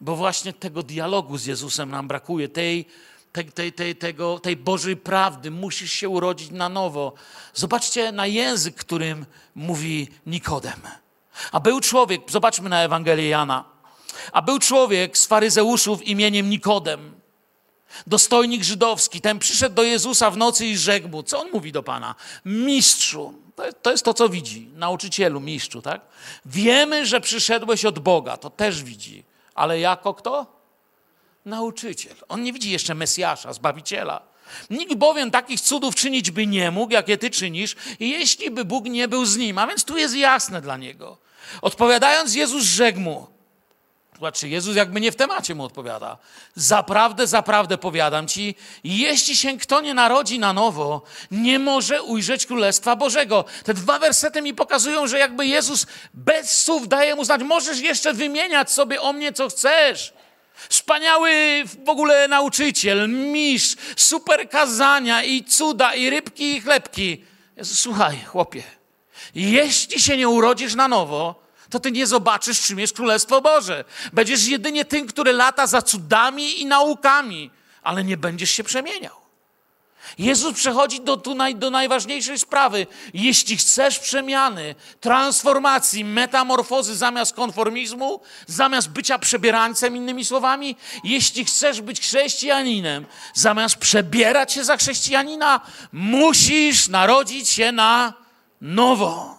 bo 0.00 0.16
właśnie 0.16 0.52
tego 0.52 0.82
dialogu 0.82 1.38
z 1.38 1.46
Jezusem 1.46 1.90
nam 1.90 2.08
brakuje, 2.08 2.48
tej 2.48 2.86
tej, 3.44 3.72
tej, 3.72 3.96
tego, 3.96 4.38
tej 4.38 4.56
Bożej 4.56 4.96
prawdy. 4.96 5.50
Musisz 5.50 5.92
się 5.92 6.08
urodzić 6.08 6.50
na 6.50 6.68
nowo. 6.68 7.12
Zobaczcie 7.54 8.12
na 8.12 8.26
język, 8.26 8.76
którym 8.76 9.26
mówi 9.54 10.08
Nikodem. 10.26 10.80
A 11.52 11.60
był 11.60 11.80
człowiek, 11.80 12.22
zobaczmy 12.28 12.68
na 12.68 12.82
Ewangelię 12.82 13.28
Jana. 13.28 13.64
a 14.32 14.42
był 14.42 14.58
człowiek 14.58 15.18
z 15.18 15.26
faryzeuszów 15.26 16.02
imieniem 16.02 16.50
Nikodem, 16.50 17.20
dostojnik 18.06 18.64
żydowski. 18.64 19.20
Ten 19.20 19.38
przyszedł 19.38 19.74
do 19.74 19.82
Jezusa 19.82 20.30
w 20.30 20.36
nocy 20.36 20.66
i 20.66 20.76
rzekł 20.76 21.08
mu, 21.08 21.22
co 21.22 21.40
on 21.40 21.50
mówi 21.50 21.72
do 21.72 21.82
Pana? 21.82 22.14
Mistrzu, 22.44 23.34
to 23.82 23.90
jest 23.90 24.04
to, 24.04 24.14
co 24.14 24.28
widzi, 24.28 24.68
nauczycielu, 24.74 25.40
mistrzu, 25.40 25.82
tak? 25.82 26.00
Wiemy, 26.44 27.06
że 27.06 27.20
przyszedłeś 27.20 27.84
od 27.84 27.98
Boga, 27.98 28.36
to 28.36 28.50
też 28.50 28.82
widzi, 28.82 29.24
ale 29.54 29.80
jako 29.80 30.14
kto? 30.14 30.55
Nauczyciel. 31.46 32.16
On 32.28 32.42
nie 32.42 32.52
widzi 32.52 32.70
jeszcze 32.70 32.94
Mesjasza, 32.94 33.52
Zbawiciela. 33.52 34.22
Nikt 34.70 34.94
bowiem 34.94 35.30
takich 35.30 35.60
cudów 35.60 35.94
czynić 35.94 36.30
by 36.30 36.46
nie 36.46 36.70
mógł, 36.70 36.92
jakie 36.92 37.18
ty 37.18 37.30
czynisz, 37.30 37.76
jeśli 38.00 38.50
by 38.50 38.64
Bóg 38.64 38.84
nie 38.84 39.08
był 39.08 39.24
z 39.24 39.36
nim. 39.36 39.58
A 39.58 39.66
więc 39.66 39.84
tu 39.84 39.96
jest 39.96 40.14
jasne 40.14 40.60
dla 40.60 40.76
niego. 40.76 41.18
Odpowiadając, 41.62 42.34
Jezus 42.34 42.64
rzekł 42.64 43.00
mu, 43.00 43.26
Zobaczcie, 44.16 44.48
Jezus 44.48 44.76
jakby 44.76 45.00
nie 45.00 45.12
w 45.12 45.16
temacie 45.16 45.54
mu 45.54 45.64
odpowiada. 45.64 46.18
Zaprawdę, 46.54 47.26
zaprawdę 47.26 47.78
powiadam 47.78 48.28
ci, 48.28 48.54
jeśli 48.84 49.36
się 49.36 49.58
kto 49.58 49.80
nie 49.80 49.94
narodzi 49.94 50.38
na 50.38 50.52
nowo, 50.52 51.02
nie 51.30 51.58
może 51.58 52.02
ujrzeć 52.02 52.46
Królestwa 52.46 52.96
Bożego. 52.96 53.44
Te 53.64 53.74
dwa 53.74 53.98
wersety 53.98 54.42
mi 54.42 54.54
pokazują, 54.54 55.06
że 55.06 55.18
jakby 55.18 55.46
Jezus 55.46 55.86
bez 56.14 56.64
słów 56.64 56.88
daje 56.88 57.14
mu 57.14 57.24
znać, 57.24 57.42
możesz 57.42 57.80
jeszcze 57.80 58.12
wymieniać 58.12 58.70
sobie 58.70 59.00
o 59.00 59.12
mnie, 59.12 59.32
co 59.32 59.48
chcesz. 59.48 60.12
Wspaniały 60.68 61.62
w 61.84 61.88
ogóle 61.88 62.28
nauczyciel, 62.28 63.08
mistrz, 63.08 63.76
super 63.96 64.48
kazania 64.48 65.22
i 65.22 65.44
cuda, 65.44 65.94
i 65.94 66.10
rybki, 66.10 66.56
i 66.56 66.60
chlebki. 66.60 67.24
Jezus, 67.56 67.78
słuchaj, 67.78 68.24
chłopie, 68.24 68.62
jeśli 69.34 70.00
się 70.00 70.16
nie 70.16 70.28
urodzisz 70.28 70.74
na 70.74 70.88
nowo, 70.88 71.46
to 71.70 71.80
ty 71.80 71.92
nie 71.92 72.06
zobaczysz, 72.06 72.62
czym 72.62 72.78
jest 72.78 72.96
Królestwo 72.96 73.40
Boże. 73.40 73.84
Będziesz 74.12 74.46
jedynie 74.46 74.84
tym, 74.84 75.06
który 75.06 75.32
lata 75.32 75.66
za 75.66 75.82
cudami 75.82 76.60
i 76.60 76.66
naukami, 76.66 77.50
ale 77.82 78.04
nie 78.04 78.16
będziesz 78.16 78.50
się 78.50 78.64
przemieniał. 78.64 79.25
Jezus 80.18 80.54
przechodzi 80.54 81.00
do, 81.00 81.16
tu 81.16 81.34
naj, 81.34 81.54
do 81.54 81.70
najważniejszej 81.70 82.38
sprawy. 82.38 82.86
Jeśli 83.14 83.56
chcesz 83.56 83.98
przemiany, 83.98 84.74
transformacji, 85.00 86.04
metamorfozy 86.04 86.96
zamiast 86.96 87.34
konformizmu, 87.34 88.20
zamiast 88.46 88.88
bycia 88.88 89.18
przebierańcem, 89.18 89.96
innymi 89.96 90.24
słowami, 90.24 90.76
jeśli 91.04 91.44
chcesz 91.44 91.80
być 91.80 92.00
chrześcijaninem, 92.00 93.06
zamiast 93.34 93.76
przebierać 93.76 94.52
się 94.52 94.64
za 94.64 94.76
chrześcijanina, 94.76 95.60
musisz 95.92 96.88
narodzić 96.88 97.48
się 97.48 97.72
na 97.72 98.12
nowo. 98.60 99.36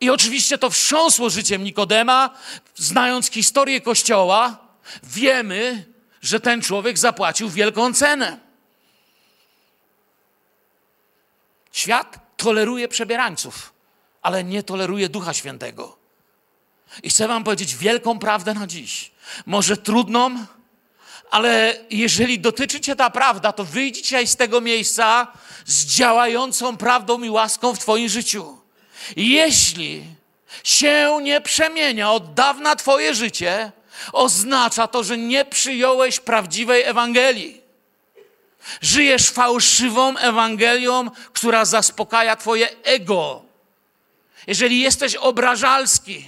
I 0.00 0.10
oczywiście 0.10 0.58
to 0.58 0.70
wstrząsło 0.70 1.30
życiem 1.30 1.64
Nikodema. 1.64 2.30
Znając 2.74 3.30
historię 3.30 3.80
Kościoła, 3.80 4.56
wiemy, 5.02 5.86
że 6.22 6.40
ten 6.40 6.62
człowiek 6.62 6.98
zapłacił 6.98 7.50
wielką 7.50 7.94
cenę. 7.94 8.47
Świat 11.78 12.18
toleruje 12.36 12.88
przebierańców, 12.88 13.72
ale 14.22 14.44
nie 14.44 14.62
toleruje 14.62 15.08
Ducha 15.08 15.34
Świętego. 15.34 15.98
I 17.02 17.10
chcę 17.10 17.28
Wam 17.28 17.44
powiedzieć 17.44 17.76
wielką 17.76 18.18
prawdę 18.18 18.54
na 18.54 18.66
dziś. 18.66 19.10
Może 19.46 19.76
trudną, 19.76 20.46
ale 21.30 21.76
jeżeli 21.90 22.38
dotyczy 22.38 22.80
Cię 22.80 22.96
ta 22.96 23.10
prawda, 23.10 23.52
to 23.52 23.64
wyjdź 23.64 23.96
dzisiaj 23.96 24.26
z 24.26 24.36
tego 24.36 24.60
miejsca 24.60 25.26
z 25.66 25.84
działającą 25.84 26.76
prawdą 26.76 27.22
i 27.22 27.30
łaską 27.30 27.74
w 27.74 27.78
Twoim 27.78 28.08
życiu. 28.08 28.58
Jeśli 29.16 30.04
się 30.64 31.18
nie 31.22 31.40
przemienia 31.40 32.12
od 32.12 32.34
dawna 32.34 32.76
Twoje 32.76 33.14
życie, 33.14 33.72
oznacza 34.12 34.86
to, 34.86 35.04
że 35.04 35.18
nie 35.18 35.44
przyjąłeś 35.44 36.20
prawdziwej 36.20 36.82
Ewangelii. 36.82 37.67
Żyjesz 38.80 39.30
fałszywą 39.30 40.16
Ewangelią, 40.16 41.10
która 41.32 41.64
zaspokaja 41.64 42.36
Twoje 42.36 42.82
ego. 42.82 43.42
Jeżeli 44.46 44.80
jesteś 44.80 45.14
obrażalski, 45.14 46.24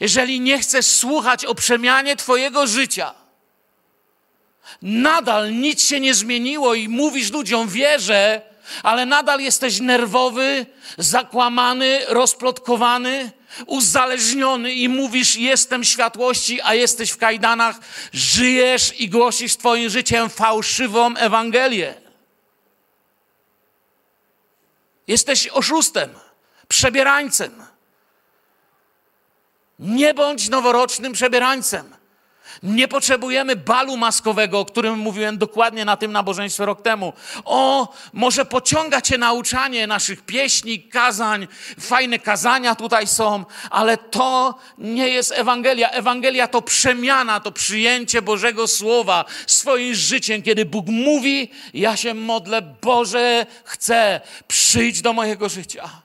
jeżeli 0.00 0.40
nie 0.40 0.58
chcesz 0.58 0.86
słuchać 0.86 1.44
o 1.44 1.54
przemianie 1.54 2.16
Twojego 2.16 2.66
życia, 2.66 3.14
nadal 4.82 5.52
nic 5.52 5.82
się 5.82 6.00
nie 6.00 6.14
zmieniło 6.14 6.74
i 6.74 6.88
mówisz 6.88 7.32
ludziom, 7.32 7.68
wierzę, 7.68 8.42
ale 8.82 9.06
nadal 9.06 9.40
jesteś 9.40 9.80
nerwowy, 9.80 10.66
zakłamany, 10.98 12.00
rozplotkowany, 12.08 13.32
uzależniony 13.66 14.72
i 14.72 14.88
mówisz: 14.88 15.36
Jestem 15.36 15.84
światłości, 15.84 16.60
a 16.60 16.74
jesteś 16.74 17.10
w 17.10 17.16
kajdanach, 17.16 17.76
żyjesz 18.12 19.00
i 19.00 19.08
głosisz 19.08 19.56
Twoim 19.56 19.90
życiem 19.90 20.30
fałszywą 20.30 21.16
Ewangelię. 21.16 21.94
Jesteś 25.06 25.48
oszustem, 25.48 26.10
przebierańcem. 26.68 27.64
Nie 29.78 30.14
bądź 30.14 30.48
noworocznym 30.48 31.12
przebierańcem. 31.12 32.01
Nie 32.62 32.88
potrzebujemy 32.88 33.56
balu 33.56 33.96
maskowego, 33.96 34.60
o 34.60 34.64
którym 34.64 34.98
mówiłem 34.98 35.38
dokładnie 35.38 35.84
na 35.84 35.96
tym 35.96 36.12
nabożeństwie 36.12 36.66
rok 36.66 36.82
temu. 36.82 37.12
O, 37.44 37.94
może 38.12 38.44
pociąga 38.44 39.00
cię 39.00 39.18
nauczanie 39.18 39.86
naszych 39.86 40.22
pieśni, 40.22 40.82
kazań, 40.82 41.48
fajne 41.80 42.18
kazania 42.18 42.74
tutaj 42.74 43.06
są, 43.06 43.44
ale 43.70 43.96
to 43.98 44.54
nie 44.78 45.08
jest 45.08 45.32
Ewangelia. 45.32 45.90
Ewangelia 45.90 46.48
to 46.48 46.62
przemiana, 46.62 47.40
to 47.40 47.52
przyjęcie 47.52 48.22
Bożego 48.22 48.68
Słowa 48.68 49.24
swoim 49.46 49.94
życiem. 49.94 50.42
Kiedy 50.42 50.64
Bóg 50.64 50.86
mówi, 50.88 51.50
ja 51.74 51.96
się 51.96 52.14
modlę, 52.14 52.62
Boże, 52.82 53.46
chcę, 53.64 54.20
przyjdź 54.48 55.02
do 55.02 55.12
mojego 55.12 55.48
życia. 55.48 56.01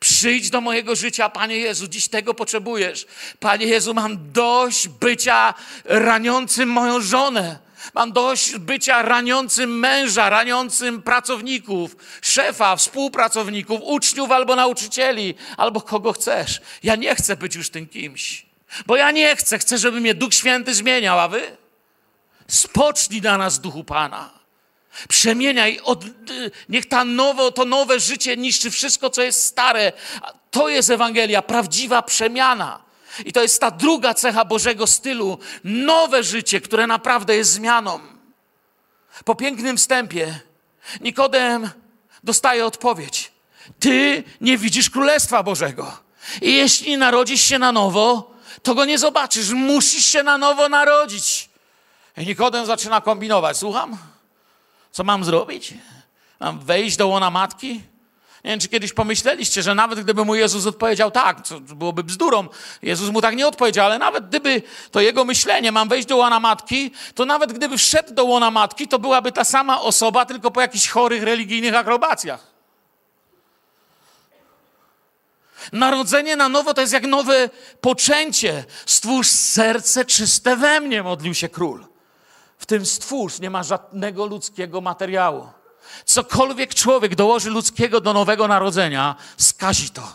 Przyjdź 0.00 0.50
do 0.50 0.60
mojego 0.60 0.96
życia, 0.96 1.28
Panie 1.28 1.56
Jezu, 1.56 1.88
dziś 1.88 2.08
tego 2.08 2.34
potrzebujesz. 2.34 3.06
Panie 3.40 3.66
Jezu, 3.66 3.94
mam 3.94 4.32
dość 4.32 4.88
bycia 4.88 5.54
raniącym 5.84 6.68
moją 6.68 7.00
żonę. 7.00 7.58
Mam 7.94 8.12
dość 8.12 8.56
bycia 8.58 9.02
raniącym 9.02 9.78
męża, 9.78 10.30
raniącym 10.30 11.02
pracowników, 11.02 11.96
szefa, 12.22 12.76
współpracowników, 12.76 13.80
uczniów 13.82 14.30
albo 14.30 14.56
nauczycieli, 14.56 15.34
albo 15.56 15.80
kogo 15.80 16.12
chcesz. 16.12 16.60
Ja 16.82 16.96
nie 16.96 17.14
chcę 17.14 17.36
być 17.36 17.54
już 17.54 17.70
tym 17.70 17.86
kimś, 17.86 18.46
bo 18.86 18.96
ja 18.96 19.10
nie 19.10 19.36
chcę. 19.36 19.58
Chcę, 19.58 19.78
żeby 19.78 20.00
mnie 20.00 20.14
Duch 20.14 20.34
Święty 20.34 20.74
zmieniał, 20.74 21.20
a 21.20 21.28
wy? 21.28 21.56
Spocznij 22.48 23.22
na 23.22 23.38
nas, 23.38 23.60
Duchu 23.60 23.84
Pana. 23.84 24.37
Przemieniaj, 25.08 25.80
od, 25.84 26.04
niech 26.68 26.88
ta 26.88 27.04
nowo, 27.04 27.50
to 27.50 27.64
nowe 27.64 28.00
życie 28.00 28.36
niszczy 28.36 28.70
wszystko, 28.70 29.10
co 29.10 29.22
jest 29.22 29.42
stare. 29.42 29.92
To 30.50 30.68
jest 30.68 30.90
Ewangelia, 30.90 31.42
prawdziwa 31.42 32.02
przemiana. 32.02 32.82
I 33.24 33.32
to 33.32 33.42
jest 33.42 33.60
ta 33.60 33.70
druga 33.70 34.14
cecha 34.14 34.44
Bożego 34.44 34.86
stylu, 34.86 35.38
nowe 35.64 36.22
życie, 36.22 36.60
które 36.60 36.86
naprawdę 36.86 37.36
jest 37.36 37.52
zmianą. 37.52 38.00
Po 39.24 39.34
pięknym 39.34 39.76
wstępie 39.76 40.40
Nikodem 41.00 41.70
dostaje 42.24 42.66
odpowiedź. 42.66 43.32
Ty 43.80 44.24
nie 44.40 44.58
widzisz 44.58 44.90
Królestwa 44.90 45.42
Bożego. 45.42 45.96
I 46.42 46.52
jeśli 46.52 46.96
narodzisz 46.96 47.42
się 47.42 47.58
na 47.58 47.72
nowo, 47.72 48.34
to 48.62 48.74
go 48.74 48.84
nie 48.84 48.98
zobaczysz. 48.98 49.50
Musisz 49.50 50.04
się 50.04 50.22
na 50.22 50.38
nowo 50.38 50.68
narodzić. 50.68 51.48
I 52.16 52.26
Nikodem 52.26 52.66
zaczyna 52.66 53.00
kombinować. 53.00 53.56
Słucham? 53.56 53.98
Co 54.98 55.04
mam 55.04 55.24
zrobić? 55.24 55.74
Mam 56.40 56.58
wejść 56.58 56.96
do 56.96 57.08
łona 57.08 57.30
matki? 57.30 57.68
Nie 58.44 58.50
wiem, 58.50 58.60
czy 58.60 58.68
kiedyś 58.68 58.92
pomyśleliście, 58.92 59.62
że 59.62 59.74
nawet 59.74 60.00
gdyby 60.00 60.24
mu 60.24 60.34
Jezus 60.34 60.66
odpowiedział 60.66 61.10
tak, 61.10 61.42
co 61.42 61.60
byłoby 61.60 62.04
bzdurą, 62.04 62.48
Jezus 62.82 63.10
mu 63.10 63.20
tak 63.20 63.36
nie 63.36 63.46
odpowiedział, 63.46 63.86
ale 63.86 63.98
nawet 63.98 64.28
gdyby 64.28 64.62
to 64.90 65.00
jego 65.00 65.24
myślenie, 65.24 65.72
mam 65.72 65.88
wejść 65.88 66.08
do 66.08 66.16
łona 66.16 66.40
matki, 66.40 66.90
to 67.14 67.24
nawet 67.24 67.52
gdyby 67.52 67.78
wszedł 67.78 68.14
do 68.14 68.24
łona 68.24 68.50
matki, 68.50 68.88
to 68.88 68.98
byłaby 68.98 69.32
ta 69.32 69.44
sama 69.44 69.80
osoba, 69.80 70.26
tylko 70.26 70.50
po 70.50 70.60
jakichś 70.60 70.88
chorych 70.88 71.22
religijnych 71.22 71.74
akrobacjach. 71.74 72.46
Narodzenie 75.72 76.36
na 76.36 76.48
nowo 76.48 76.74
to 76.74 76.80
jest 76.80 76.92
jak 76.92 77.06
nowe 77.06 77.50
poczęcie. 77.80 78.64
Stwórz 78.86 79.28
serce 79.28 80.04
czyste 80.04 80.56
we 80.56 80.80
mnie, 80.80 81.02
modlił 81.02 81.34
się 81.34 81.48
król 81.48 81.97
w 82.58 82.66
tym 82.66 82.86
stwórz, 82.86 83.40
nie 83.40 83.50
ma 83.50 83.62
żadnego 83.62 84.26
ludzkiego 84.26 84.80
materiału. 84.80 85.48
Cokolwiek 86.04 86.74
człowiek 86.74 87.14
dołoży 87.14 87.50
ludzkiego 87.50 88.00
do 88.00 88.12
nowego 88.12 88.48
narodzenia, 88.48 89.16
skazi 89.36 89.90
to. 89.90 90.12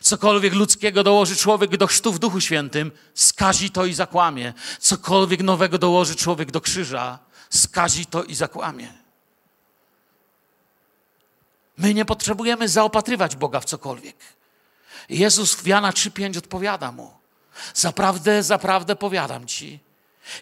Cokolwiek 0.00 0.54
ludzkiego 0.54 1.04
dołoży 1.04 1.36
człowiek 1.36 1.76
do 1.76 1.86
chrztu 1.86 2.12
w 2.12 2.18
Duchu 2.18 2.40
Świętym, 2.40 2.92
skazi 3.14 3.70
to 3.70 3.84
i 3.84 3.94
zakłamie. 3.94 4.52
Cokolwiek 4.80 5.42
nowego 5.42 5.78
dołoży 5.78 6.16
człowiek 6.16 6.50
do 6.50 6.60
krzyża, 6.60 7.18
skazi 7.50 8.06
to 8.06 8.24
i 8.24 8.34
zakłamie. 8.34 8.92
My 11.76 11.94
nie 11.94 12.04
potrzebujemy 12.04 12.68
zaopatrywać 12.68 13.36
Boga 13.36 13.60
w 13.60 13.64
cokolwiek. 13.64 14.16
Jezus 15.08 15.54
w 15.54 15.66
Jana 15.66 15.90
3,5 15.90 16.38
odpowiada 16.38 16.92
mu. 16.92 17.10
Zaprawdę, 17.74 18.42
zaprawdę 18.42 18.96
powiadam 18.96 19.46
ci, 19.46 19.80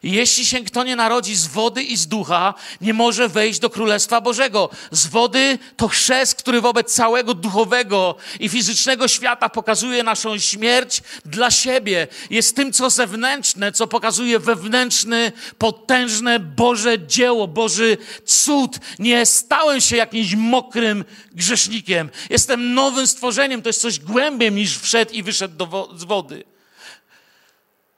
jeśli 0.02 0.46
się 0.46 0.64
kto 0.64 0.84
nie 0.84 0.96
narodzi 0.96 1.36
z 1.36 1.46
wody 1.46 1.82
i 1.82 1.96
z 1.96 2.06
ducha, 2.06 2.54
nie 2.80 2.94
może 2.94 3.28
wejść 3.28 3.58
do 3.58 3.70
Królestwa 3.70 4.20
Bożego. 4.20 4.70
Z 4.90 5.06
wody 5.06 5.58
to 5.76 5.88
chrzest, 5.88 6.34
który 6.34 6.60
wobec 6.60 6.94
całego 6.94 7.34
duchowego 7.34 8.16
i 8.40 8.48
fizycznego 8.48 9.08
świata 9.08 9.48
pokazuje 9.48 10.02
naszą 10.02 10.38
śmierć 10.38 11.02
dla 11.24 11.50
siebie. 11.50 12.06
Jest 12.30 12.56
tym, 12.56 12.72
co 12.72 12.90
zewnętrzne, 12.90 13.72
co 13.72 13.86
pokazuje 13.86 14.38
wewnętrzny, 14.38 15.32
potężne 15.58 16.40
Boże 16.40 17.06
dzieło, 17.06 17.48
Boży 17.48 17.96
cud. 18.24 18.78
Nie 18.98 19.26
stałem 19.26 19.80
się 19.80 19.96
jakimś 19.96 20.34
mokrym 20.34 21.04
grzesznikiem. 21.32 22.10
Jestem 22.30 22.74
nowym 22.74 23.06
stworzeniem. 23.06 23.62
To 23.62 23.68
jest 23.68 23.80
coś 23.80 23.98
głębiej 23.98 24.52
niż 24.52 24.78
wszedł 24.78 25.12
i 25.12 25.22
wyszedł 25.22 25.56
do, 25.56 25.88
z 25.96 26.04
wody. 26.04 26.44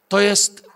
To 0.09 0.21
jest 0.21 0.70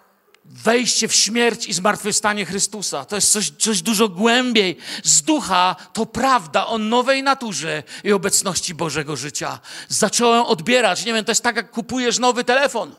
wejście 0.45 1.09
w 1.09 1.15
śmierć 1.15 1.67
i 1.67 1.73
zmartwychwstanie 1.73 2.47
Chrystusa. 2.47 3.05
To 3.05 3.17
jest 3.17 3.33
coś, 3.33 3.51
coś 3.51 3.83
dużo 3.83 4.09
głębiej. 4.09 4.77
Z 5.05 5.23
ducha 5.23 5.77
to 5.93 6.07
prawda 6.07 6.67
o 6.67 6.79
nowej 6.79 7.23
naturze 7.23 7.83
i 8.05 8.13
obecności 8.13 8.75
Bożego 8.75 9.17
życia. 9.17 9.61
Zacząłem 9.89 10.43
odbierać, 10.43 11.05
nie 11.05 11.15
wiem, 11.15 11.25
to 11.25 11.31
jest 11.31 11.43
tak 11.43 11.57
jak 11.57 11.71
kupujesz 11.71 12.19
nowy 12.19 12.45
telefon 12.45 12.95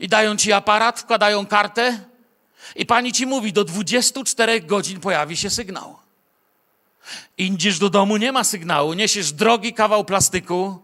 i 0.00 0.08
dają 0.08 0.36
ci 0.36 0.52
aparat, 0.52 1.00
wkładają 1.00 1.46
kartę 1.46 1.98
i 2.76 2.86
pani 2.86 3.12
ci 3.12 3.26
mówi, 3.26 3.52
do 3.52 3.64
24 3.64 4.60
godzin 4.60 5.00
pojawi 5.00 5.36
się 5.36 5.50
sygnał. 5.50 5.96
Idziesz 7.38 7.78
do 7.78 7.90
domu, 7.90 8.16
nie 8.16 8.32
ma 8.32 8.44
sygnału, 8.44 8.92
niesiesz 8.92 9.32
drogi 9.32 9.74
kawał 9.74 10.04
plastyku, 10.04 10.78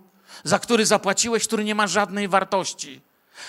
za 0.45 0.59
który 0.59 0.87
zapłaciłeś, 0.87 1.47
który 1.47 1.65
nie 1.65 1.75
ma 1.75 1.87
żadnej 1.87 2.29
wartości 2.29 3.01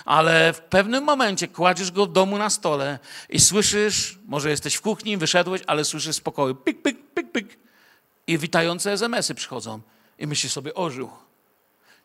ale 0.06 0.54
w 0.54 0.62
pewnym 0.62 1.04
momencie 1.04 1.48
kładziesz 1.48 1.92
go 1.92 2.06
w 2.06 2.12
domu 2.12 2.38
na 2.38 2.50
stole 2.50 3.00
i 3.30 3.40
słyszysz, 3.40 4.20
może 4.26 4.50
jesteś 4.50 4.76
w 4.76 4.82
kuchni, 4.82 5.18
wyszedłeś, 5.18 5.62
ale 5.68 5.86
słyszysz 5.86 6.16
spokoju, 6.16 6.56
pik, 6.56 6.82
pik, 6.82 6.98
pik, 7.14 7.32
pik. 7.32 7.60
I 8.28 8.38
witające 8.38 8.92
SMS-y 8.92 9.36
przychodzą. 9.36 9.82
I 10.20 10.28
myślisz 10.28 10.52
sobie, 10.52 10.74
ożył. 10.74 11.10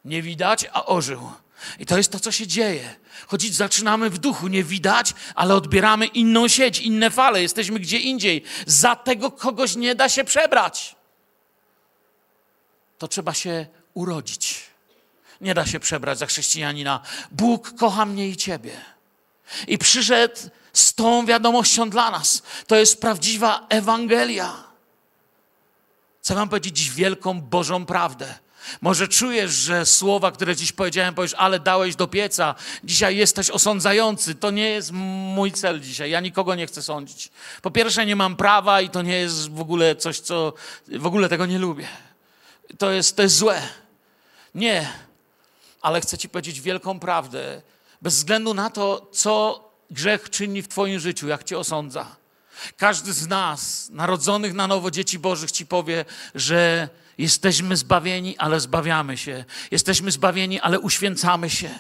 Nie 0.05 0.23
widać, 0.23 0.67
a 0.73 0.87
ożył. 0.87 1.31
I 1.79 1.87
to 1.87 1.97
jest 1.97 2.13
to, 2.13 2.21
co 2.21 2.33
się 2.33 2.47
dzieje. 2.47 2.95
Chodzić 3.27 3.55
zaczynamy 3.55 4.11
w 4.11 4.19
duchu, 4.19 4.49
nie 4.49 4.65
widać, 4.65 5.15
ale 5.35 5.55
odbieramy 5.55 6.07
inną 6.07 6.49
sieć, 6.49 6.81
inne 6.81 7.11
fale, 7.11 7.43
jesteśmy 7.43 7.79
gdzie 7.79 7.99
indziej. 7.99 8.43
Za 8.67 8.97
tego 8.97 9.31
kogoś 9.31 9.77
nie 9.77 9.95
da 9.95 10.09
się 10.09 10.25
przebrać. 10.25 10.97
To 12.99 13.09
trzeba 13.09 13.35
się 13.35 13.67
urodzić. 13.95 14.66
Nie 15.41 15.55
da 15.55 15.67
się 15.67 15.81
przebrać 15.81 16.19
za 16.19 16.27
chrześcijanina. 16.27 17.01
Bóg 17.31 17.73
kocha 17.79 18.07
mnie 18.07 18.29
i 18.29 18.37
ciebie. 18.37 18.73
I 19.69 19.79
przyszedł 19.79 20.37
z 20.73 20.95
tą 20.95 21.27
wiadomością 21.27 21.91
dla 21.91 22.11
nas. 22.11 22.43
To 22.67 22.77
jest 22.77 23.01
prawdziwa 23.01 23.67
Ewangelia. 23.69 24.53
Chcę 26.23 26.35
wam 26.35 26.49
powiedzieć 26.49 26.77
dziś 26.77 26.91
wielką 26.91 27.41
Bożą 27.41 27.87
prawdę. 27.87 28.35
Może 28.81 29.09
czujesz, 29.09 29.51
że 29.51 29.87
słowa, 29.87 30.33
które 30.33 30.57
dziś 30.57 30.73
powiedziałem, 30.73 31.15
powiesz, 31.15 31.35
ale 31.35 31.61
dałeś 31.61 31.97
do 31.97 32.07
pieca, 32.07 32.55
dzisiaj 32.85 33.17
jesteś 33.17 33.51
osądzający. 33.51 34.35
To 34.35 34.51
nie 34.51 34.71
jest 34.71 34.91
mój 34.93 35.53
cel 35.53 35.81
dzisiaj. 35.81 36.11
Ja 36.11 36.21
nikogo 36.21 36.55
nie 36.55 36.67
chcę 36.67 36.83
sądzić. 36.83 37.31
Po 37.63 37.71
pierwsze, 37.71 38.07
nie 38.07 38.17
mam 38.17 38.37
prawa 38.37 38.81
i 38.81 38.91
to 38.91 39.03
nie 39.03 39.17
jest 39.17 39.51
w 39.51 39.61
ogóle 39.61 39.97
coś, 39.97 40.21
co 40.21 40.53
w 40.89 41.07
ogóle 41.07 41.29
tego 41.29 41.47
nie 41.47 41.59
lubię. 41.59 41.89
To 42.79 42.91
jest, 42.91 43.17
to 43.17 43.23
jest 43.23 43.37
złe. 43.37 43.63
Nie 44.55 45.06
ale 45.81 46.01
chcę 46.01 46.19
Ci 46.19 46.29
powiedzieć 46.29 46.61
wielką 46.61 47.01
prawdę. 47.01 47.63
Bez 48.03 48.17
względu 48.17 48.55
na 48.55 48.71
to, 48.71 49.11
co 49.13 49.65
grzech 49.91 50.31
czyni 50.31 50.63
w 50.63 50.69
Twoim 50.69 51.01
życiu, 51.01 51.29
jak 51.29 51.45
Cię 51.45 51.59
osądza. 51.59 52.17
Każdy 52.77 53.13
z 53.13 53.29
nas, 53.29 53.89
narodzonych 53.91 54.55
na 54.55 54.67
nowo 54.67 54.91
dzieci 54.91 55.19
Bożych, 55.19 55.53
Ci 55.53 55.67
powie, 55.67 56.05
że 56.35 56.89
jesteśmy 57.19 57.77
zbawieni, 57.77 58.39
ale 58.39 58.61
zbawiamy 58.61 59.17
się. 59.17 59.45
Jesteśmy 59.71 60.11
zbawieni, 60.11 60.61
ale 60.61 60.81
uświęcamy 60.81 61.51
się. 61.51 61.71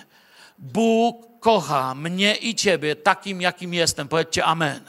Bóg 0.58 1.40
kocha 1.40 1.94
mnie 1.94 2.34
i 2.34 2.54
Ciebie 2.54 2.96
takim, 2.96 3.40
jakim 3.40 3.74
jestem. 3.74 4.08
Powiedzcie 4.08 4.44
Amen. 4.44 4.84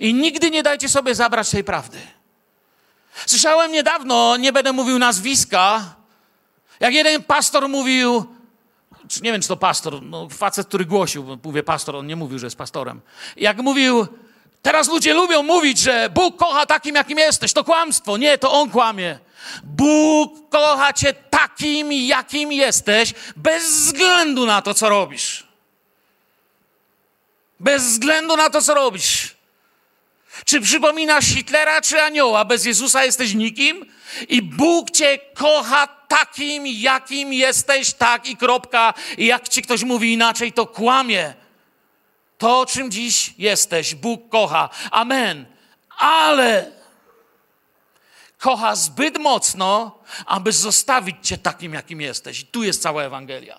I 0.00 0.14
nigdy 0.14 0.50
nie 0.50 0.62
dajcie 0.62 0.88
sobie 0.88 1.14
zabrać 1.14 1.50
tej 1.50 1.64
prawdy. 1.64 1.98
Słyszałem 3.26 3.72
niedawno, 3.72 4.36
nie 4.36 4.52
będę 4.52 4.72
mówił 4.72 4.98
nazwiska, 4.98 5.95
jak 6.80 6.94
jeden 6.94 7.22
pastor 7.22 7.68
mówił, 7.68 8.26
nie 9.22 9.32
wiem, 9.32 9.42
czy 9.42 9.48
to 9.48 9.56
pastor, 9.56 10.02
no 10.02 10.28
facet, 10.28 10.66
który 10.68 10.84
głosił, 10.84 11.38
mówię 11.44 11.62
pastor, 11.62 11.96
on 11.96 12.06
nie 12.06 12.16
mówił, 12.16 12.38
że 12.38 12.46
jest 12.46 12.56
pastorem. 12.56 13.00
Jak 13.36 13.58
mówił, 13.58 14.06
teraz 14.62 14.88
ludzie 14.88 15.14
lubią 15.14 15.42
mówić, 15.42 15.78
że 15.78 16.10
Bóg 16.14 16.36
kocha 16.36 16.66
takim, 16.66 16.94
jakim 16.94 17.18
jesteś. 17.18 17.52
To 17.52 17.64
kłamstwo. 17.64 18.16
Nie, 18.16 18.38
to 18.38 18.52
on 18.52 18.70
kłamie. 18.70 19.18
Bóg 19.64 20.50
kocha 20.50 20.92
cię 20.92 21.12
takim, 21.12 21.92
jakim 21.92 22.52
jesteś, 22.52 23.14
bez 23.36 23.64
względu 23.64 24.46
na 24.46 24.62
to, 24.62 24.74
co 24.74 24.88
robisz. 24.88 25.46
Bez 27.60 27.82
względu 27.82 28.36
na 28.36 28.50
to, 28.50 28.62
co 28.62 28.74
robisz. 28.74 29.36
Czy 30.44 30.60
przypominasz 30.60 31.24
Hitlera, 31.24 31.80
czy 31.80 32.02
anioła? 32.02 32.44
Bez 32.44 32.64
Jezusa 32.64 33.04
jesteś 33.04 33.34
nikim? 33.34 33.92
I 34.28 34.42
Bóg 34.42 34.90
cię 34.90 35.18
kocha 35.34 35.86
takim, 35.86 36.66
jakim 36.66 37.32
jesteś, 37.32 37.94
tak 37.94 38.26
i 38.26 38.36
kropka. 38.36 38.94
I 39.18 39.26
jak 39.26 39.48
ci 39.48 39.62
ktoś 39.62 39.82
mówi 39.82 40.12
inaczej, 40.12 40.52
to 40.52 40.66
kłamie. 40.66 41.34
To, 42.38 42.66
czym 42.66 42.90
dziś 42.90 43.34
jesteś, 43.38 43.94
Bóg 43.94 44.28
kocha. 44.28 44.68
Amen. 44.90 45.46
Ale 45.98 46.72
kocha 48.38 48.76
zbyt 48.76 49.18
mocno, 49.18 49.98
aby 50.26 50.52
zostawić 50.52 51.16
cię 51.22 51.38
takim, 51.38 51.74
jakim 51.74 52.00
jesteś. 52.00 52.40
I 52.40 52.46
tu 52.46 52.62
jest 52.62 52.82
cała 52.82 53.02
Ewangelia. 53.02 53.58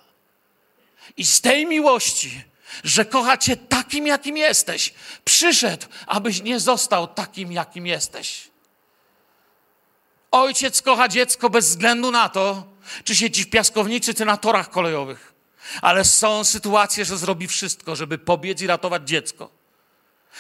I 1.18 1.26
z 1.26 1.42
tej 1.42 1.66
miłości, 1.66 2.44
że 2.84 3.06
kocha 3.06 3.38
cię 3.38 3.58
takim, 3.58 4.08
jakim 4.08 4.38
jesteś, 4.38 4.94
przyszedł, 5.26 5.86
abyś 6.08 6.42
nie 6.42 6.60
został 6.60 7.08
takim, 7.08 7.52
jakim 7.52 7.88
jesteś. 7.88 8.47
Ojciec 10.32 10.82
kocha 10.82 11.08
dziecko 11.08 11.50
bez 11.50 11.70
względu 11.70 12.12
na 12.12 12.30
to, 12.30 12.64
czy 13.04 13.16
siedzi 13.16 13.44
w 13.44 13.50
piaskownicy, 13.50 14.14
czy 14.14 14.26
na 14.26 14.38
torach 14.38 14.70
kolejowych. 14.70 15.34
Ale 15.82 16.06
są 16.06 16.44
sytuacje, 16.44 17.06
że 17.06 17.18
zrobi 17.18 17.48
wszystko, 17.48 17.96
żeby 17.96 18.18
pobiec 18.18 18.62
i 18.62 18.68
ratować 18.68 19.08
dziecko. 19.08 19.58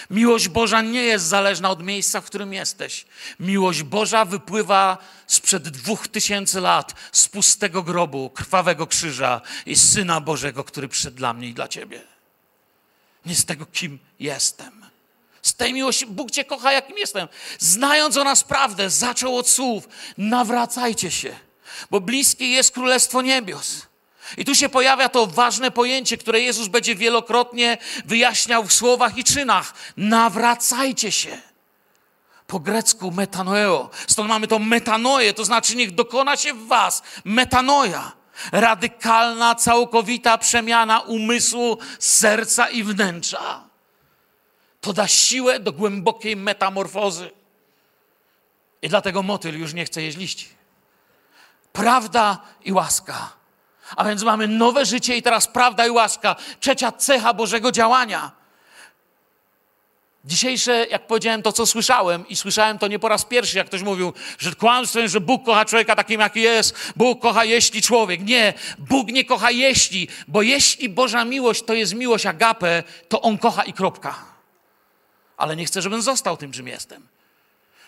Miłość 0.09 0.47
Boża 0.47 0.81
nie 0.81 1.03
jest 1.03 1.25
zależna 1.25 1.69
od 1.69 1.83
miejsca, 1.83 2.21
w 2.21 2.25
którym 2.25 2.53
jesteś. 2.53 3.05
Miłość 3.39 3.83
Boża 3.83 4.25
wypływa 4.25 4.97
sprzed 5.27 5.69
dwóch 5.69 6.07
tysięcy 6.07 6.61
lat 6.61 6.93
z 7.11 7.27
pustego 7.27 7.83
grobu, 7.83 8.29
krwawego 8.29 8.87
krzyża 8.87 9.41
i 9.65 9.75
Syna 9.75 10.21
Bożego, 10.21 10.63
który 10.63 10.87
przyszedł 10.87 11.17
dla 11.17 11.33
mnie 11.33 11.47
i 11.47 11.53
dla 11.53 11.67
Ciebie. 11.67 12.01
Nie 13.25 13.35
z 13.35 13.45
tego, 13.45 13.65
kim 13.65 13.99
jestem. 14.19 14.86
Z 15.41 15.55
tej 15.55 15.73
miłości 15.73 16.05
Bóg 16.05 16.31
Cię 16.31 16.45
kocha, 16.45 16.71
jakim 16.71 16.97
jestem. 16.97 17.27
Znając 17.59 18.17
o 18.17 18.23
nas 18.23 18.43
prawdę, 18.43 18.89
zaczął 18.89 19.37
od 19.37 19.49
słów: 19.49 19.87
nawracajcie 20.17 21.11
się, 21.11 21.35
bo 21.91 22.01
bliskie 22.01 22.49
jest 22.49 22.71
Królestwo 22.71 23.21
Niebios. 23.21 23.87
I 24.37 24.45
tu 24.45 24.55
się 24.55 24.69
pojawia 24.69 25.09
to 25.09 25.27
ważne 25.27 25.71
pojęcie, 25.71 26.17
które 26.17 26.39
Jezus 26.39 26.67
będzie 26.67 26.95
wielokrotnie 26.95 27.77
wyjaśniał 28.05 28.63
w 28.63 28.73
słowach 28.73 29.17
i 29.17 29.23
czynach. 29.23 29.73
Nawracajcie 29.97 31.11
się. 31.11 31.37
Po 32.47 32.59
grecku 32.59 33.11
metanoeo. 33.11 33.89
Stąd 34.07 34.29
mamy 34.29 34.47
to 34.47 34.59
metanoje, 34.59 35.33
to 35.33 35.45
znaczy 35.45 35.75
niech 35.75 35.95
dokona 35.95 36.37
się 36.37 36.53
w 36.53 36.67
was 36.67 37.01
metanoja. 37.25 38.11
Radykalna, 38.51 39.55
całkowita 39.55 40.37
przemiana 40.37 40.99
umysłu, 40.99 41.77
serca 41.99 42.69
i 42.69 42.83
wnętrza. 42.83 43.66
To 44.87 44.93
da 44.93 45.07
siłę 45.07 45.59
do 45.59 45.71
głębokiej 45.71 46.35
metamorfozy. 46.35 47.29
I 48.81 48.89
dlatego 48.89 49.23
motyl 49.23 49.59
już 49.59 49.73
nie 49.73 49.85
chce 49.85 50.01
jeść 50.01 50.17
liści. 50.17 50.47
Prawda 51.73 52.41
i 52.65 52.71
łaska. 52.71 53.33
A 53.95 54.05
więc 54.05 54.23
mamy 54.23 54.47
nowe 54.47 54.85
życie 54.85 55.17
i 55.17 55.21
teraz 55.21 55.47
prawda 55.47 55.87
i 55.87 55.89
łaska. 55.89 56.35
Trzecia 56.59 56.91
cecha 56.91 57.33
Bożego 57.33 57.71
działania. 57.71 58.31
Dzisiejsze, 60.25 60.85
jak 60.89 61.07
powiedziałem, 61.07 61.41
to 61.41 61.51
co 61.51 61.65
słyszałem, 61.65 62.27
i 62.27 62.35
słyszałem 62.35 62.79
to 62.79 62.87
nie 62.87 62.99
po 62.99 63.09
raz 63.09 63.25
pierwszy, 63.25 63.57
jak 63.57 63.67
ktoś 63.67 63.81
mówił, 63.81 64.13
że 64.37 64.55
kłamstwem, 64.55 65.07
że 65.07 65.21
Bóg 65.21 65.45
kocha 65.45 65.65
człowieka 65.65 65.95
takim, 65.95 66.21
jaki 66.21 66.41
jest, 66.41 66.93
Bóg 66.95 67.21
kocha 67.21 67.45
jeśli 67.45 67.81
człowiek. 67.81 68.21
Nie, 68.21 68.53
Bóg 68.77 69.07
nie 69.07 69.25
kocha 69.25 69.51
jeśli, 69.51 70.07
bo 70.27 70.41
jeśli 70.41 70.89
Boża 70.89 71.25
miłość 71.25 71.63
to 71.63 71.73
jest 71.73 71.93
miłość 71.93 72.25
agape, 72.25 72.83
to 73.09 73.21
On 73.21 73.37
kocha 73.37 73.63
i 73.63 73.73
kropka 73.73 74.36
ale 75.37 75.55
nie 75.55 75.65
chcę, 75.65 75.81
żebym 75.81 76.01
został 76.01 76.37
tym, 76.37 76.51
czym 76.51 76.67
jestem. 76.67 77.07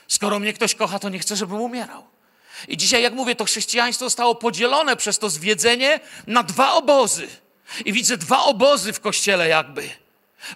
Skoro 0.08 0.40
mnie 0.40 0.54
ktoś 0.54 0.76
kocha, 0.76 1.00
to 1.00 1.10
nie 1.10 1.20
chcę, 1.20 1.36
żebym 1.36 1.62
umierał. 1.62 2.04
I 2.68 2.78
dzisiaj, 2.78 3.04
jak 3.04 3.14
mówię, 3.14 3.36
to 3.36 3.46
chrześcijaństwo 3.46 4.06
zostało 4.06 4.36
podzielone 4.36 4.96
przez 4.96 5.20
to 5.20 5.30
zwiedzenie 5.30 6.00
na 6.28 6.44
dwa 6.44 6.74
obozy. 6.74 7.28
I 7.86 7.94
widzę 7.94 8.18
dwa 8.18 8.44
obozy 8.44 8.94
w 8.94 9.00
kościele, 9.00 9.48
jakby. 9.48 9.90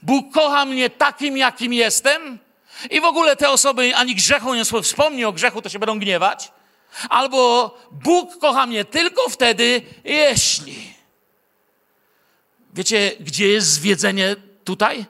Bóg 0.02 0.34
kocha 0.34 0.66
mnie 0.66 0.90
takim, 0.90 1.38
jakim 1.38 1.74
jestem, 1.74 2.40
i 2.90 3.02
w 3.02 3.06
ogóle 3.06 3.36
te 3.36 3.50
osoby 3.50 3.96
ani 3.96 4.16
grzechu 4.16 4.54
nie 4.54 4.64
wspomni 4.84 5.26
o 5.26 5.32
grzechu, 5.32 5.62
to 5.62 5.70
się 5.70 5.80
będą 5.80 6.00
gniewać. 6.00 6.52
Albo 7.10 7.78
Bóg 7.92 8.40
kocha 8.40 8.66
mnie 8.66 8.86
tylko 8.86 9.30
wtedy, 9.30 9.82
jeśli. 10.04 10.94
Wiecie, 12.74 13.12
gdzie 13.20 13.48
jest 13.48 13.68
zwiedzenie 13.68 14.36
tutaj? 14.64 15.06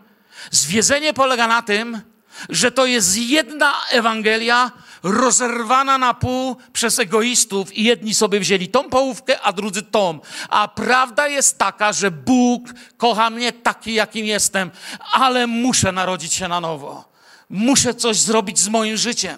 Zwiedzenie 0.51 1.13
polega 1.13 1.47
na 1.47 1.61
tym, 1.61 2.01
że 2.49 2.71
to 2.71 2.85
jest 2.85 3.17
jedna 3.17 3.73
Ewangelia 3.91 4.71
rozerwana 5.03 5.97
na 5.97 6.13
pół 6.13 6.55
przez 6.73 6.99
egoistów 6.99 7.77
i 7.77 7.83
jedni 7.83 8.13
sobie 8.13 8.39
wzięli 8.39 8.67
tą 8.67 8.89
połówkę, 8.89 9.41
a 9.41 9.53
drudzy 9.53 9.81
tą. 9.81 10.19
A 10.49 10.67
prawda 10.67 11.27
jest 11.27 11.57
taka, 11.57 11.93
że 11.93 12.11
Bóg 12.11 12.63
kocha 12.97 13.29
mnie 13.29 13.51
taki, 13.51 13.93
jakim 13.93 14.25
jestem, 14.25 14.71
ale 15.11 15.47
muszę 15.47 15.91
narodzić 15.91 16.33
się 16.33 16.47
na 16.47 16.59
nowo. 16.59 17.13
Muszę 17.49 17.93
coś 17.93 18.17
zrobić 18.17 18.59
z 18.59 18.67
moim 18.67 18.97
życiem. 18.97 19.37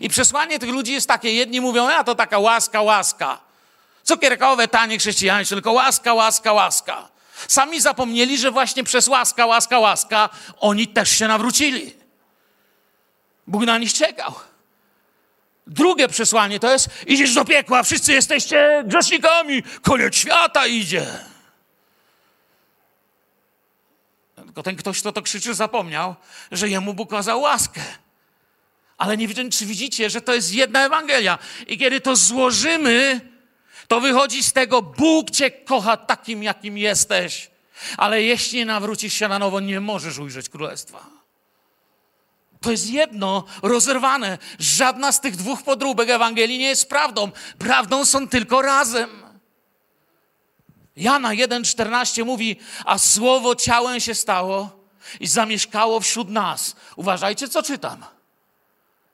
I 0.00 0.08
przesłanie 0.08 0.58
tych 0.58 0.70
ludzi 0.70 0.92
jest 0.92 1.08
takie, 1.08 1.32
jedni 1.32 1.60
mówią, 1.60 1.88
a 1.88 2.04
to 2.04 2.14
taka 2.14 2.38
łaska, 2.38 2.82
łaska. 2.82 3.38
Cukierkowe, 4.04 4.68
tanie 4.68 4.98
chrześcijaństwo, 4.98 5.56
tylko 5.56 5.72
łaska, 5.72 6.14
łaska, 6.14 6.52
łaska. 6.52 7.08
Sami 7.48 7.80
zapomnieli, 7.80 8.38
że 8.38 8.50
właśnie 8.50 8.84
przez 8.84 9.08
łaska, 9.08 9.46
łaska, 9.46 9.78
łaska 9.78 10.28
oni 10.60 10.88
też 10.88 11.10
się 11.10 11.28
nawrócili. 11.28 11.96
Bóg 13.46 13.64
na 13.64 13.78
nich 13.78 13.92
czekał. 13.92 14.34
Drugie 15.66 16.08
przesłanie 16.08 16.60
to 16.60 16.72
jest: 16.72 16.88
idziesz 17.06 17.34
do 17.34 17.44
piekła, 17.44 17.82
wszyscy 17.82 18.12
jesteście 18.12 18.84
grzesznikami, 18.86 19.62
koniec 19.82 20.16
świata 20.16 20.66
idzie. 20.66 21.06
Tylko 24.36 24.62
ten 24.62 24.76
ktoś, 24.76 25.00
kto 25.00 25.12
to 25.12 25.22
krzyczy, 25.22 25.54
zapomniał, 25.54 26.14
że 26.52 26.68
jemu 26.68 26.94
Bóg 26.94 27.12
okazał 27.12 27.40
łaskę. 27.40 27.80
Ale 28.98 29.16
nie 29.16 29.28
wiem, 29.28 29.50
czy 29.50 29.66
widzicie, 29.66 30.10
że 30.10 30.20
to 30.20 30.34
jest 30.34 30.54
jedna 30.54 30.86
Ewangelia. 30.86 31.38
I 31.66 31.78
kiedy 31.78 32.00
to 32.00 32.16
złożymy, 32.16 33.20
to 33.88 34.00
wychodzi 34.00 34.42
z 34.42 34.52
tego, 34.52 34.82
Bóg 34.82 35.30
cię 35.30 35.50
kocha 35.50 35.96
takim, 35.96 36.42
jakim 36.42 36.78
jesteś. 36.78 37.50
Ale 37.96 38.22
jeśli 38.22 38.64
nawrócisz 38.64 39.14
się 39.14 39.28
na 39.28 39.38
nowo, 39.38 39.60
nie 39.60 39.80
możesz 39.80 40.18
ujrzeć 40.18 40.48
królestwa. 40.48 41.06
To 42.60 42.70
jest 42.70 42.90
jedno 42.90 43.44
rozerwane. 43.62 44.38
Żadna 44.58 45.12
z 45.12 45.20
tych 45.20 45.36
dwóch 45.36 45.62
podróbek 45.62 46.10
Ewangelii 46.10 46.58
nie 46.58 46.66
jest 46.66 46.88
prawdą. 46.88 47.30
Prawdą 47.58 48.04
są 48.04 48.28
tylko 48.28 48.62
razem. 48.62 49.24
Jana 50.96 51.28
1,14 51.28 52.24
mówi, 52.24 52.56
a 52.84 52.98
słowo 52.98 53.54
ciałem 53.54 54.00
się 54.00 54.14
stało 54.14 54.70
i 55.20 55.26
zamieszkało 55.26 56.00
wśród 56.00 56.28
nas. 56.28 56.76
Uważajcie, 56.96 57.48
co 57.48 57.62
czytam. 57.62 58.04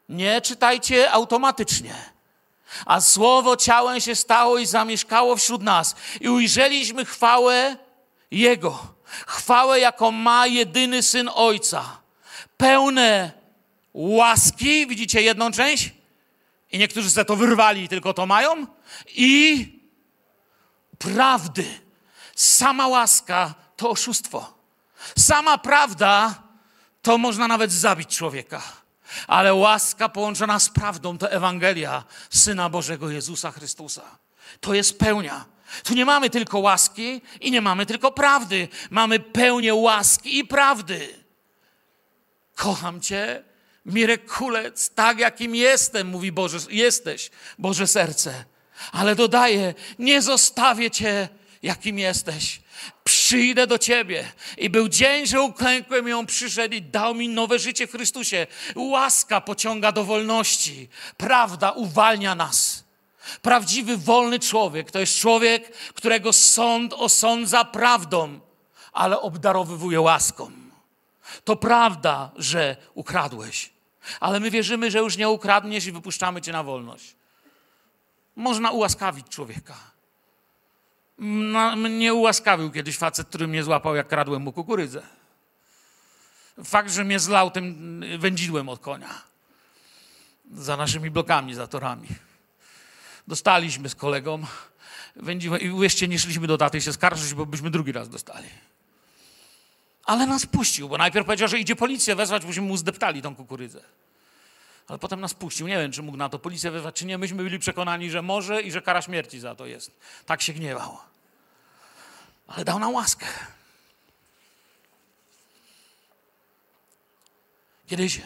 Nie 0.08 0.40
czytajcie 0.40 1.10
automatycznie. 1.10 2.09
A 2.86 3.00
słowo 3.00 3.56
ciałem 3.56 4.00
się 4.00 4.14
stało 4.14 4.58
i 4.58 4.66
zamieszkało 4.66 5.36
wśród 5.36 5.62
nas. 5.62 5.96
I 6.20 6.28
ujrzeliśmy 6.28 7.04
chwałę 7.04 7.76
Jego. 8.30 8.94
Chwałę, 9.26 9.80
jaką 9.80 10.10
ma 10.10 10.46
jedyny 10.46 11.02
syn 11.02 11.30
Ojca. 11.34 12.00
Pełne 12.56 13.32
łaski, 13.94 14.86
widzicie 14.86 15.22
jedną 15.22 15.50
część? 15.50 15.92
I 16.72 16.78
niektórzy 16.78 17.10
za 17.10 17.24
to 17.24 17.36
wyrwali, 17.36 17.88
tylko 17.88 18.14
to 18.14 18.26
mają. 18.26 18.66
I 19.06 19.66
prawdy. 20.98 21.64
Sama 22.36 22.86
łaska 22.88 23.54
to 23.76 23.90
oszustwo. 23.90 24.54
Sama 25.18 25.58
prawda 25.58 26.42
to 27.02 27.18
można 27.18 27.48
nawet 27.48 27.72
zabić 27.72 28.16
człowieka. 28.16 28.79
Ale 29.26 29.54
łaska 29.54 30.08
połączona 30.08 30.58
z 30.60 30.68
prawdą 30.68 31.18
to 31.18 31.30
Ewangelia 31.30 32.04
Syna 32.30 32.70
Bożego 32.70 33.10
Jezusa 33.10 33.50
Chrystusa. 33.50 34.18
To 34.60 34.74
jest 34.74 34.98
pełnia. 34.98 35.44
Tu 35.84 35.94
nie 35.94 36.04
mamy 36.04 36.30
tylko 36.30 36.58
łaski 36.58 37.22
i 37.40 37.50
nie 37.50 37.60
mamy 37.60 37.86
tylko 37.86 38.12
prawdy. 38.12 38.68
Mamy 38.90 39.20
pełnię 39.20 39.74
łaski 39.74 40.38
i 40.38 40.44
prawdy. 40.44 41.08
Kocham 42.54 43.00
Cię, 43.00 43.44
Mirek 43.86 44.32
Kulec, 44.32 44.90
tak 44.90 45.18
jakim 45.18 45.54
jestem, 45.54 46.06
mówi 46.08 46.32
Boże, 46.32 46.58
jesteś, 46.70 47.30
Boże 47.58 47.86
serce. 47.86 48.44
Ale 48.92 49.14
dodaje, 49.14 49.74
nie 49.98 50.22
zostawię 50.22 50.90
Cię, 50.90 51.28
jakim 51.62 51.98
jesteś. 51.98 52.59
Przyjdę 53.30 53.66
do 53.66 53.78
Ciebie. 53.78 54.32
I 54.58 54.70
był 54.70 54.88
dzień, 54.88 55.26
że 55.26 55.42
uklękłem 55.42 56.14
On 56.14 56.26
przyszedł 56.26 56.74
i 56.74 56.82
dał 56.82 57.14
mi 57.14 57.28
nowe 57.28 57.58
życie 57.58 57.86
w 57.86 57.90
Chrystusie. 57.90 58.46
Łaska 58.74 59.40
pociąga 59.40 59.92
do 59.92 60.04
wolności. 60.04 60.88
Prawda 61.16 61.70
uwalnia 61.70 62.34
nas. 62.34 62.84
Prawdziwy, 63.42 63.96
wolny 63.96 64.38
człowiek 64.38 64.90
to 64.90 65.00
jest 65.00 65.18
człowiek, 65.18 65.76
którego 65.94 66.32
sąd 66.32 66.92
osądza 66.92 67.64
prawdą, 67.64 68.40
ale 68.92 69.20
obdarowywuje 69.20 70.00
łaską. 70.00 70.50
To 71.44 71.56
prawda, 71.56 72.30
że 72.36 72.76
ukradłeś, 72.94 73.70
ale 74.20 74.40
my 74.40 74.50
wierzymy, 74.50 74.90
że 74.90 74.98
już 74.98 75.16
nie 75.16 75.28
ukradniesz 75.28 75.86
i 75.86 75.92
wypuszczamy 75.92 76.42
cię 76.42 76.52
na 76.52 76.62
wolność. 76.62 77.16
Można 78.36 78.70
ułaskawić 78.70 79.28
człowieka. 79.28 79.89
Mnie 81.76 82.14
ułaskawił 82.14 82.70
kiedyś 82.70 82.98
facet, 82.98 83.28
który 83.28 83.48
mnie 83.48 83.62
złapał, 83.62 83.94
jak 83.94 84.08
kradłem 84.08 84.42
mu 84.42 84.52
kukurydzę. 84.52 85.02
Fakt, 86.64 86.92
że 86.92 87.04
mnie 87.04 87.18
zlał 87.18 87.50
tym 87.50 88.04
wędzidłem 88.18 88.68
od 88.68 88.80
konia. 88.80 89.22
Za 90.54 90.76
naszymi 90.76 91.10
blokami, 91.10 91.54
za 91.54 91.66
torami. 91.66 92.08
Dostaliśmy 93.28 93.88
z 93.88 93.94
kolegą 93.94 94.42
wędziłem 95.16 95.60
i 95.60 95.70
uwierzcie, 95.70 96.08
nie 96.08 96.18
szliśmy 96.18 96.46
do 96.46 96.58
taty 96.58 96.80
się 96.80 96.92
skarżyć, 96.92 97.34
bo 97.34 97.46
byśmy 97.46 97.70
drugi 97.70 97.92
raz 97.92 98.08
dostali. 98.08 98.48
Ale 100.04 100.26
nas 100.26 100.46
puścił, 100.46 100.88
bo 100.88 100.98
najpierw 100.98 101.26
powiedział, 101.26 101.48
że 101.48 101.58
idzie 101.58 101.76
policję 101.76 102.14
wezwać, 102.14 102.46
bośmy 102.46 102.62
mu 102.62 102.76
zdeptali 102.76 103.22
tą 103.22 103.36
kukurydzę. 103.36 103.80
Ale 104.88 104.98
potem 104.98 105.20
nas 105.20 105.34
puścił. 105.34 105.68
Nie 105.68 105.78
wiem, 105.78 105.92
czy 105.92 106.02
mógł 106.02 106.16
na 106.16 106.28
to 106.28 106.38
policję 106.38 106.70
wezwać, 106.70 106.94
czy 106.94 107.06
nie. 107.06 107.18
Myśmy 107.18 107.42
byli 107.42 107.58
przekonani, 107.58 108.10
że 108.10 108.22
może 108.22 108.62
i 108.62 108.72
że 108.72 108.82
kara 108.82 109.02
śmierci 109.02 109.40
za 109.40 109.54
to 109.54 109.66
jest. 109.66 110.00
Tak 110.26 110.42
się 110.42 110.52
gniewał. 110.52 110.98
Ale 112.54 112.64
dał 112.64 112.78
nam 112.78 112.94
łaskę. 112.94 113.26
Kiedyś, 117.86 118.20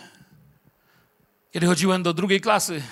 kiedy 1.52 1.66
chodziłem 1.66 2.02
do 2.02 2.14
drugiej 2.14 2.40
klasy, 2.40 2.82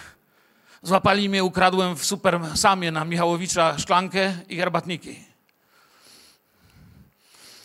złapali 0.82 1.28
mnie, 1.28 1.44
ukradłem 1.44 1.96
w 1.96 2.04
Super 2.04 2.40
Samie 2.56 2.92
na 2.92 3.04
Michałowicza 3.04 3.78
szklankę 3.78 4.34
i 4.48 4.56
herbatniki. 4.56 5.24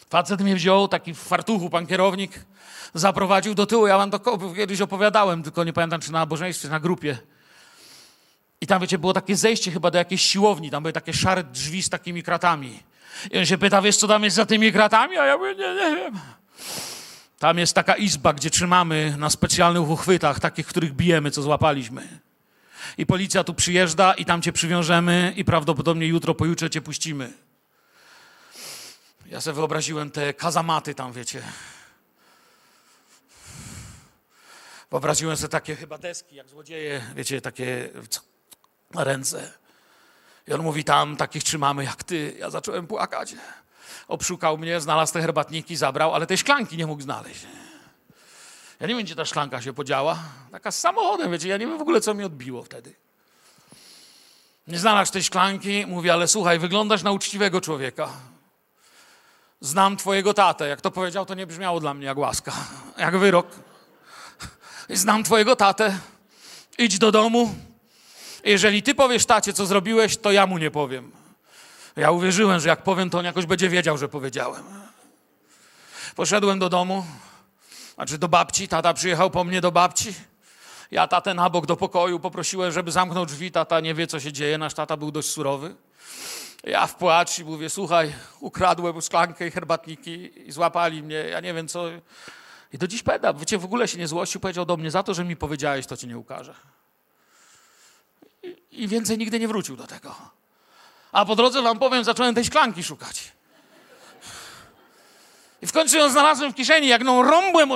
Facet 0.09 0.41
mnie 0.41 0.55
wziął, 0.55 0.88
taki 0.88 1.13
w 1.13 1.20
fartuchu, 1.20 1.70
pan 1.70 1.88
kierownik, 1.88 2.45
zaprowadził 2.93 3.55
do 3.55 3.65
tyłu. 3.65 3.88
Ja 3.88 3.97
wam 3.97 4.11
to 4.11 4.53
kiedyś 4.55 4.82
opowiadałem, 4.82 5.43
tylko 5.43 5.63
nie 5.63 5.74
pamiętam, 5.74 6.01
czy 6.01 6.11
na 6.11 6.20
nabożeństwie, 6.20 6.70
na 6.70 6.80
grupie. 6.80 7.18
I 8.61 8.68
tam, 8.68 8.82
wiecie, 8.82 8.97
było 8.97 9.13
takie 9.13 9.36
zejście 9.36 9.72
chyba 9.72 9.91
do 9.91 9.97
jakiejś 9.97 10.22
siłowni. 10.22 10.72
Tam 10.72 10.84
były 10.84 10.93
takie 10.93 11.13
szare 11.13 11.43
drzwi 11.43 11.84
z 11.84 11.89
takimi 11.89 12.24
kratami. 12.24 12.80
I 13.32 13.38
on 13.38 13.45
się 13.45 13.57
pyta, 13.57 13.82
wiesz, 13.82 13.97
co 13.97 14.07
tam 14.07 14.24
jest 14.24 14.36
za 14.36 14.45
tymi 14.45 14.74
kratami? 14.74 15.18
A 15.18 15.26
ja 15.26 15.38
mówię, 15.38 15.55
nie, 15.55 15.76
nie 15.76 15.95
wiem. 15.95 16.20
Tam 17.39 17.57
jest 17.57 17.74
taka 17.74 17.95
izba, 17.95 18.34
gdzie 18.34 18.49
trzymamy 18.49 19.15
na 19.18 19.30
specjalnych 19.30 19.89
uchwytach, 19.89 20.39
takich, 20.39 20.68
których 20.68 20.93
bijemy, 20.93 21.32
co 21.32 21.41
złapaliśmy. 21.41 22.20
I 22.97 23.05
policja 23.05 23.43
tu 23.43 23.53
przyjeżdża 23.53 24.13
i 24.13 24.26
tam 24.26 24.41
cię 24.41 24.53
przywiążemy 24.53 25.34
i 25.36 25.45
prawdopodobnie 25.45 26.07
jutro, 26.07 26.36
pojutrze 26.36 26.70
cię 26.70 26.82
puścimy. 26.82 27.34
Ja 29.26 29.41
sobie 29.41 29.55
wyobraziłem 29.55 30.11
te 30.11 30.34
kazamaty 30.34 30.95
tam, 30.95 31.13
wiecie. 31.13 31.41
Wyobraziłem 34.91 35.38
sobie 35.38 35.49
takie 35.49 35.76
chyba 35.76 35.97
deski, 35.97 36.36
jak 36.36 36.49
złodzieje, 36.49 37.01
wiecie, 37.15 37.41
takie 37.41 37.89
ręce. 38.95 39.53
I 40.47 40.53
on 40.53 40.61
mówi, 40.61 40.83
tam 40.83 41.17
takich 41.17 41.43
trzymamy 41.43 41.83
jak 41.83 42.03
ty. 42.03 42.35
Ja 42.39 42.49
zacząłem 42.49 42.87
płakać. 42.87 43.35
Obszukał 44.07 44.57
mnie, 44.57 44.81
znalazł 44.81 45.13
te 45.13 45.21
herbatniki, 45.21 45.75
zabrał, 45.75 46.15
ale 46.15 46.27
tej 46.27 46.37
szklanki 46.37 46.77
nie 46.77 46.87
mógł 46.87 47.01
znaleźć. 47.01 47.45
Ja 48.79 48.87
nie 48.87 48.95
wiem, 48.95 49.03
gdzie 49.03 49.15
ta 49.15 49.25
szklanka 49.25 49.61
się 49.61 49.73
podziała. 49.73 50.19
Taka 50.51 50.71
z 50.71 50.79
samochodem, 50.79 51.31
wiecie, 51.31 51.47
ja 51.47 51.57
nie 51.57 51.67
wiem 51.67 51.77
w 51.77 51.81
ogóle, 51.81 52.01
co 52.01 52.13
mi 52.13 52.23
odbiło 52.23 52.63
wtedy. 52.63 52.95
Nie 54.67 54.79
znalazł 54.79 55.11
tej 55.11 55.23
szklanki, 55.23 55.85
mówi, 55.87 56.09
ale 56.09 56.27
słuchaj, 56.27 56.59
wyglądasz 56.59 57.03
na 57.03 57.11
uczciwego 57.11 57.61
człowieka. 57.61 58.09
Znam 59.61 59.97
twojego 59.97 60.33
tatę. 60.33 60.67
Jak 60.67 60.81
to 60.81 60.91
powiedział, 60.91 61.25
to 61.25 61.33
nie 61.33 61.47
brzmiało 61.47 61.79
dla 61.79 61.93
mnie 61.93 62.05
jak 62.05 62.17
łaska, 62.17 62.53
jak 62.97 63.17
wyrok. 63.17 63.47
Znam 64.89 65.23
twojego 65.23 65.55
tatę. 65.55 65.99
Idź 66.77 66.99
do 66.99 67.11
domu. 67.11 67.55
Jeżeli 68.47 68.83
ty 68.83 68.95
powiesz 68.95 69.25
tacie, 69.25 69.53
co 69.53 69.65
zrobiłeś, 69.65 70.17
to 70.17 70.31
ja 70.31 70.47
mu 70.47 70.57
nie 70.57 70.71
powiem. 70.71 71.11
Ja 71.95 72.11
uwierzyłem, 72.11 72.59
że 72.59 72.69
jak 72.69 72.83
powiem, 72.83 73.09
to 73.09 73.19
on 73.19 73.25
jakoś 73.25 73.45
będzie 73.45 73.69
wiedział, 73.69 73.97
że 73.97 74.09
powiedziałem. 74.09 74.63
Poszedłem 76.15 76.59
do 76.59 76.69
domu, 76.69 77.05
znaczy 77.95 78.17
do 78.17 78.27
babci, 78.27 78.67
tata 78.67 78.93
przyjechał 78.93 79.29
po 79.31 79.43
mnie 79.43 79.61
do 79.61 79.71
babci. 79.71 80.13
Ja 80.91 81.07
tatę 81.07 81.33
na 81.33 81.49
bok 81.49 81.65
do 81.65 81.77
pokoju 81.77 82.19
poprosiłem, 82.19 82.71
żeby 82.71 82.91
zamknął 82.91 83.25
drzwi, 83.25 83.51
tata 83.51 83.79
nie 83.79 83.93
wie, 83.93 84.07
co 84.07 84.19
się 84.19 84.33
dzieje, 84.33 84.57
nasz 84.57 84.73
tata 84.73 84.97
był 84.97 85.11
dość 85.11 85.29
surowy. 85.29 85.75
Ja 86.63 86.87
w 86.87 86.95
płacz 86.95 87.39
i 87.39 87.45
mówię, 87.45 87.69
słuchaj, 87.69 88.13
ukradłem 88.39 89.01
szklankę 89.01 89.47
i 89.47 89.51
herbatniki 89.51 90.47
i 90.47 90.51
złapali 90.51 91.03
mnie, 91.03 91.15
ja 91.15 91.39
nie 91.39 91.53
wiem 91.53 91.67
co. 91.67 91.85
I 92.73 92.77
do 92.77 92.87
dziś 92.87 93.03
pamiętam, 93.03 93.37
wiecie, 93.37 93.57
w 93.57 93.65
ogóle 93.65 93.87
się 93.87 93.97
nie 93.97 94.07
złościł, 94.07 94.41
powiedział 94.41 94.65
do 94.65 94.77
mnie, 94.77 94.91
za 94.91 95.03
to, 95.03 95.13
że 95.13 95.25
mi 95.25 95.35
powiedziałeś, 95.35 95.85
to 95.85 95.97
cię 95.97 96.07
nie 96.07 96.17
ukażę. 96.17 96.53
I, 98.71 98.87
więcej 98.87 99.17
nigdy 99.17 99.39
nie 99.39 99.47
wrócił 99.47 99.75
do 99.75 99.87
tego. 99.87 100.15
A 101.11 101.25
po 101.25 101.35
drodze 101.35 101.61
wam 101.61 101.79
powiem, 101.79 102.03
zacząłem 102.03 102.35
tej 102.35 102.45
szklanki 102.45 102.83
szukać. 102.83 103.31
I 105.61 105.67
w 105.67 105.71
końcu 105.71 105.97
ją 105.97 106.09
znalazłem 106.09 106.51
w 106.51 106.55
kieszeni, 106.55 106.87
jak 106.87 107.03
ją 107.03 107.23
rąbłem, 107.23 107.69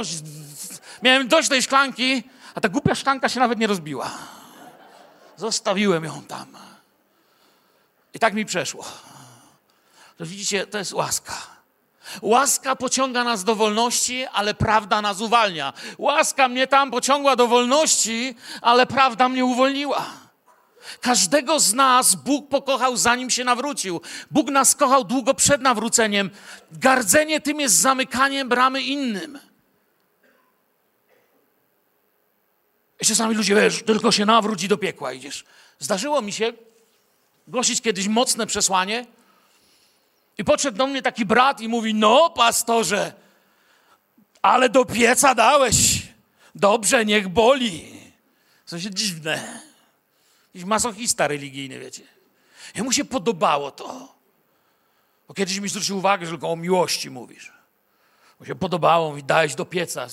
miałem 1.04 1.28
dość 1.28 1.50
tej 1.50 1.62
szklanki, 1.62 2.24
a 2.56 2.62
ta 2.62 2.70
głupia 2.70 2.96
szklanka 2.96 3.30
się 3.30 3.40
nawet 3.40 3.60
nie 3.60 3.68
rozbiła. 3.68 4.12
Zostawiłem 5.38 6.04
ją 6.04 6.22
tam. 6.22 6.58
I 8.14 8.20
tak 8.20 8.34
mi 8.34 8.46
przeszło. 8.46 8.86
To 10.18 10.26
widzicie, 10.26 10.68
to 10.68 10.78
jest 10.78 10.94
łaska. 10.94 11.38
Łaska 12.22 12.76
pociąga 12.76 13.24
nas 13.24 13.44
do 13.44 13.56
wolności, 13.56 14.26
ale 14.34 14.54
prawda 14.54 15.02
nas 15.02 15.22
uwalnia. 15.22 15.74
Łaska 15.98 16.48
mnie 16.48 16.68
tam 16.68 16.92
pociągła 16.92 17.36
do 17.36 17.48
wolności, 17.48 18.36
ale 18.62 18.86
prawda 18.86 19.30
mnie 19.30 19.46
uwolniła. 19.46 20.06
Każdego 21.02 21.60
z 21.60 21.74
nas 21.74 22.16
Bóg 22.16 22.50
pokochał, 22.50 22.98
zanim 22.98 23.30
się 23.30 23.44
nawrócił. 23.44 24.02
Bóg 24.32 24.50
nas 24.50 24.76
kochał 24.76 25.04
długo 25.04 25.34
przed 25.34 25.62
nawróceniem. 25.62 26.30
Gardzenie 26.72 27.42
tym 27.42 27.60
jest 27.60 27.76
zamykaniem 27.76 28.50
bramy 28.50 28.82
innym. 28.82 29.40
I 33.02 33.06
czasami 33.06 33.36
ludzie, 33.36 33.56
wiesz, 33.56 33.84
tylko 33.84 34.12
się 34.12 34.26
nawróci 34.26 34.68
do 34.68 34.78
piekła 34.78 35.14
idziesz. 35.14 35.46
Zdarzyło 35.80 36.22
mi 36.22 36.34
się 36.34 36.54
głosić 37.48 37.82
kiedyś 37.82 38.08
mocne 38.08 38.48
przesłanie 38.48 39.06
i 40.38 40.44
podszedł 40.44 40.78
do 40.78 40.88
mnie 40.88 41.02
taki 41.02 41.26
brat 41.26 41.62
i 41.62 41.68
mówi, 41.68 41.94
no 41.94 42.30
pastorze, 42.30 43.14
ale 44.42 44.70
do 44.70 44.86
pieca 44.86 45.36
dałeś. 45.36 46.02
Dobrze, 46.56 47.06
niech 47.06 47.30
boli. 47.30 48.02
Co 48.66 48.80
się 48.80 48.92
dziwne. 48.92 49.62
Jakiś 50.54 50.66
masochista 50.66 51.28
religijny, 51.28 51.80
wiecie. 51.80 52.04
I 52.76 52.82
mu 52.82 52.92
się 52.92 53.06
podobało 53.06 53.72
to. 53.72 54.16
Bo 55.28 55.34
kiedyś 55.34 55.60
mi 55.60 55.70
zwrócił 55.70 55.98
uwagę, 55.98 56.26
że 56.26 56.32
tylko 56.32 56.52
o 56.52 56.56
miłości 56.56 57.10
mówisz. 57.10 57.52
Mu 58.40 58.46
się 58.46 58.56
podobało, 58.56 59.14
mi 59.14 59.24
dałeś 59.24 59.56
do 59.56 59.66
pieca. 59.66 60.08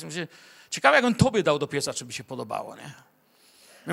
Ciekawe, 0.70 0.96
jak 0.96 1.04
on 1.04 1.14
tobie 1.14 1.42
dał 1.42 1.58
do 1.58 1.66
pieca, 1.66 1.94
czy 1.94 2.04
by 2.04 2.12
się 2.12 2.24
podobało, 2.24 2.76
nie? 2.76 2.92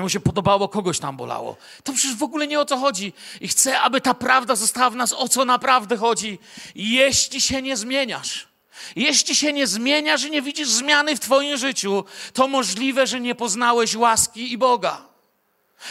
Mu 0.02 0.08
się 0.08 0.20
podobało, 0.20 0.68
kogoś 0.68 0.98
tam 0.98 1.16
bolało. 1.16 1.56
To 1.84 1.92
przecież 1.92 2.16
w 2.16 2.22
ogóle 2.22 2.46
nie 2.46 2.60
o 2.60 2.64
to 2.64 2.78
chodzi. 2.78 3.12
I 3.40 3.48
chcę, 3.48 3.80
aby 3.80 4.00
ta 4.00 4.14
prawda 4.14 4.56
została 4.56 4.90
w 4.90 4.96
nas, 4.96 5.12
o 5.12 5.28
co 5.28 5.44
naprawdę 5.44 5.96
chodzi. 5.96 6.38
Jeśli 6.74 7.40
się 7.40 7.62
nie 7.62 7.76
zmieniasz, 7.76 8.48
jeśli 8.96 9.34
się 9.34 9.52
nie 9.52 9.66
zmieniasz 9.66 10.24
i 10.24 10.30
nie 10.30 10.42
widzisz 10.42 10.68
zmiany 10.68 11.16
w 11.16 11.20
Twoim 11.20 11.56
życiu, 11.56 12.04
to 12.32 12.48
możliwe, 12.48 13.06
że 13.06 13.20
nie 13.20 13.34
poznałeś 13.34 13.94
łaski 13.94 14.52
i 14.52 14.58
Boga. 14.58 15.15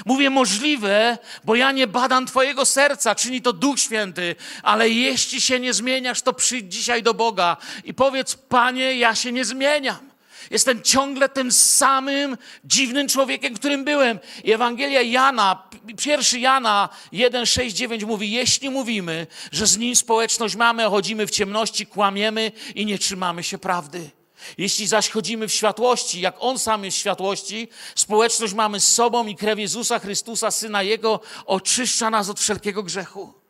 Mówię 0.05 0.29
możliwe, 0.29 1.17
bo 1.43 1.55
ja 1.55 1.71
nie 1.71 1.87
badam 1.87 2.25
Twojego 2.25 2.65
serca, 2.65 3.15
czyni 3.15 3.41
to 3.41 3.53
Duch 3.53 3.79
Święty, 3.79 4.35
ale 4.63 4.89
jeśli 4.89 5.41
się 5.41 5.59
nie 5.59 5.73
zmieniasz, 5.73 6.21
to 6.21 6.33
przyjdź 6.33 6.73
dzisiaj 6.73 7.03
do 7.03 7.13
Boga 7.13 7.57
i 7.83 7.93
powiedz: 7.93 8.35
Panie, 8.35 8.95
ja 8.95 9.15
się 9.15 9.31
nie 9.31 9.45
zmieniam. 9.45 10.15
Jestem 10.51 10.81
ciągle 10.81 11.29
tym 11.29 11.51
samym 11.51 12.37
dziwnym 12.65 13.07
człowiekiem, 13.07 13.55
którym 13.55 13.83
byłem. 13.83 14.19
I 14.43 14.51
Ewangelia 14.51 15.01
Jana, 15.01 15.63
pierwszy 16.03 16.39
Jana 16.39 16.89
1, 17.11 17.45
6, 17.45 17.75
9 17.75 18.03
mówi, 18.03 18.31
jeśli 18.31 18.69
mówimy, 18.69 19.27
że 19.51 19.67
z 19.67 19.77
nim 19.77 19.95
społeczność 19.95 20.55
mamy, 20.55 20.83
chodzimy 20.83 21.27
w 21.27 21.31
ciemności, 21.31 21.85
kłamiemy 21.85 22.51
i 22.75 22.85
nie 22.85 22.99
trzymamy 22.99 23.43
się 23.43 23.57
prawdy. 23.57 24.09
Jeśli 24.57 24.87
zaś 24.87 25.09
chodzimy 25.09 25.47
w 25.47 25.53
światłości, 25.53 26.21
jak 26.21 26.35
On 26.39 26.59
sam 26.59 26.85
jest 26.85 26.97
w 26.97 26.99
światłości, 26.99 27.67
społeczność 27.95 28.53
mamy 28.53 28.79
z 28.79 28.93
sobą 28.93 29.27
i 29.27 29.35
krew 29.35 29.59
Jezusa 29.59 29.99
Chrystusa, 29.99 30.51
Syna 30.51 30.83
Jego, 30.83 31.19
oczyszcza 31.45 32.09
nas 32.09 32.29
od 32.29 32.39
wszelkiego 32.39 32.83
grzechu. 32.83 33.45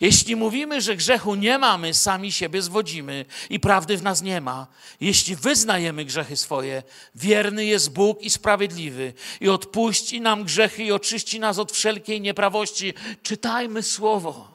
Jeśli 0.00 0.36
mówimy, 0.36 0.80
że 0.80 0.96
grzechu 0.96 1.34
nie 1.34 1.58
mamy, 1.58 1.94
sami 1.94 2.32
siebie 2.32 2.62
zwodzimy 2.62 3.24
i 3.50 3.60
prawdy 3.60 3.96
w 3.96 4.02
nas 4.02 4.22
nie 4.22 4.40
ma. 4.40 4.66
Jeśli 5.00 5.36
wyznajemy 5.36 6.04
grzechy 6.04 6.36
swoje, 6.36 6.82
wierny 7.14 7.64
jest 7.64 7.92
Bóg 7.92 8.22
i 8.22 8.30
sprawiedliwy 8.30 9.12
i 9.40 9.48
odpuści 9.48 10.20
nam 10.20 10.44
grzechy 10.44 10.84
i 10.84 10.92
oczyści 10.92 11.40
nas 11.40 11.58
od 11.58 11.72
wszelkiej 11.72 12.20
nieprawości. 12.20 12.94
Czytajmy 13.22 13.82
słowo. 13.82 14.51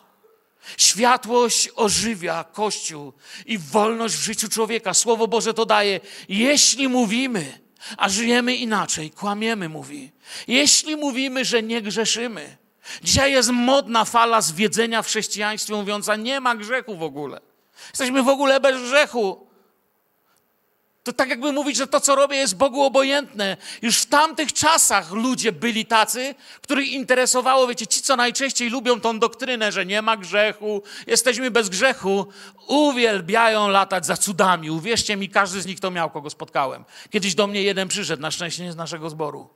Światłość 0.78 1.70
ożywia 1.76 2.44
Kościół 2.44 3.14
i 3.46 3.58
wolność 3.58 4.16
w 4.16 4.24
życiu 4.24 4.50
człowieka. 4.50 4.94
Słowo 4.94 5.28
Boże 5.28 5.54
to 5.54 5.66
daje. 5.66 6.00
Jeśli 6.30 6.88
mówimy, 6.88 7.60
a 7.98 8.10
żyjemy 8.10 8.56
inaczej, 8.56 9.12
kłamiemy, 9.12 9.70
mówi. 9.70 10.12
Jeśli 10.48 10.96
mówimy, 10.96 11.46
że 11.46 11.64
nie 11.64 11.82
grzeszymy, 11.82 12.58
Dzisiaj 13.04 13.32
jest 13.32 13.50
modna 13.50 14.06
fala 14.06 14.42
zwiedzenia 14.42 15.02
w 15.02 15.08
chrześcijaństwie 15.08 15.74
mówiąca, 15.74 16.16
nie 16.16 16.40
ma 16.40 16.56
grzechu 16.56 16.98
w 16.98 17.04
ogóle. 17.04 17.42
Jesteśmy 17.90 18.24
w 18.24 18.30
ogóle 18.30 18.60
bez 18.60 18.82
grzechu. 18.82 19.47
To 21.08 21.14
tak 21.14 21.30
jakby 21.30 21.52
mówić, 21.52 21.78
że 21.78 21.88
to, 21.88 22.00
co 22.00 22.16
robię, 22.16 22.38
jest 22.38 22.56
Bogu 22.56 22.84
obojętne. 22.84 23.58
Już 23.82 23.98
w 23.98 24.06
tamtych 24.06 24.54
czasach 24.54 25.12
ludzie 25.12 25.52
byli 25.52 25.86
tacy, 25.86 26.36
których 26.62 26.88
interesowało, 26.88 27.68
wiecie, 27.68 27.88
ci, 27.88 28.02
co 28.02 28.16
najczęściej 28.16 28.70
lubią 28.70 29.02
tą 29.02 29.20
doktrynę, 29.20 29.72
że 29.72 29.86
nie 29.86 30.02
ma 30.02 30.18
grzechu, 30.18 30.82
jesteśmy 31.08 31.52
bez 31.52 31.70
grzechu, 31.70 32.28
uwielbiają 32.68 33.68
latać 33.68 34.06
za 34.06 34.18
cudami. 34.18 34.72
Uwierzcie 34.72 35.18
mi, 35.18 35.30
każdy 35.30 35.62
z 35.62 35.66
nich 35.66 35.80
to 35.80 35.92
miał, 35.92 36.10
kogo 36.10 36.30
spotkałem. 36.30 36.86
Kiedyś 37.10 37.36
do 37.36 37.48
mnie 37.48 37.62
jeden 37.64 37.88
przyszedł, 37.88 38.22
na 38.22 38.32
szczęście 38.32 38.64
nie 38.64 38.72
z 38.72 38.76
naszego 38.76 39.10
zboru. 39.10 39.50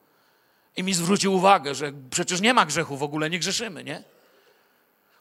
I 0.77 0.83
mi 0.83 0.93
zwrócił 0.93 1.33
uwagę, 1.33 1.75
że 1.75 1.91
przecież 2.09 2.41
nie 2.41 2.53
ma 2.53 2.65
grzechu 2.65 2.97
w 2.97 3.03
ogóle, 3.03 3.29
nie 3.29 3.39
grzeszymy, 3.39 3.83
nie? 3.83 4.03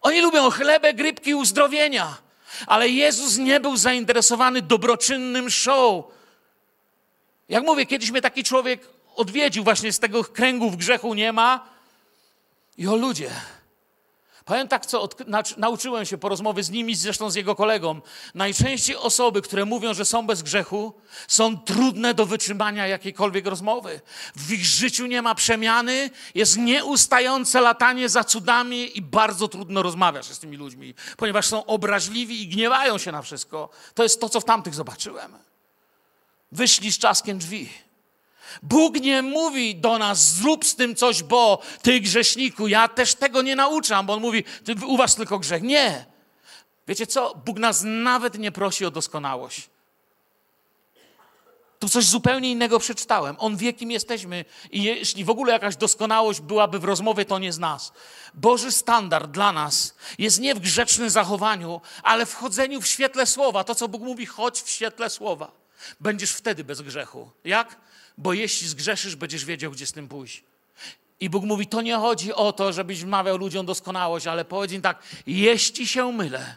Oni 0.01 0.21
lubią 0.21 0.51
chlebę, 0.51 0.95
grypki, 0.95 1.35
uzdrowienia. 1.35 2.17
Ale 2.67 2.89
Jezus 2.89 3.39
nie 3.39 3.61
był 3.61 3.77
zainteresowany 3.77 4.63
dobroczynnym 4.63 5.51
show. 5.51 6.20
Jak 7.51 7.65
mówię, 7.65 7.87
kiedyś 7.87 8.11
mnie 8.11 8.23
taki 8.23 8.45
człowiek 8.45 8.89
odwiedził, 9.17 9.65
właśnie 9.65 9.93
z 9.93 9.99
tego 9.99 10.25
kręgu 10.25 10.71
w 10.71 10.77
grzechu 10.77 11.15
nie 11.15 11.33
ma. 11.33 11.67
I 12.79 12.89
o 12.89 12.97
ludzie, 12.97 13.31
Powiem 14.45 14.69
tak, 14.69 14.87
co 14.87 15.03
od, 15.03 15.17
nauczyłem 15.57 16.05
się 16.05 16.19
po 16.19 16.29
rozmowie 16.29 16.63
z 16.63 16.71
nimi, 16.71 16.95
zresztą 16.95 17.31
z 17.31 17.35
jego 17.35 17.55
kolegą. 17.55 18.01
Najczęściej 18.35 18.97
osoby, 18.97 19.43
które 19.43 19.65
mówią, 19.65 19.95
że 19.95 20.05
są 20.05 20.27
bez 20.27 20.43
grzechu, 20.43 20.95
są 21.29 21.59
trudne 21.59 22.15
do 22.15 22.27
wytrzymania 22.27 22.87
jakiejkolwiek 22.87 23.47
rozmowy. 23.47 24.01
W 24.37 24.53
ich 24.53 24.65
życiu 24.65 25.07
nie 25.07 25.23
ma 25.23 25.35
przemiany, 25.35 26.11
jest 26.35 26.59
nieustające 26.59 27.61
latanie 27.61 28.09
za 28.09 28.25
cudami 28.25 28.99
i 28.99 29.03
bardzo 29.03 29.49
trudno 29.49 29.83
rozmawiać 29.83 30.27
z 30.27 30.39
tymi 30.39 30.57
ludźmi, 30.57 30.95
ponieważ 31.17 31.47
są 31.47 31.67
obraźliwi 31.67 32.43
i 32.43 32.49
gniewają 32.49 32.99
się 32.99 33.13
na 33.13 33.23
wszystko. 33.23 33.69
To 33.95 34.03
jest 34.03 34.21
to, 34.21 34.29
co 34.29 34.41
w 34.41 34.45
tamtych 34.45 34.75
zobaczyłem. 34.75 35.50
Wyszli 36.53 36.93
z 36.93 36.99
czaskiem 36.99 37.39
drzwi. 37.39 37.69
Bóg 38.63 39.01
nie 39.01 39.23
mówi 39.23 39.77
do 39.77 39.99
nas, 39.99 40.33
zrób 40.33 40.65
z 40.65 40.77
tym 40.77 40.97
coś, 40.97 41.23
bo 41.23 41.63
ty 41.83 42.01
grzeszniku, 42.01 42.69
ja 42.69 42.89
też 42.89 43.15
tego 43.15 43.43
nie 43.43 43.57
nauczam, 43.57 44.07
bo 44.07 44.13
on 44.13 44.21
mówi, 44.21 44.45
ty, 44.65 44.75
u 44.87 44.97
was 44.97 45.15
tylko 45.15 45.39
grzech. 45.39 45.63
Nie. 45.63 46.07
Wiecie 46.89 47.07
co? 47.07 47.35
Bóg 47.45 47.59
nas 47.59 47.83
nawet 47.85 48.39
nie 48.39 48.53
prosi 48.53 48.87
o 48.87 48.91
doskonałość. 48.91 49.71
Tu 51.79 51.89
coś 51.89 52.05
zupełnie 52.05 52.51
innego 52.51 52.79
przeczytałem. 52.79 53.37
On 53.39 53.57
wie, 53.57 53.73
kim 53.73 53.91
jesteśmy 53.91 54.45
i 54.71 54.83
jeśli 54.83 55.25
w 55.25 55.31
ogóle 55.31 55.53
jakaś 55.53 55.77
doskonałość 55.77 56.41
byłaby 56.41 56.79
w 56.79 56.85
rozmowie, 56.85 57.25
to 57.25 57.39
nie 57.39 57.53
z 57.53 57.59
nas. 57.59 57.93
Boży 58.35 58.73
standard 58.73 59.31
dla 59.31 59.53
nas 59.53 59.95
jest 60.19 60.41
nie 60.41 60.55
w 60.55 60.59
grzecznym 60.59 61.11
zachowaniu, 61.11 61.81
ale 62.03 62.27
w 62.27 62.35
chodzeniu 62.35 62.81
w 62.81 62.87
świetle 62.87 63.27
słowa. 63.27 63.65
To, 63.65 63.75
co 63.75 63.89
Bóg 63.89 64.03
mówi, 64.03 64.27
chodź 64.27 64.63
w 64.63 64.71
świetle 64.71 65.11
słowa. 65.11 65.60
Będziesz 66.01 66.33
wtedy 66.33 66.65
bez 66.65 66.83
grzechu. 66.83 67.31
Jak? 67.45 67.77
bo 68.21 68.33
jeśli 68.33 68.69
zgrzeszysz, 68.69 69.17
będziesz 69.17 69.45
wiedział, 69.45 69.71
gdzie 69.71 69.87
z 69.87 69.93
tym 69.93 70.09
pójść. 70.09 70.43
I 71.21 71.31
Bóg 71.31 71.45
mówi, 71.45 71.67
to 71.67 71.83
nie 71.83 71.97
chodzi 71.97 72.35
o 72.35 72.53
to, 72.53 72.73
żebyś 72.73 73.05
wmawiał 73.05 73.37
ludziom 73.37 73.67
doskonałość, 73.67 74.27
ale 74.27 74.45
powiedz 74.45 74.73
im 74.73 74.83
tak, 74.83 75.03
jeśli 75.27 75.87
się 75.87 76.13
mylę, 76.13 76.57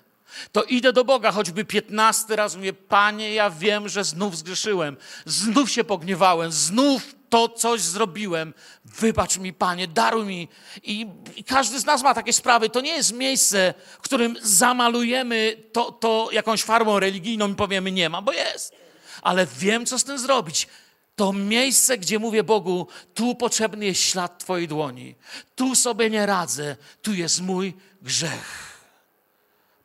to 0.52 0.64
idę 0.64 0.94
do 0.94 1.06
Boga, 1.06 1.32
choćby 1.32 1.66
piętnasty 1.66 2.36
raz 2.36 2.56
mówię, 2.56 2.74
Panie, 2.74 3.34
ja 3.34 3.50
wiem, 3.50 3.90
że 3.90 4.04
znów 4.04 4.38
zgrzeszyłem, 4.38 4.98
znów 5.26 5.72
się 5.72 5.84
pogniewałem, 5.84 6.52
znów 6.52 7.16
to 7.30 7.50
coś 7.50 7.82
zrobiłem. 7.82 8.54
Wybacz 8.86 9.38
mi, 9.38 9.54
Panie, 9.54 9.88
daruj 9.88 10.26
mi. 10.26 10.48
I, 10.84 11.08
I, 11.36 11.44
każdy 11.44 11.80
z 11.80 11.86
nas 11.86 12.04
ma 12.04 12.14
takie 12.14 12.34
sprawy. 12.34 12.70
To 12.70 12.82
nie 12.82 12.92
jest 12.92 13.14
miejsce, 13.14 13.74
w 14.00 14.02
którym 14.02 14.36
zamalujemy 14.42 15.58
to, 15.72 15.92
to 15.92 16.30
jakąś 16.32 16.64
farbą 16.64 17.00
religijną 17.00 17.52
i 17.52 17.56
powiemy 17.56 17.92
nie 17.92 18.10
ma, 18.10 18.22
bo 18.22 18.32
jest. 18.32 18.83
Ale 19.24 19.46
wiem, 19.46 19.86
co 19.86 20.00
z 20.00 20.04
tym 20.04 20.20
zrobić. 20.20 20.68
To 21.16 21.34
miejsce, 21.34 21.98
gdzie 21.98 22.20
mówię 22.20 22.44
Bogu, 22.44 22.88
tu 23.14 23.36
potrzebny 23.36 23.86
jest 23.86 24.02
ślad 24.02 24.40
Twojej 24.40 24.68
dłoni. 24.68 25.16
Tu 25.56 25.76
sobie 25.76 26.10
nie 26.10 26.26
radzę, 26.26 26.76
tu 27.02 27.14
jest 27.14 27.42
mój 27.42 27.74
grzech. 28.02 28.74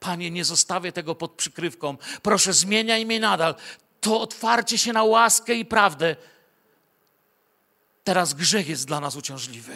Panie, 0.01 0.31
nie 0.31 0.45
zostawię 0.45 0.93
tego 0.93 1.15
pod 1.15 1.33
przykrywką. 1.33 1.97
Proszę, 2.23 2.53
zmieniaj 2.53 3.07
mnie 3.07 3.21
nadal. 3.21 3.55
To 4.01 4.21
otwarcie 4.21 4.79
się 4.79 4.93
na 4.93 5.05
łaskę 5.05 5.55
i 5.55 5.65
prawdę. 5.65 6.17
Teraz 8.05 8.35
grzech 8.35 8.69
jest 8.69 8.87
dla 8.87 9.01
nas 9.01 9.17
uciążliwy. 9.17 9.75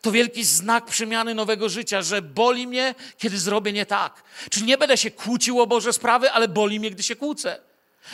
To 0.00 0.12
wielki 0.12 0.44
znak 0.44 0.84
przemiany 0.84 1.34
nowego 1.34 1.68
życia, 1.68 2.02
że 2.02 2.22
boli 2.22 2.66
mnie, 2.66 2.94
kiedy 3.18 3.38
zrobię 3.38 3.72
nie 3.72 3.86
tak. 3.86 4.22
Czyli 4.50 4.66
nie 4.66 4.78
będę 4.78 4.96
się 4.96 5.10
kłócił 5.10 5.60
o 5.60 5.66
Boże 5.66 5.92
sprawy, 5.92 6.30
ale 6.30 6.48
boli 6.48 6.80
mnie, 6.80 6.90
gdy 6.90 7.02
się 7.02 7.16
kłócę. 7.16 7.58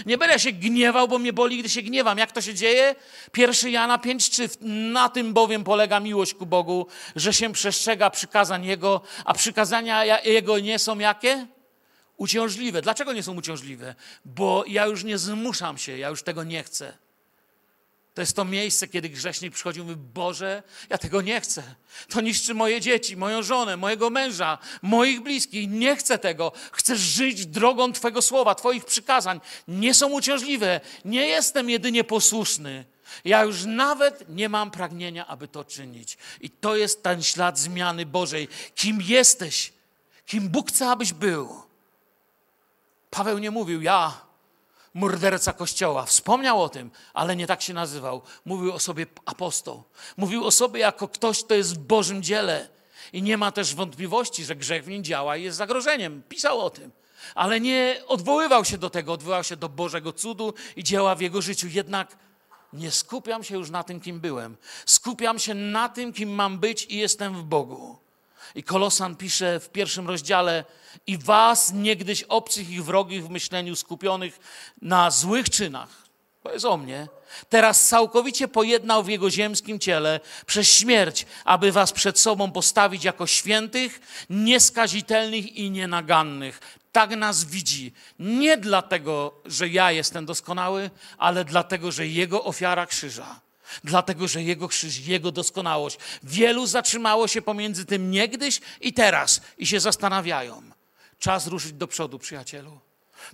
Nie 0.07 0.19
będę 0.19 0.39
się 0.39 0.53
gniewał, 0.53 1.09
bo 1.09 1.19
mnie 1.19 1.33
boli, 1.33 1.59
gdy 1.59 1.69
się 1.69 1.83
gniewam. 1.83 2.19
Jak 2.19 2.33
to 2.33 2.41
się 2.41 2.55
dzieje? 2.55 2.95
Pierwszy 3.33 3.71
Jana 3.71 3.99
5,3. 3.99 4.57
Na 4.93 5.09
tym 5.09 5.33
bowiem 5.33 5.65
polega 5.65 6.01
miłość 6.01 6.35
ku 6.35 6.47
Bogu, 6.47 6.87
że 7.17 7.33
się 7.33 7.53
przestrzega 7.53 8.11
przykazań 8.11 8.65
Jego, 8.65 9.01
a 9.25 9.35
przykazania 9.35 10.21
Jego 10.25 10.59
nie 10.59 10.79
są 10.79 10.99
jakie? 10.99 11.47
Uciążliwe. 12.17 12.83
Dlaczego 12.83 13.13
nie 13.13 13.23
są 13.23 13.35
uciążliwe? 13.37 13.95
Bo 14.25 14.65
ja 14.67 14.87
już 14.87 15.05
nie 15.05 15.19
zmuszam 15.19 15.79
się, 15.79 15.99
ja 15.99 16.09
już 16.09 16.23
tego 16.23 16.45
nie 16.45 16.63
chcę. 16.63 16.99
To 18.15 18.21
jest 18.23 18.37
to 18.37 18.45
miejsce, 18.45 18.89
kiedy 18.89 19.09
grzesznik 19.09 19.55
przychodzi 19.55 19.81
i 19.81 19.83
mówi: 19.83 19.97
Boże, 19.97 20.63
ja 20.91 20.99
tego 20.99 21.23
nie 21.23 21.41
chcę. 21.41 21.63
To 22.09 22.21
niszczy 22.21 22.55
moje 22.55 22.81
dzieci, 22.81 23.17
moją 23.17 23.43
żonę, 23.43 23.77
mojego 23.77 24.11
męża, 24.11 24.59
moich 24.83 25.21
bliskich. 25.21 25.71
Nie 25.71 25.97
chcę 25.97 26.19
tego. 26.19 26.53
Chcę 26.73 26.97
żyć 26.97 27.47
drogą 27.47 27.93
Twojego 27.93 28.23
słowa, 28.23 28.55
Twoich 28.55 28.85
przykazań. 28.85 29.41
Nie 29.69 29.95
są 29.95 30.11
uciążliwe. 30.11 30.81
Nie 31.05 31.29
jestem 31.29 31.71
jedynie 31.71 32.05
posłuszny. 32.05 32.85
Ja 33.25 33.45
już 33.45 33.65
nawet 33.65 34.25
nie 34.29 34.49
mam 34.49 34.71
pragnienia, 34.71 35.27
aby 35.27 35.49
to 35.49 35.65
czynić. 35.65 36.19
I 36.41 36.51
to 36.51 36.77
jest 36.77 37.03
ten 37.03 37.23
ślad 37.23 37.59
zmiany 37.59 38.07
Bożej. 38.07 38.49
Kim 38.75 38.99
jesteś? 39.03 39.73
Kim 40.27 40.49
Bóg 40.49 40.69
chce, 40.69 40.89
abyś 40.89 41.13
był? 41.13 41.63
Paweł 43.11 43.39
nie 43.39 43.51
mówił, 43.51 43.83
ja 43.83 44.32
morderca 44.95 45.53
Kościoła. 45.53 46.05
Wspomniał 46.05 46.63
o 46.63 46.69
tym, 46.69 46.91
ale 47.15 47.37
nie 47.37 47.47
tak 47.47 47.63
się 47.63 47.75
nazywał. 47.75 48.23
Mówił 48.45 48.73
o 48.73 48.79
sobie 48.79 49.07
apostoł. 49.27 49.85
Mówił 50.17 50.45
o 50.45 50.51
sobie 50.51 50.81
jako 50.81 51.09
ktoś, 51.09 51.45
kto 51.45 51.55
jest 51.55 51.75
w 51.75 51.79
Bożym 51.79 52.23
dziele. 52.23 52.69
I 53.13 53.23
nie 53.23 53.37
ma 53.37 53.53
też 53.53 53.75
wątpliwości, 53.75 54.45
że 54.45 54.57
grzech 54.57 54.85
w 54.85 54.89
nim 54.89 55.05
działa 55.05 55.37
i 55.37 55.43
jest 55.43 55.57
zagrożeniem. 55.57 56.23
Pisał 56.29 56.61
o 56.61 56.71
tym. 56.71 56.91
Ale 57.35 57.61
nie 57.61 58.03
odwoływał 58.07 58.65
się 58.65 58.79
do 58.79 58.91
tego, 58.91 59.13
odwoływał 59.13 59.45
się 59.45 59.57
do 59.57 59.69
Bożego 59.69 60.13
cudu 60.13 60.55
i 60.77 60.85
dzieła 60.85 61.15
w 61.15 61.21
jego 61.21 61.43
życiu. 61.43 61.69
Jednak 61.71 62.17
nie 62.73 62.91
skupiam 62.91 63.45
się 63.45 63.55
już 63.55 63.71
na 63.71 63.85
tym, 63.85 64.01
kim 64.01 64.21
byłem. 64.21 64.57
Skupiam 64.87 65.39
się 65.39 65.55
na 65.55 65.89
tym, 65.89 66.13
kim 66.13 66.31
mam 66.31 66.59
być 66.59 66.87
i 66.91 66.97
jestem 66.97 67.35
w 67.35 67.43
Bogu. 67.43 68.02
I 68.55 68.63
Kolosan 68.63 69.17
pisze 69.17 69.61
w 69.61 69.69
pierwszym 69.69 70.09
rozdziale: 70.09 70.65
I 71.07 71.19
was, 71.19 71.73
niegdyś 71.73 72.23
obcych 72.23 72.71
i 72.71 72.83
wrogich 72.83 73.27
w 73.27 73.31
myśleniu, 73.31 73.77
skupionych 73.77 74.41
na 74.83 75.11
złych 75.11 75.51
czynach, 75.51 75.89
to 76.43 76.53
jest 76.53 76.65
o 76.65 76.77
mnie, 76.77 77.09
teraz 77.49 77.89
całkowicie 77.89 78.49
pojednał 78.49 79.03
w 79.03 79.09
jego 79.09 79.31
ziemskim 79.31 79.79
ciele 79.79 80.21
przez 80.47 80.69
śmierć, 80.69 81.27
aby 81.45 81.73
was 81.73 81.93
przed 81.93 82.19
sobą 82.19 82.53
postawić 82.53 83.05
jako 83.05 83.27
świętych, 83.27 84.01
nieskazitelnych 84.31 85.57
i 85.57 85.71
nienagannych. 85.71 86.79
Tak 86.93 87.17
nas 87.17 87.45
widzi. 87.45 87.93
Nie 88.19 88.57
dlatego, 88.57 89.35
że 89.45 89.69
ja 89.69 89.93
jestem 89.93 90.27
doskonały, 90.27 90.91
ale 91.19 91.45
dlatego, 91.45 91.93
że 91.93 92.07
jego 92.07 92.45
ofiara 92.45 92.87
krzyża 92.87 93.41
dlatego 93.85 94.29
że 94.29 94.43
Jego 94.43 94.69
krzyż, 94.69 94.99
Jego 94.99 95.33
doskonałość. 95.33 95.99
Wielu 96.23 96.67
zatrzymało 96.67 97.29
się 97.29 97.43
pomiędzy 97.43 97.87
tym 97.87 98.11
niegdyś 98.11 98.61
i 98.81 98.93
teraz 98.93 99.41
i 99.59 99.67
się 99.67 99.81
zastanawiają. 99.81 100.63
Czas 101.19 101.47
ruszyć 101.47 101.73
do 101.73 101.89
przodu, 101.89 102.19
przyjacielu. 102.19 102.79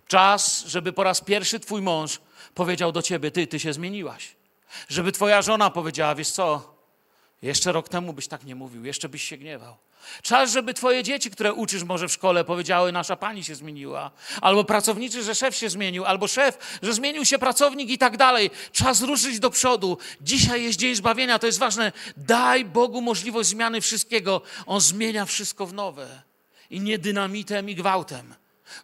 Czas, 0.08 0.64
żeby 0.66 0.92
po 0.92 1.04
raz 1.04 1.20
pierwszy 1.20 1.60
Twój 1.60 1.82
mąż 1.82 2.20
powiedział 2.54 2.92
do 2.92 3.02
Ciebie: 3.02 3.30
Ty, 3.30 3.46
Ty 3.46 3.60
się 3.60 3.72
zmieniłaś. 3.72 4.36
Żeby 4.88 5.12
Twoja 5.12 5.42
żona 5.42 5.70
powiedziała: 5.70 6.14
Wiesz 6.14 6.30
co, 6.30 6.74
jeszcze 7.42 7.72
rok 7.72 7.88
temu 7.88 8.12
byś 8.12 8.28
tak 8.28 8.44
nie 8.44 8.54
mówił, 8.54 8.84
jeszcze 8.84 9.08
byś 9.08 9.22
się 9.22 9.36
gniewał. 9.36 9.76
Czas, 10.22 10.52
żeby 10.52 10.74
twoje 10.74 11.02
dzieci, 11.02 11.30
które 11.30 11.52
uczysz 11.52 11.84
może 11.84 12.08
w 12.08 12.12
szkole, 12.12 12.44
powiedziały, 12.44 12.92
nasza 12.92 13.16
pani 13.16 13.44
się 13.44 13.54
zmieniła. 13.54 14.10
Albo 14.40 14.64
pracowniczy, 14.64 15.22
że 15.22 15.34
szef 15.34 15.56
się 15.56 15.70
zmienił, 15.70 16.04
albo 16.04 16.28
szef, 16.28 16.78
że 16.82 16.92
zmienił 16.94 17.24
się 17.24 17.38
pracownik 17.38 17.90
i 17.90 17.98
tak 17.98 18.16
dalej. 18.16 18.50
Czas 18.72 19.02
ruszyć 19.02 19.40
do 19.40 19.50
przodu. 19.50 19.98
Dzisiaj 20.20 20.62
jest 20.62 20.78
dzień 20.78 20.94
zbawienia, 20.94 21.38
to 21.38 21.46
jest 21.46 21.58
ważne. 21.58 21.92
Daj 22.16 22.64
Bogu 22.64 23.00
możliwość 23.00 23.48
zmiany 23.48 23.80
wszystkiego. 23.80 24.42
On 24.66 24.80
zmienia 24.80 25.24
wszystko 25.24 25.66
w 25.66 25.72
nowe. 25.72 26.22
I 26.70 26.80
nie 26.80 26.98
dynamitem 26.98 27.70
i 27.70 27.74
gwałtem. 27.74 28.34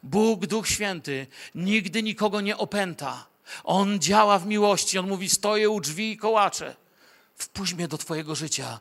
Bóg, 0.02 0.46
Duch 0.46 0.68
Święty, 0.68 1.26
nigdy 1.54 2.02
nikogo 2.02 2.40
nie 2.40 2.56
opęta. 2.56 3.26
On 3.64 4.00
działa 4.00 4.38
w 4.38 4.46
miłości. 4.46 4.98
On 4.98 5.08
mówi, 5.08 5.28
stoję 5.28 5.70
u 5.70 5.80
drzwi 5.80 6.12
i 6.12 6.16
kołaczę. 6.16 6.76
Wpuść 7.36 7.74
mnie 7.74 7.88
do 7.88 7.98
Twojego 7.98 8.34
życia 8.34 8.80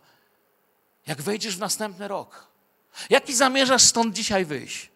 jak 1.08 1.22
wejdziesz 1.22 1.56
w 1.56 1.60
następny 1.60 2.08
rok? 2.08 2.48
Jaki 3.10 3.36
zamierzasz 3.36 3.82
stąd 3.82 4.16
dzisiaj 4.16 4.46
wyjść? 4.46 4.90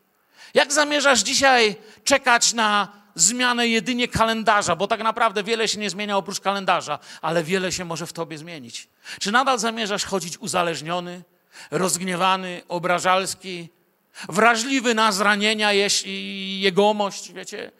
Jak 0.53 0.73
zamierzasz 0.73 1.19
dzisiaj 1.19 1.75
czekać 2.03 2.53
na 2.53 2.97
zmianę 3.15 3.67
jedynie 3.67 4.07
kalendarza, 4.07 4.75
bo 4.75 4.87
tak 4.87 5.03
naprawdę 5.03 5.43
wiele 5.43 5.67
się 5.67 5.79
nie 5.79 5.89
zmienia 5.89 6.17
oprócz 6.17 6.39
kalendarza, 6.39 6.99
ale 7.21 7.43
wiele 7.43 7.71
się 7.71 7.85
może 7.85 8.07
w 8.07 8.13
tobie 8.13 8.37
zmienić. 8.37 8.87
Czy 9.19 9.31
nadal 9.31 9.59
zamierzasz 9.59 10.05
chodzić 10.05 10.37
uzależniony, 10.37 11.23
rozgniewany, 11.71 12.61
obrażalski, 12.67 13.69
wrażliwy 14.29 14.93
na 14.93 15.11
zranienia 15.11 15.71
i 16.05 16.59
jegomość, 16.61 17.33
wiecie, 17.33 17.71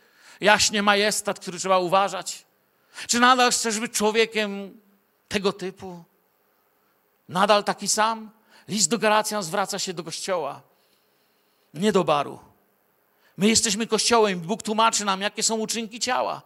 jaśnie 0.41 0.81
majestat, 0.81 1.39
który 1.39 1.59
trzeba 1.59 1.77
uważać? 1.77 2.45
Czy 3.07 3.19
nadal 3.19 3.51
chcesz 3.51 3.79
być 3.79 3.91
człowiekiem 3.91 4.79
tego 5.27 5.53
typu? 5.53 6.03
Nadal 7.29 7.63
taki 7.63 7.87
sam? 7.87 8.29
List 8.67 8.89
do 8.89 8.97
Galacjan 8.97 9.43
zwraca 9.43 9.79
się 9.79 9.93
do 9.93 10.03
kościoła, 10.03 10.61
nie 11.73 11.91
do 11.91 12.03
baru. 12.03 12.39
My 13.37 13.47
jesteśmy 13.47 13.87
kościołem, 13.87 14.39
Bóg 14.39 14.63
tłumaczy 14.63 15.05
nam, 15.05 15.21
jakie 15.21 15.43
są 15.43 15.55
uczynki 15.55 15.99
ciała. 15.99 16.41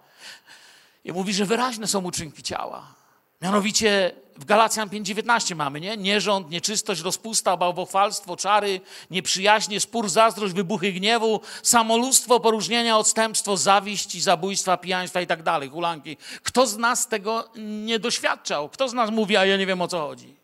I 1.04 1.12
mówi, 1.12 1.34
że 1.34 1.46
wyraźne 1.46 1.88
są 1.88 2.04
uczynki 2.04 2.44
ciała. 2.44 2.96
Mianowicie 3.42 4.12
w 4.38 4.46
Galacjan 4.46 4.90
5,19 4.90 5.56
mamy, 5.56 5.82
nie? 5.82 5.98
Nierząd, 5.98 6.50
nieczystość, 6.50 7.02
rozpusta, 7.02 7.58
bałwochwalstwo, 7.58 8.38
czary, 8.38 8.82
nieprzyjaźnie, 9.12 9.80
spór, 9.80 10.10
zazdrość, 10.10 10.54
wybuchy 10.54 10.92
gniewu, 10.92 11.42
samolustwo, 11.64 12.40
poróżnienia, 12.40 12.98
odstępstwo, 12.98 13.58
zawiść, 13.58 14.24
zabójstwa, 14.24 14.78
pijaństwa 14.78 15.22
i 15.22 15.28
tak 15.28 15.44
dalej, 15.44 15.70
hulanki. 15.70 16.18
Kto 16.44 16.68
z 16.68 16.78
nas 16.78 17.08
tego 17.08 17.50
nie 17.58 18.00
doświadczał? 18.00 18.70
Kto 18.70 18.90
z 18.90 18.94
nas 18.94 19.10
mówi, 19.10 19.38
a 19.38 19.46
ja 19.46 19.58
nie 19.58 19.66
wiem 19.66 19.82
o 19.82 19.88
co 19.88 20.00
chodzi? 20.00 20.41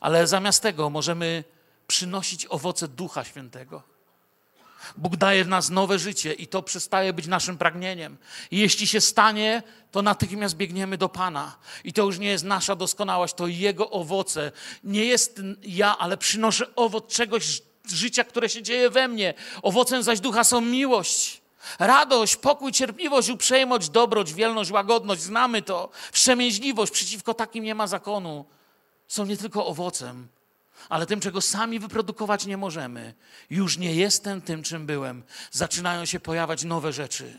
Ale 0.00 0.26
zamiast 0.26 0.62
tego 0.62 0.90
możemy 0.90 1.44
przynosić 1.86 2.46
owoce 2.46 2.88
Ducha 2.88 3.24
Świętego. 3.24 3.82
Bóg 4.96 5.16
daje 5.16 5.44
w 5.44 5.48
nas 5.48 5.70
nowe 5.70 5.98
życie 5.98 6.32
i 6.32 6.46
to 6.46 6.62
przestaje 6.62 7.12
być 7.12 7.26
naszym 7.26 7.58
pragnieniem. 7.58 8.16
I 8.50 8.58
jeśli 8.58 8.86
się 8.86 9.00
stanie, 9.00 9.62
to 9.90 10.02
natychmiast 10.02 10.56
biegniemy 10.56 10.98
do 10.98 11.08
Pana. 11.08 11.56
I 11.84 11.92
to 11.92 12.04
już 12.04 12.18
nie 12.18 12.28
jest 12.28 12.44
nasza 12.44 12.76
doskonałość, 12.76 13.34
to 13.34 13.46
Jego 13.46 13.90
owoce. 13.90 14.52
Nie 14.84 15.04
jest 15.04 15.42
ja, 15.62 15.98
ale 15.98 16.16
przynoszę 16.16 16.74
owoc 16.76 17.12
czegoś 17.12 17.62
życia, 17.88 18.24
które 18.24 18.48
się 18.48 18.62
dzieje 18.62 18.90
we 18.90 19.08
mnie. 19.08 19.34
Owocem 19.62 20.02
zaś 20.02 20.20
ducha 20.20 20.44
są 20.44 20.60
miłość, 20.60 21.40
radość, 21.78 22.36
pokój, 22.36 22.72
cierpliwość, 22.72 23.28
uprzejmość, 23.28 23.88
dobroć, 23.88 24.34
wielność, 24.34 24.70
łagodność. 24.70 25.22
Znamy 25.22 25.62
to. 25.62 25.90
Wstrzemięźliwość. 26.12 26.92
Przeciwko 26.92 27.34
takim 27.34 27.64
nie 27.64 27.74
ma 27.74 27.86
zakonu 27.86 28.44
są 29.08 29.26
nie 29.26 29.36
tylko 29.36 29.66
owocem, 29.66 30.28
ale 30.88 31.06
tym, 31.06 31.20
czego 31.20 31.40
sami 31.40 31.78
wyprodukować 31.78 32.46
nie 32.46 32.56
możemy. 32.56 33.14
Już 33.50 33.78
nie 33.78 33.94
jestem 33.94 34.40
tym, 34.40 34.62
czym 34.62 34.86
byłem. 34.86 35.22
Zaczynają 35.50 36.04
się 36.04 36.20
pojawiać 36.20 36.64
nowe 36.64 36.92
rzeczy. 36.92 37.38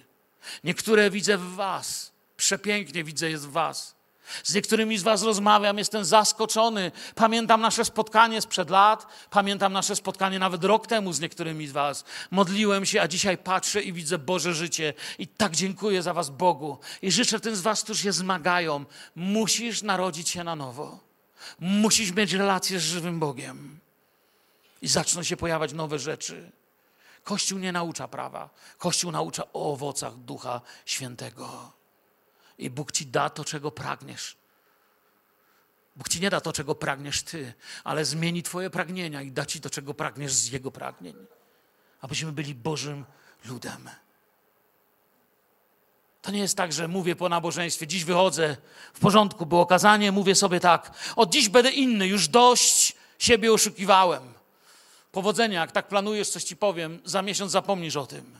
Niektóre 0.63 1.09
widzę 1.09 1.37
w 1.37 1.55
Was. 1.55 2.11
Przepięknie 2.37 3.03
widzę 3.03 3.29
jest 3.29 3.47
w 3.47 3.51
Was. 3.51 3.99
Z 4.43 4.53
niektórymi 4.53 4.97
z 4.97 5.03
Was 5.03 5.23
rozmawiam, 5.23 5.77
jestem 5.77 6.05
zaskoczony. 6.05 6.91
Pamiętam 7.15 7.61
nasze 7.61 7.85
spotkanie 7.85 8.41
sprzed 8.41 8.69
lat, 8.69 9.07
pamiętam 9.29 9.73
nasze 9.73 9.95
spotkanie 9.95 10.39
nawet 10.39 10.63
rok 10.63 10.87
temu 10.87 11.13
z 11.13 11.19
niektórymi 11.19 11.67
z 11.67 11.71
Was. 11.71 12.03
Modliłem 12.31 12.85
się, 12.85 13.01
a 13.01 13.07
dzisiaj 13.07 13.37
patrzę 13.37 13.81
i 13.81 13.93
widzę 13.93 14.17
Boże 14.17 14.53
życie. 14.53 14.93
I 15.19 15.27
tak 15.27 15.55
dziękuję 15.55 16.01
za 16.01 16.13
Was 16.13 16.29
Bogu. 16.29 16.77
I 17.01 17.11
życzę 17.11 17.39
tym 17.39 17.55
z 17.55 17.61
Was, 17.61 17.83
którzy 17.83 18.03
się 18.03 18.11
zmagają. 18.11 18.85
Musisz 19.15 19.81
narodzić 19.81 20.29
się 20.29 20.43
na 20.43 20.55
nowo. 20.55 21.08
Musisz 21.59 22.11
mieć 22.11 22.33
relację 22.33 22.79
z 22.79 22.83
żywym 22.83 23.19
Bogiem. 23.19 23.79
I 24.81 24.87
zaczną 24.87 25.23
się 25.23 25.37
pojawiać 25.37 25.73
nowe 25.73 25.99
rzeczy. 25.99 26.51
Kościół 27.23 27.59
nie 27.59 27.71
naucza 27.71 28.07
prawa. 28.07 28.49
Kościół 28.77 29.11
naucza 29.11 29.43
o 29.53 29.73
owocach 29.73 30.15
Ducha 30.15 30.61
Świętego. 30.85 31.71
I 32.57 32.69
Bóg 32.69 32.91
ci 32.91 33.05
da 33.05 33.29
to, 33.29 33.45
czego 33.45 33.71
pragniesz. 33.71 34.37
Bóg 35.95 36.09
ci 36.09 36.21
nie 36.21 36.29
da 36.29 36.41
to, 36.41 36.53
czego 36.53 36.75
pragniesz 36.75 37.23
ty, 37.23 37.53
ale 37.83 38.05
zmieni 38.05 38.43
twoje 38.43 38.69
pragnienia 38.69 39.21
i 39.21 39.31
da 39.31 39.45
ci 39.45 39.61
to, 39.61 39.69
czego 39.69 39.93
pragniesz 39.93 40.33
z 40.33 40.47
Jego 40.47 40.71
pragnień. 40.71 41.15
Abyśmy 42.01 42.31
byli 42.31 42.55
Bożym 42.55 43.05
ludem. 43.45 43.89
To 46.21 46.31
nie 46.31 46.39
jest 46.39 46.57
tak, 46.57 46.73
że 46.73 46.87
mówię 46.87 47.15
po 47.15 47.29
nabożeństwie, 47.29 47.87
dziś 47.87 48.03
wychodzę, 48.03 48.57
w 48.93 48.99
porządku 48.99 49.45
było 49.45 49.65
kazanie, 49.65 50.11
mówię 50.11 50.35
sobie 50.35 50.59
tak, 50.59 50.91
od 51.15 51.29
dziś 51.29 51.49
będę 51.49 51.71
inny, 51.71 52.07
już 52.07 52.27
dość 52.27 52.95
siebie 53.19 53.53
oszukiwałem. 53.53 54.33
Powodzenia, 55.11 55.61
jak 55.61 55.71
tak 55.71 55.87
planujesz, 55.87 56.29
coś 56.29 56.43
ci 56.43 56.55
powiem, 56.55 56.99
za 57.05 57.21
miesiąc 57.21 57.51
zapomnisz 57.51 57.95
o 57.95 58.05
tym. 58.05 58.39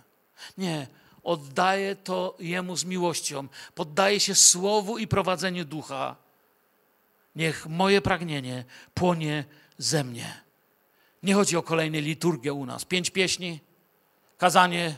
Nie, 0.58 0.88
oddaję 1.24 1.96
to 1.96 2.36
Jemu 2.40 2.76
z 2.76 2.86
miłością, 2.86 3.48
poddaję 3.76 4.20
się 4.20 4.36
Słowu 4.36 4.98
i 4.98 5.08
prowadzeniu 5.08 5.66
Ducha. 5.66 6.16
Niech 7.36 7.68
moje 7.68 8.02
pragnienie 8.02 8.66
płonie 8.94 9.46
ze 9.78 10.04
mnie. 10.04 10.42
Nie 11.24 11.34
chodzi 11.34 11.58
o 11.58 11.64
kolejne 11.64 12.02
liturgię 12.02 12.54
u 12.54 12.66
nas. 12.66 12.86
Pięć 12.86 13.10
pieśni, 13.10 13.60
kazanie, 14.38 14.96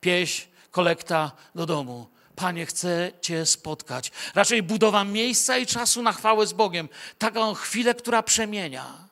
pieśń, 0.00 0.46
kolekta 0.70 1.32
do 1.54 1.66
domu. 1.66 2.06
Panie, 2.38 2.66
chcę 2.66 3.12
Cię 3.20 3.46
spotkać. 3.46 4.12
Raczej 4.34 4.62
budowa 4.62 5.04
miejsca 5.04 5.58
i 5.58 5.66
czasu 5.66 6.02
na 6.02 6.12
chwałę 6.12 6.46
z 6.46 6.52
Bogiem. 6.52 6.88
Taką 7.18 7.54
chwilę, 7.54 7.94
która 7.94 8.22
przemienia. 8.22 9.08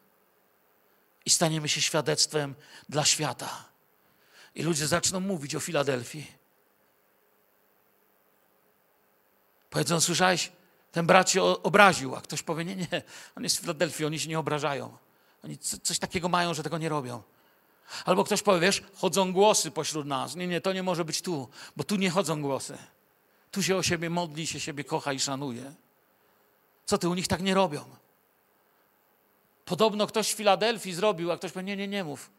I 1.24 1.30
staniemy 1.30 1.68
się 1.68 1.80
świadectwem 1.80 2.54
dla 2.88 3.04
świata. 3.04 3.64
I 4.54 4.62
ludzie 4.62 4.86
zaczną 4.86 5.20
mówić 5.20 5.54
o 5.54 5.60
Filadelfii. 5.60 6.32
Powiedzą, 9.70 10.00
słyszałeś, 10.00 10.52
ten 10.92 11.06
brat 11.06 11.30
się 11.30 11.42
obraził, 11.42 12.16
a 12.16 12.20
ktoś 12.20 12.42
powie, 12.42 12.64
nie, 12.64 12.76
nie, 12.76 13.02
on 13.36 13.42
jest 13.42 13.56
w 13.56 13.60
Filadelfii, 13.60 14.06
oni 14.06 14.20
się 14.20 14.28
nie 14.28 14.38
obrażają. 14.38 14.96
Oni 15.44 15.58
coś 15.58 15.98
takiego 15.98 16.28
mają, 16.28 16.54
że 16.54 16.62
tego 16.62 16.78
nie 16.78 16.88
robią. 16.88 17.22
Albo 18.04 18.24
ktoś 18.24 18.42
powie, 18.42 18.60
wiesz, 18.60 18.82
chodzą 18.94 19.32
głosy 19.32 19.70
pośród 19.70 20.06
nas. 20.06 20.36
Nie, 20.36 20.46
nie, 20.46 20.60
to 20.60 20.72
nie 20.72 20.82
może 20.82 21.04
być 21.04 21.22
tu, 21.22 21.48
bo 21.76 21.84
tu 21.84 21.96
nie 21.96 22.10
chodzą 22.10 22.42
głosy. 22.42 22.78
Tu 23.56 23.62
się 23.62 23.76
o 23.76 23.82
siebie 23.82 24.10
modli, 24.10 24.46
się 24.46 24.60
siebie 24.60 24.84
kocha 24.84 25.12
i 25.12 25.20
szanuje. 25.20 25.74
Co 26.86 26.98
ty, 26.98 27.08
u 27.08 27.14
nich 27.14 27.28
tak 27.28 27.42
nie 27.42 27.54
robią. 27.54 27.84
Podobno 29.64 30.06
ktoś 30.06 30.32
w 30.32 30.36
Filadelfii 30.36 30.94
zrobił, 30.94 31.32
a 31.32 31.36
ktoś 31.36 31.52
powie, 31.52 31.64
nie, 31.64 31.76
nie, 31.76 31.88
nie 31.88 32.04
mów. 32.04 32.30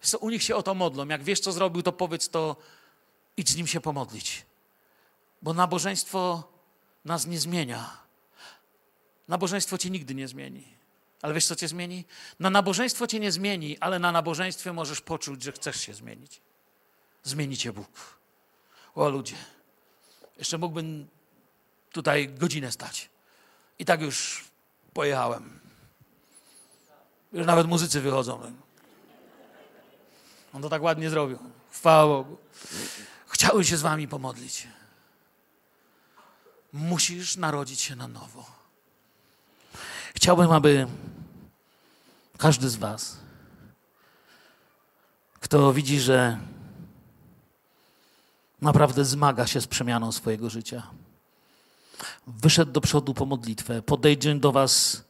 Co, 0.00 0.18
u 0.18 0.30
nich 0.30 0.42
się 0.42 0.56
o 0.56 0.62
to 0.62 0.74
modlą. 0.74 1.08
Jak 1.08 1.22
wiesz, 1.22 1.40
co 1.40 1.52
zrobił, 1.52 1.82
to 1.82 1.92
powiedz 1.92 2.28
to, 2.28 2.56
idź 3.36 3.50
z 3.50 3.56
nim 3.56 3.66
się 3.66 3.80
pomodlić. 3.80 4.46
Bo 5.42 5.54
nabożeństwo 5.54 6.48
nas 7.04 7.26
nie 7.26 7.38
zmienia. 7.38 7.98
Nabożeństwo 9.28 9.78
cię 9.78 9.90
nigdy 9.90 10.14
nie 10.14 10.28
zmieni. 10.28 10.68
Ale 11.22 11.34
wiesz, 11.34 11.46
co 11.46 11.56
cię 11.56 11.68
zmieni? 11.68 12.04
Na 12.40 12.50
nabożeństwo 12.50 13.06
cię 13.06 13.20
nie 13.20 13.32
zmieni, 13.32 13.78
ale 13.78 13.98
na 13.98 14.12
nabożeństwie 14.12 14.72
możesz 14.72 15.00
poczuć, 15.00 15.42
że 15.42 15.52
chcesz 15.52 15.80
się 15.80 15.94
zmienić. 15.94 16.40
Zmieni 17.22 17.56
cię 17.56 17.72
Bóg. 17.72 18.18
O 18.94 19.08
ludzie, 19.08 19.36
jeszcze 20.38 20.58
mógłbym 20.58 21.08
tutaj 21.92 22.28
godzinę 22.28 22.72
stać. 22.72 23.10
I 23.78 23.84
tak 23.84 24.00
już 24.00 24.44
pojechałem. 24.92 25.60
Już 27.32 27.46
nawet 27.46 27.66
muzycy 27.66 28.00
wychodzą. 28.00 28.52
On 30.52 30.62
to 30.62 30.68
tak 30.68 30.82
ładnie 30.82 31.10
zrobił. 31.10 31.38
Chwała 31.70 32.06
Bogu. 32.06 32.36
Chciałbym 33.26 33.64
się 33.64 33.76
z 33.76 33.82
wami 33.82 34.08
pomodlić 34.08 34.66
musisz 36.74 37.36
narodzić 37.36 37.80
się 37.80 37.96
na 37.96 38.08
nowo. 38.08 38.46
Chciałbym, 40.14 40.52
aby 40.52 40.86
każdy 42.38 42.68
z 42.68 42.76
Was, 42.76 43.16
kto 45.40 45.72
widzi, 45.72 46.00
że 46.00 46.38
naprawdę 48.64 49.04
zmaga 49.04 49.46
się 49.46 49.60
z 49.60 49.66
przemianą 49.66 50.12
swojego 50.12 50.50
życia, 50.50 50.82
wyszedł 52.26 52.72
do 52.72 52.80
przodu 52.80 53.14
po 53.14 53.26
modlitwę, 53.26 53.82
podejdzie 53.82 54.34
do 54.34 54.52
Was 54.52 55.04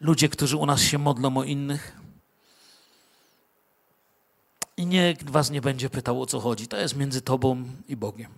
ludzie, 0.00 0.28
którzy 0.28 0.56
u 0.56 0.66
nas 0.66 0.80
się 0.80 0.98
modlą 0.98 1.36
o 1.36 1.44
innych. 1.44 1.96
I 4.76 4.86
nikt 4.86 5.30
Was 5.30 5.50
nie 5.50 5.60
będzie 5.60 5.90
pytał, 5.90 6.22
o 6.22 6.26
co 6.26 6.40
chodzi. 6.40 6.68
To 6.68 6.76
jest 6.76 6.96
między 6.96 7.22
Tobą 7.22 7.64
i 7.88 7.96
Bogiem. 7.96 8.30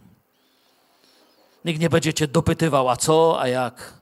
Nikt 1.64 1.80
nie 1.80 1.90
będzie 1.90 2.14
cię 2.14 2.28
dopytywał, 2.28 2.88
a 2.88 2.96
co, 2.96 3.40
a 3.40 3.48
jak. 3.48 4.00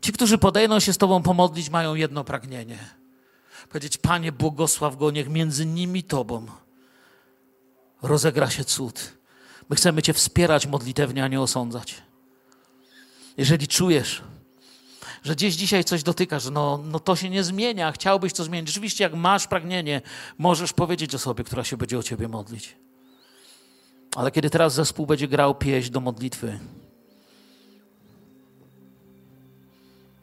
Ci, 0.00 0.12
którzy 0.12 0.38
podejdą 0.38 0.80
się 0.80 0.92
z 0.92 0.98
Tobą 0.98 1.22
pomodlić, 1.22 1.70
mają 1.70 1.94
jedno 1.94 2.24
pragnienie. 2.24 2.78
Powiedzieć, 3.68 3.98
Panie, 3.98 4.32
błogosław 4.32 4.96
go, 4.96 5.10
niech 5.10 5.28
między 5.28 5.66
nimi 5.66 6.02
Tobą 6.02 6.46
rozegra 8.02 8.50
się 8.50 8.64
cud. 8.64 9.14
My 9.68 9.76
chcemy 9.76 10.02
Cię 10.02 10.12
wspierać 10.12 10.66
modlitewnie, 10.66 11.24
a 11.24 11.28
nie 11.28 11.40
osądzać. 11.40 12.02
Jeżeli 13.36 13.68
czujesz, 13.68 14.22
że 15.22 15.34
gdzieś 15.34 15.54
dzisiaj 15.54 15.84
coś 15.84 16.02
dotykasz, 16.02 16.50
no, 16.50 16.80
no 16.84 17.00
to 17.00 17.16
się 17.16 17.30
nie 17.30 17.44
zmienia, 17.44 17.92
chciałbyś 17.92 18.32
to 18.32 18.44
zmienić. 18.44 18.68
Rzeczywiście, 18.68 19.04
jak 19.04 19.14
masz 19.14 19.46
pragnienie, 19.46 20.02
możesz 20.38 20.72
powiedzieć 20.72 21.14
osobie, 21.14 21.44
która 21.44 21.64
się 21.64 21.76
będzie 21.76 21.98
o 21.98 22.02
Ciebie 22.02 22.28
modlić. 22.28 22.76
Ale 24.16 24.30
kiedy 24.30 24.50
teraz 24.50 24.74
zespół 24.74 25.06
będzie 25.06 25.28
grał 25.28 25.54
pieśń 25.54 25.92
do 25.92 26.00
modlitwy, 26.00 26.58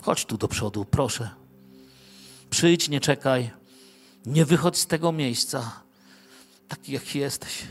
chodź 0.03 0.25
tu 0.25 0.37
do 0.37 0.47
przodu, 0.47 0.85
proszę. 0.85 1.29
Przyjdź, 2.49 2.89
nie 2.89 2.99
czekaj. 2.99 3.51
Nie 4.25 4.45
wychodź 4.45 4.77
z 4.77 4.87
tego 4.87 5.11
miejsca, 5.11 5.81
taki 6.67 6.91
jak 6.91 7.15
jesteś. 7.15 7.63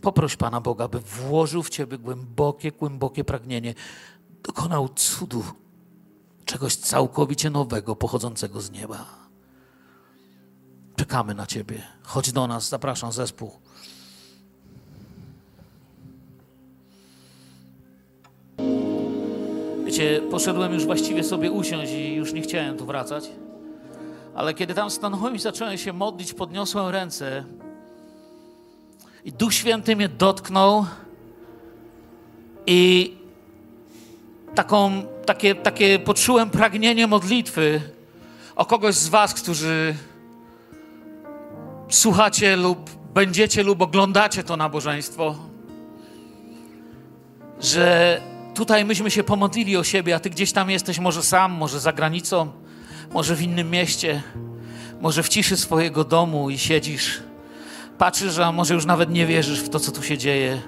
Poproś 0.00 0.36
Pana 0.36 0.60
Boga, 0.60 0.88
by 0.88 1.00
włożył 1.00 1.62
w 1.62 1.70
Ciebie 1.70 1.98
głębokie, 1.98 2.72
głębokie 2.72 3.24
pragnienie. 3.24 3.74
Dokonał 4.42 4.88
cudu, 4.88 5.44
czegoś 6.44 6.76
całkowicie 6.76 7.50
nowego, 7.50 7.96
pochodzącego 7.96 8.60
z 8.60 8.70
nieba. 8.70 9.04
Czekamy 10.96 11.34
na 11.34 11.46
Ciebie. 11.46 11.82
Chodź 12.02 12.32
do 12.32 12.46
nas, 12.46 12.68
zapraszam 12.68 13.12
zespół. 13.12 13.50
Wiecie, 19.84 20.20
poszedłem 20.30 20.74
już 20.74 20.86
właściwie 20.86 21.24
sobie 21.24 21.50
usiąść 21.50 21.92
i 21.92 22.14
już 22.14 22.32
nie 22.32 22.42
chciałem 22.42 22.76
tu 22.76 22.86
wracać. 22.86 23.30
Ale 24.34 24.54
kiedy 24.54 24.74
tam 24.74 24.90
stanąłem 24.90 25.34
i 25.34 25.38
zacząłem 25.38 25.78
się 25.78 25.92
modlić, 25.92 26.34
podniosłem 26.34 26.88
ręce 26.88 27.44
i 29.28 29.32
Duch 29.32 29.54
Święty 29.54 29.96
mnie 29.96 30.08
dotknął 30.08 30.86
i 32.66 33.12
taką, 34.54 35.02
takie, 35.26 35.54
takie 35.54 35.98
poczułem 35.98 36.50
pragnienie 36.50 37.06
modlitwy 37.06 37.80
o 38.56 38.66
kogoś 38.66 38.94
z 38.94 39.08
was, 39.08 39.34
którzy 39.34 39.94
słuchacie 41.88 42.56
lub 42.56 42.90
będziecie 43.14 43.62
lub 43.62 43.82
oglądacie 43.82 44.44
to 44.44 44.56
nabożeństwo, 44.56 45.34
że 47.60 48.20
tutaj 48.54 48.84
myśmy 48.84 49.10
się 49.10 49.24
pomodlili 49.24 49.76
o 49.76 49.84
siebie, 49.84 50.14
a 50.14 50.20
ty 50.20 50.30
gdzieś 50.30 50.52
tam 50.52 50.70
jesteś, 50.70 50.98
może 50.98 51.22
sam, 51.22 51.52
może 51.52 51.80
za 51.80 51.92
granicą, 51.92 52.52
może 53.12 53.36
w 53.36 53.42
innym 53.42 53.70
mieście, 53.70 54.22
może 55.00 55.22
w 55.22 55.28
ciszy 55.28 55.56
swojego 55.56 56.04
domu 56.04 56.50
i 56.50 56.58
siedzisz, 56.58 57.27
patrzysz, 57.98 58.38
a 58.38 58.52
może 58.52 58.74
już 58.74 58.86
nawet 58.86 59.10
nie 59.10 59.26
wierzysz 59.26 59.60
w 59.60 59.68
to, 59.68 59.80
co 59.80 59.92
tu 59.92 60.02
się 60.02 60.18
dzieje, 60.18 60.62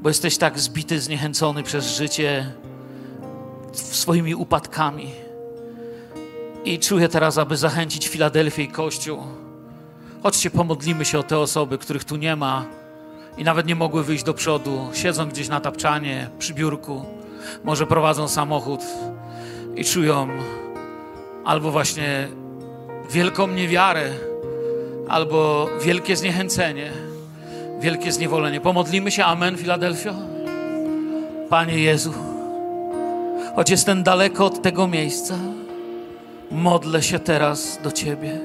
bo 0.00 0.08
jesteś 0.08 0.38
tak 0.38 0.58
zbity, 0.58 1.00
zniechęcony 1.00 1.62
przez 1.62 1.96
życie 1.96 2.52
swoimi 3.72 4.34
upadkami. 4.34 5.10
I 6.64 6.78
czuję 6.78 7.08
teraz, 7.08 7.38
aby 7.38 7.56
zachęcić 7.56 8.08
Filadelfię 8.08 8.62
i 8.62 8.68
Kościół. 8.68 9.18
Chodźcie, 10.22 10.50
pomodlimy 10.50 11.04
się 11.04 11.18
o 11.18 11.22
te 11.22 11.38
osoby, 11.38 11.78
których 11.78 12.04
tu 12.04 12.16
nie 12.16 12.36
ma 12.36 12.64
i 13.38 13.44
nawet 13.44 13.66
nie 13.66 13.74
mogły 13.74 14.04
wyjść 14.04 14.24
do 14.24 14.34
przodu, 14.34 14.88
siedzą 14.92 15.28
gdzieś 15.28 15.48
na 15.48 15.60
tapczanie, 15.60 16.30
przy 16.38 16.54
biurku. 16.54 17.04
może 17.64 17.86
prowadzą 17.86 18.28
samochód 18.28 18.80
i 19.76 19.84
czują 19.84 20.28
albo 21.44 21.70
właśnie 21.70 22.28
wielką 23.10 23.46
niewiarę, 23.46 24.10
albo 25.08 25.68
wielkie 25.80 26.16
zniechęcenie, 26.16 26.90
wielkie 27.80 28.12
zniewolenie. 28.12 28.60
Pomodlimy 28.60 29.10
się, 29.10 29.24
Amen, 29.24 29.56
Filadelfio. 29.56 30.14
Panie 31.48 31.78
Jezu, 31.78 32.14
choć 33.56 33.70
jestem 33.70 34.02
daleko 34.02 34.46
od 34.46 34.62
tego 34.62 34.88
miejsca, 34.88 35.38
modlę 36.50 37.02
się 37.02 37.18
teraz 37.18 37.78
do 37.82 37.92
Ciebie. 37.92 38.40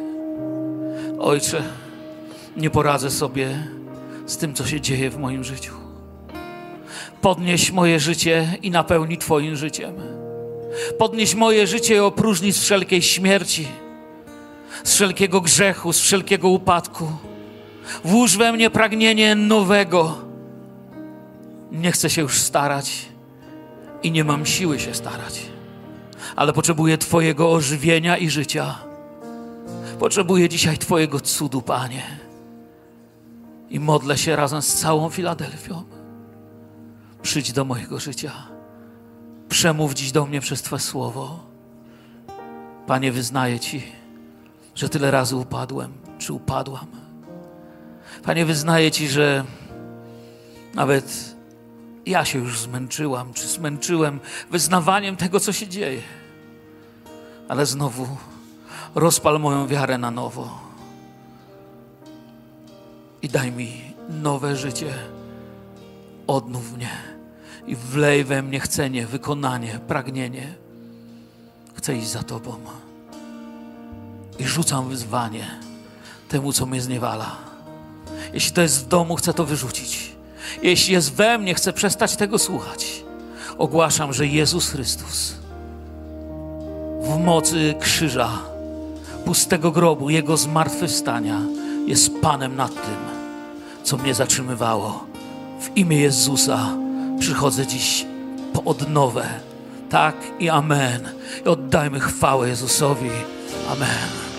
Ojcze, 1.19 1.63
nie 2.57 2.69
poradzę 2.69 3.11
sobie 3.11 3.67
z 4.25 4.37
tym, 4.37 4.53
co 4.53 4.65
się 4.65 4.81
dzieje 4.81 5.09
w 5.09 5.17
moim 5.17 5.43
życiu. 5.43 5.73
Podnieś 7.21 7.71
moje 7.71 7.99
życie 7.99 8.57
i 8.61 8.71
napełnij 8.71 9.17
Twoim 9.17 9.55
życiem. 9.55 9.93
Podnieś 10.97 11.35
moje 11.35 11.67
życie 11.67 11.95
i 11.95 11.99
opróżnij 11.99 12.51
z 12.51 12.59
wszelkiej 12.59 13.01
śmierci, 13.01 13.67
z 14.83 14.93
wszelkiego 14.93 15.41
grzechu, 15.41 15.93
z 15.93 15.99
wszelkiego 15.99 16.49
upadku. 16.49 17.11
Włóż 18.03 18.37
we 18.37 18.51
mnie 18.51 18.69
pragnienie 18.69 19.35
nowego. 19.35 20.17
Nie 21.71 21.91
chcę 21.91 22.09
się 22.09 22.21
już 22.21 22.39
starać 22.39 23.05
i 24.03 24.11
nie 24.11 24.23
mam 24.23 24.45
siły 24.45 24.79
się 24.79 24.93
starać, 24.93 25.41
ale 26.35 26.53
potrzebuję 26.53 26.97
Twojego 26.97 27.51
ożywienia 27.51 28.17
i 28.17 28.29
życia. 28.29 28.75
Potrzebuję 29.99 30.49
dzisiaj 30.49 30.77
Twojego 30.77 31.19
cudu, 31.19 31.61
Panie. 31.61 32.03
I 33.69 33.79
modlę 33.79 34.17
się 34.17 34.35
razem 34.35 34.61
z 34.61 34.73
całą 34.73 35.09
Filadelfią. 35.09 35.83
Przyjdź 37.21 37.51
do 37.51 37.65
mojego 37.65 37.99
życia. 37.99 38.31
Przemów 39.49 39.93
dziś 39.93 40.11
do 40.11 40.25
mnie 40.25 40.41
przez 40.41 40.61
Twe 40.61 40.79
słowo. 40.79 41.39
Panie, 42.87 43.11
wyznaję 43.11 43.59
Ci, 43.59 43.83
że 44.75 44.89
tyle 44.89 45.11
razy 45.11 45.35
upadłem, 45.35 45.93
czy 46.19 46.33
upadłam. 46.33 46.87
Panie, 48.23 48.45
wyznaję 48.45 48.91
Ci, 48.91 49.07
że 49.09 49.45
nawet 50.73 51.35
ja 52.05 52.25
się 52.25 52.39
już 52.39 52.59
zmęczyłam, 52.59 53.33
czy 53.33 53.47
zmęczyłem 53.47 54.19
wyznawaniem 54.51 55.15
tego, 55.17 55.39
co 55.39 55.53
się 55.53 55.67
dzieje. 55.67 56.01
Ale 57.47 57.65
znowu 57.65 58.07
rozpal 58.95 59.39
moją 59.39 59.67
wiarę 59.67 59.97
na 59.97 60.11
nowo 60.11 60.59
i 63.21 63.29
daj 63.29 63.51
mi 63.51 63.81
nowe 64.09 64.55
życie. 64.55 64.93
Odnów 66.27 66.73
mnie 66.73 66.89
i 67.67 67.75
wlej 67.75 68.23
we 68.23 68.41
mnie 68.41 68.59
chcenie, 68.59 69.07
wykonanie, 69.07 69.79
pragnienie. 69.87 70.55
Chcę 71.73 71.95
iść 71.95 72.07
za 72.07 72.23
Tobą 72.23 72.80
i 74.39 74.47
rzucam 74.47 74.89
wyzwanie 74.89 75.45
temu, 76.29 76.53
co 76.53 76.65
mnie 76.65 76.81
zniewala. 76.81 77.35
Jeśli 78.33 78.51
to 78.51 78.61
jest 78.61 78.85
w 78.85 78.87
domu, 78.87 79.15
chcę 79.15 79.33
to 79.33 79.45
wyrzucić. 79.45 80.11
Jeśli 80.63 80.93
jest 80.93 81.13
we 81.13 81.37
mnie, 81.37 81.53
chcę 81.53 81.73
przestać 81.73 82.15
tego 82.15 82.39
słuchać. 82.39 83.03
Ogłaszam, 83.57 84.13
że 84.13 84.27
Jezus 84.27 84.69
Chrystus 84.69 85.41
w 87.01 87.17
mocy 87.17 87.75
krzyża, 87.79 88.29
pustego 89.25 89.71
grobu, 89.71 90.09
Jego 90.09 90.37
zmartwychwstania 90.37 91.41
jest 91.87 92.11
Panem 92.21 92.55
nad 92.55 92.73
tym, 92.73 92.97
co 93.83 93.97
mnie 93.97 94.13
zatrzymywało. 94.13 95.05
W 95.61 95.77
imię 95.77 95.97
Jezusa 95.97 96.69
przychodzę 97.19 97.67
dziś 97.67 98.05
po 98.53 98.63
odnowę. 98.63 99.25
Tak 99.89 100.15
i 100.39 100.49
amen. 100.49 101.09
I 101.45 101.49
oddajmy 101.49 101.99
chwałę 101.99 102.49
Jezusowi. 102.49 103.09
Amen. 103.71 104.30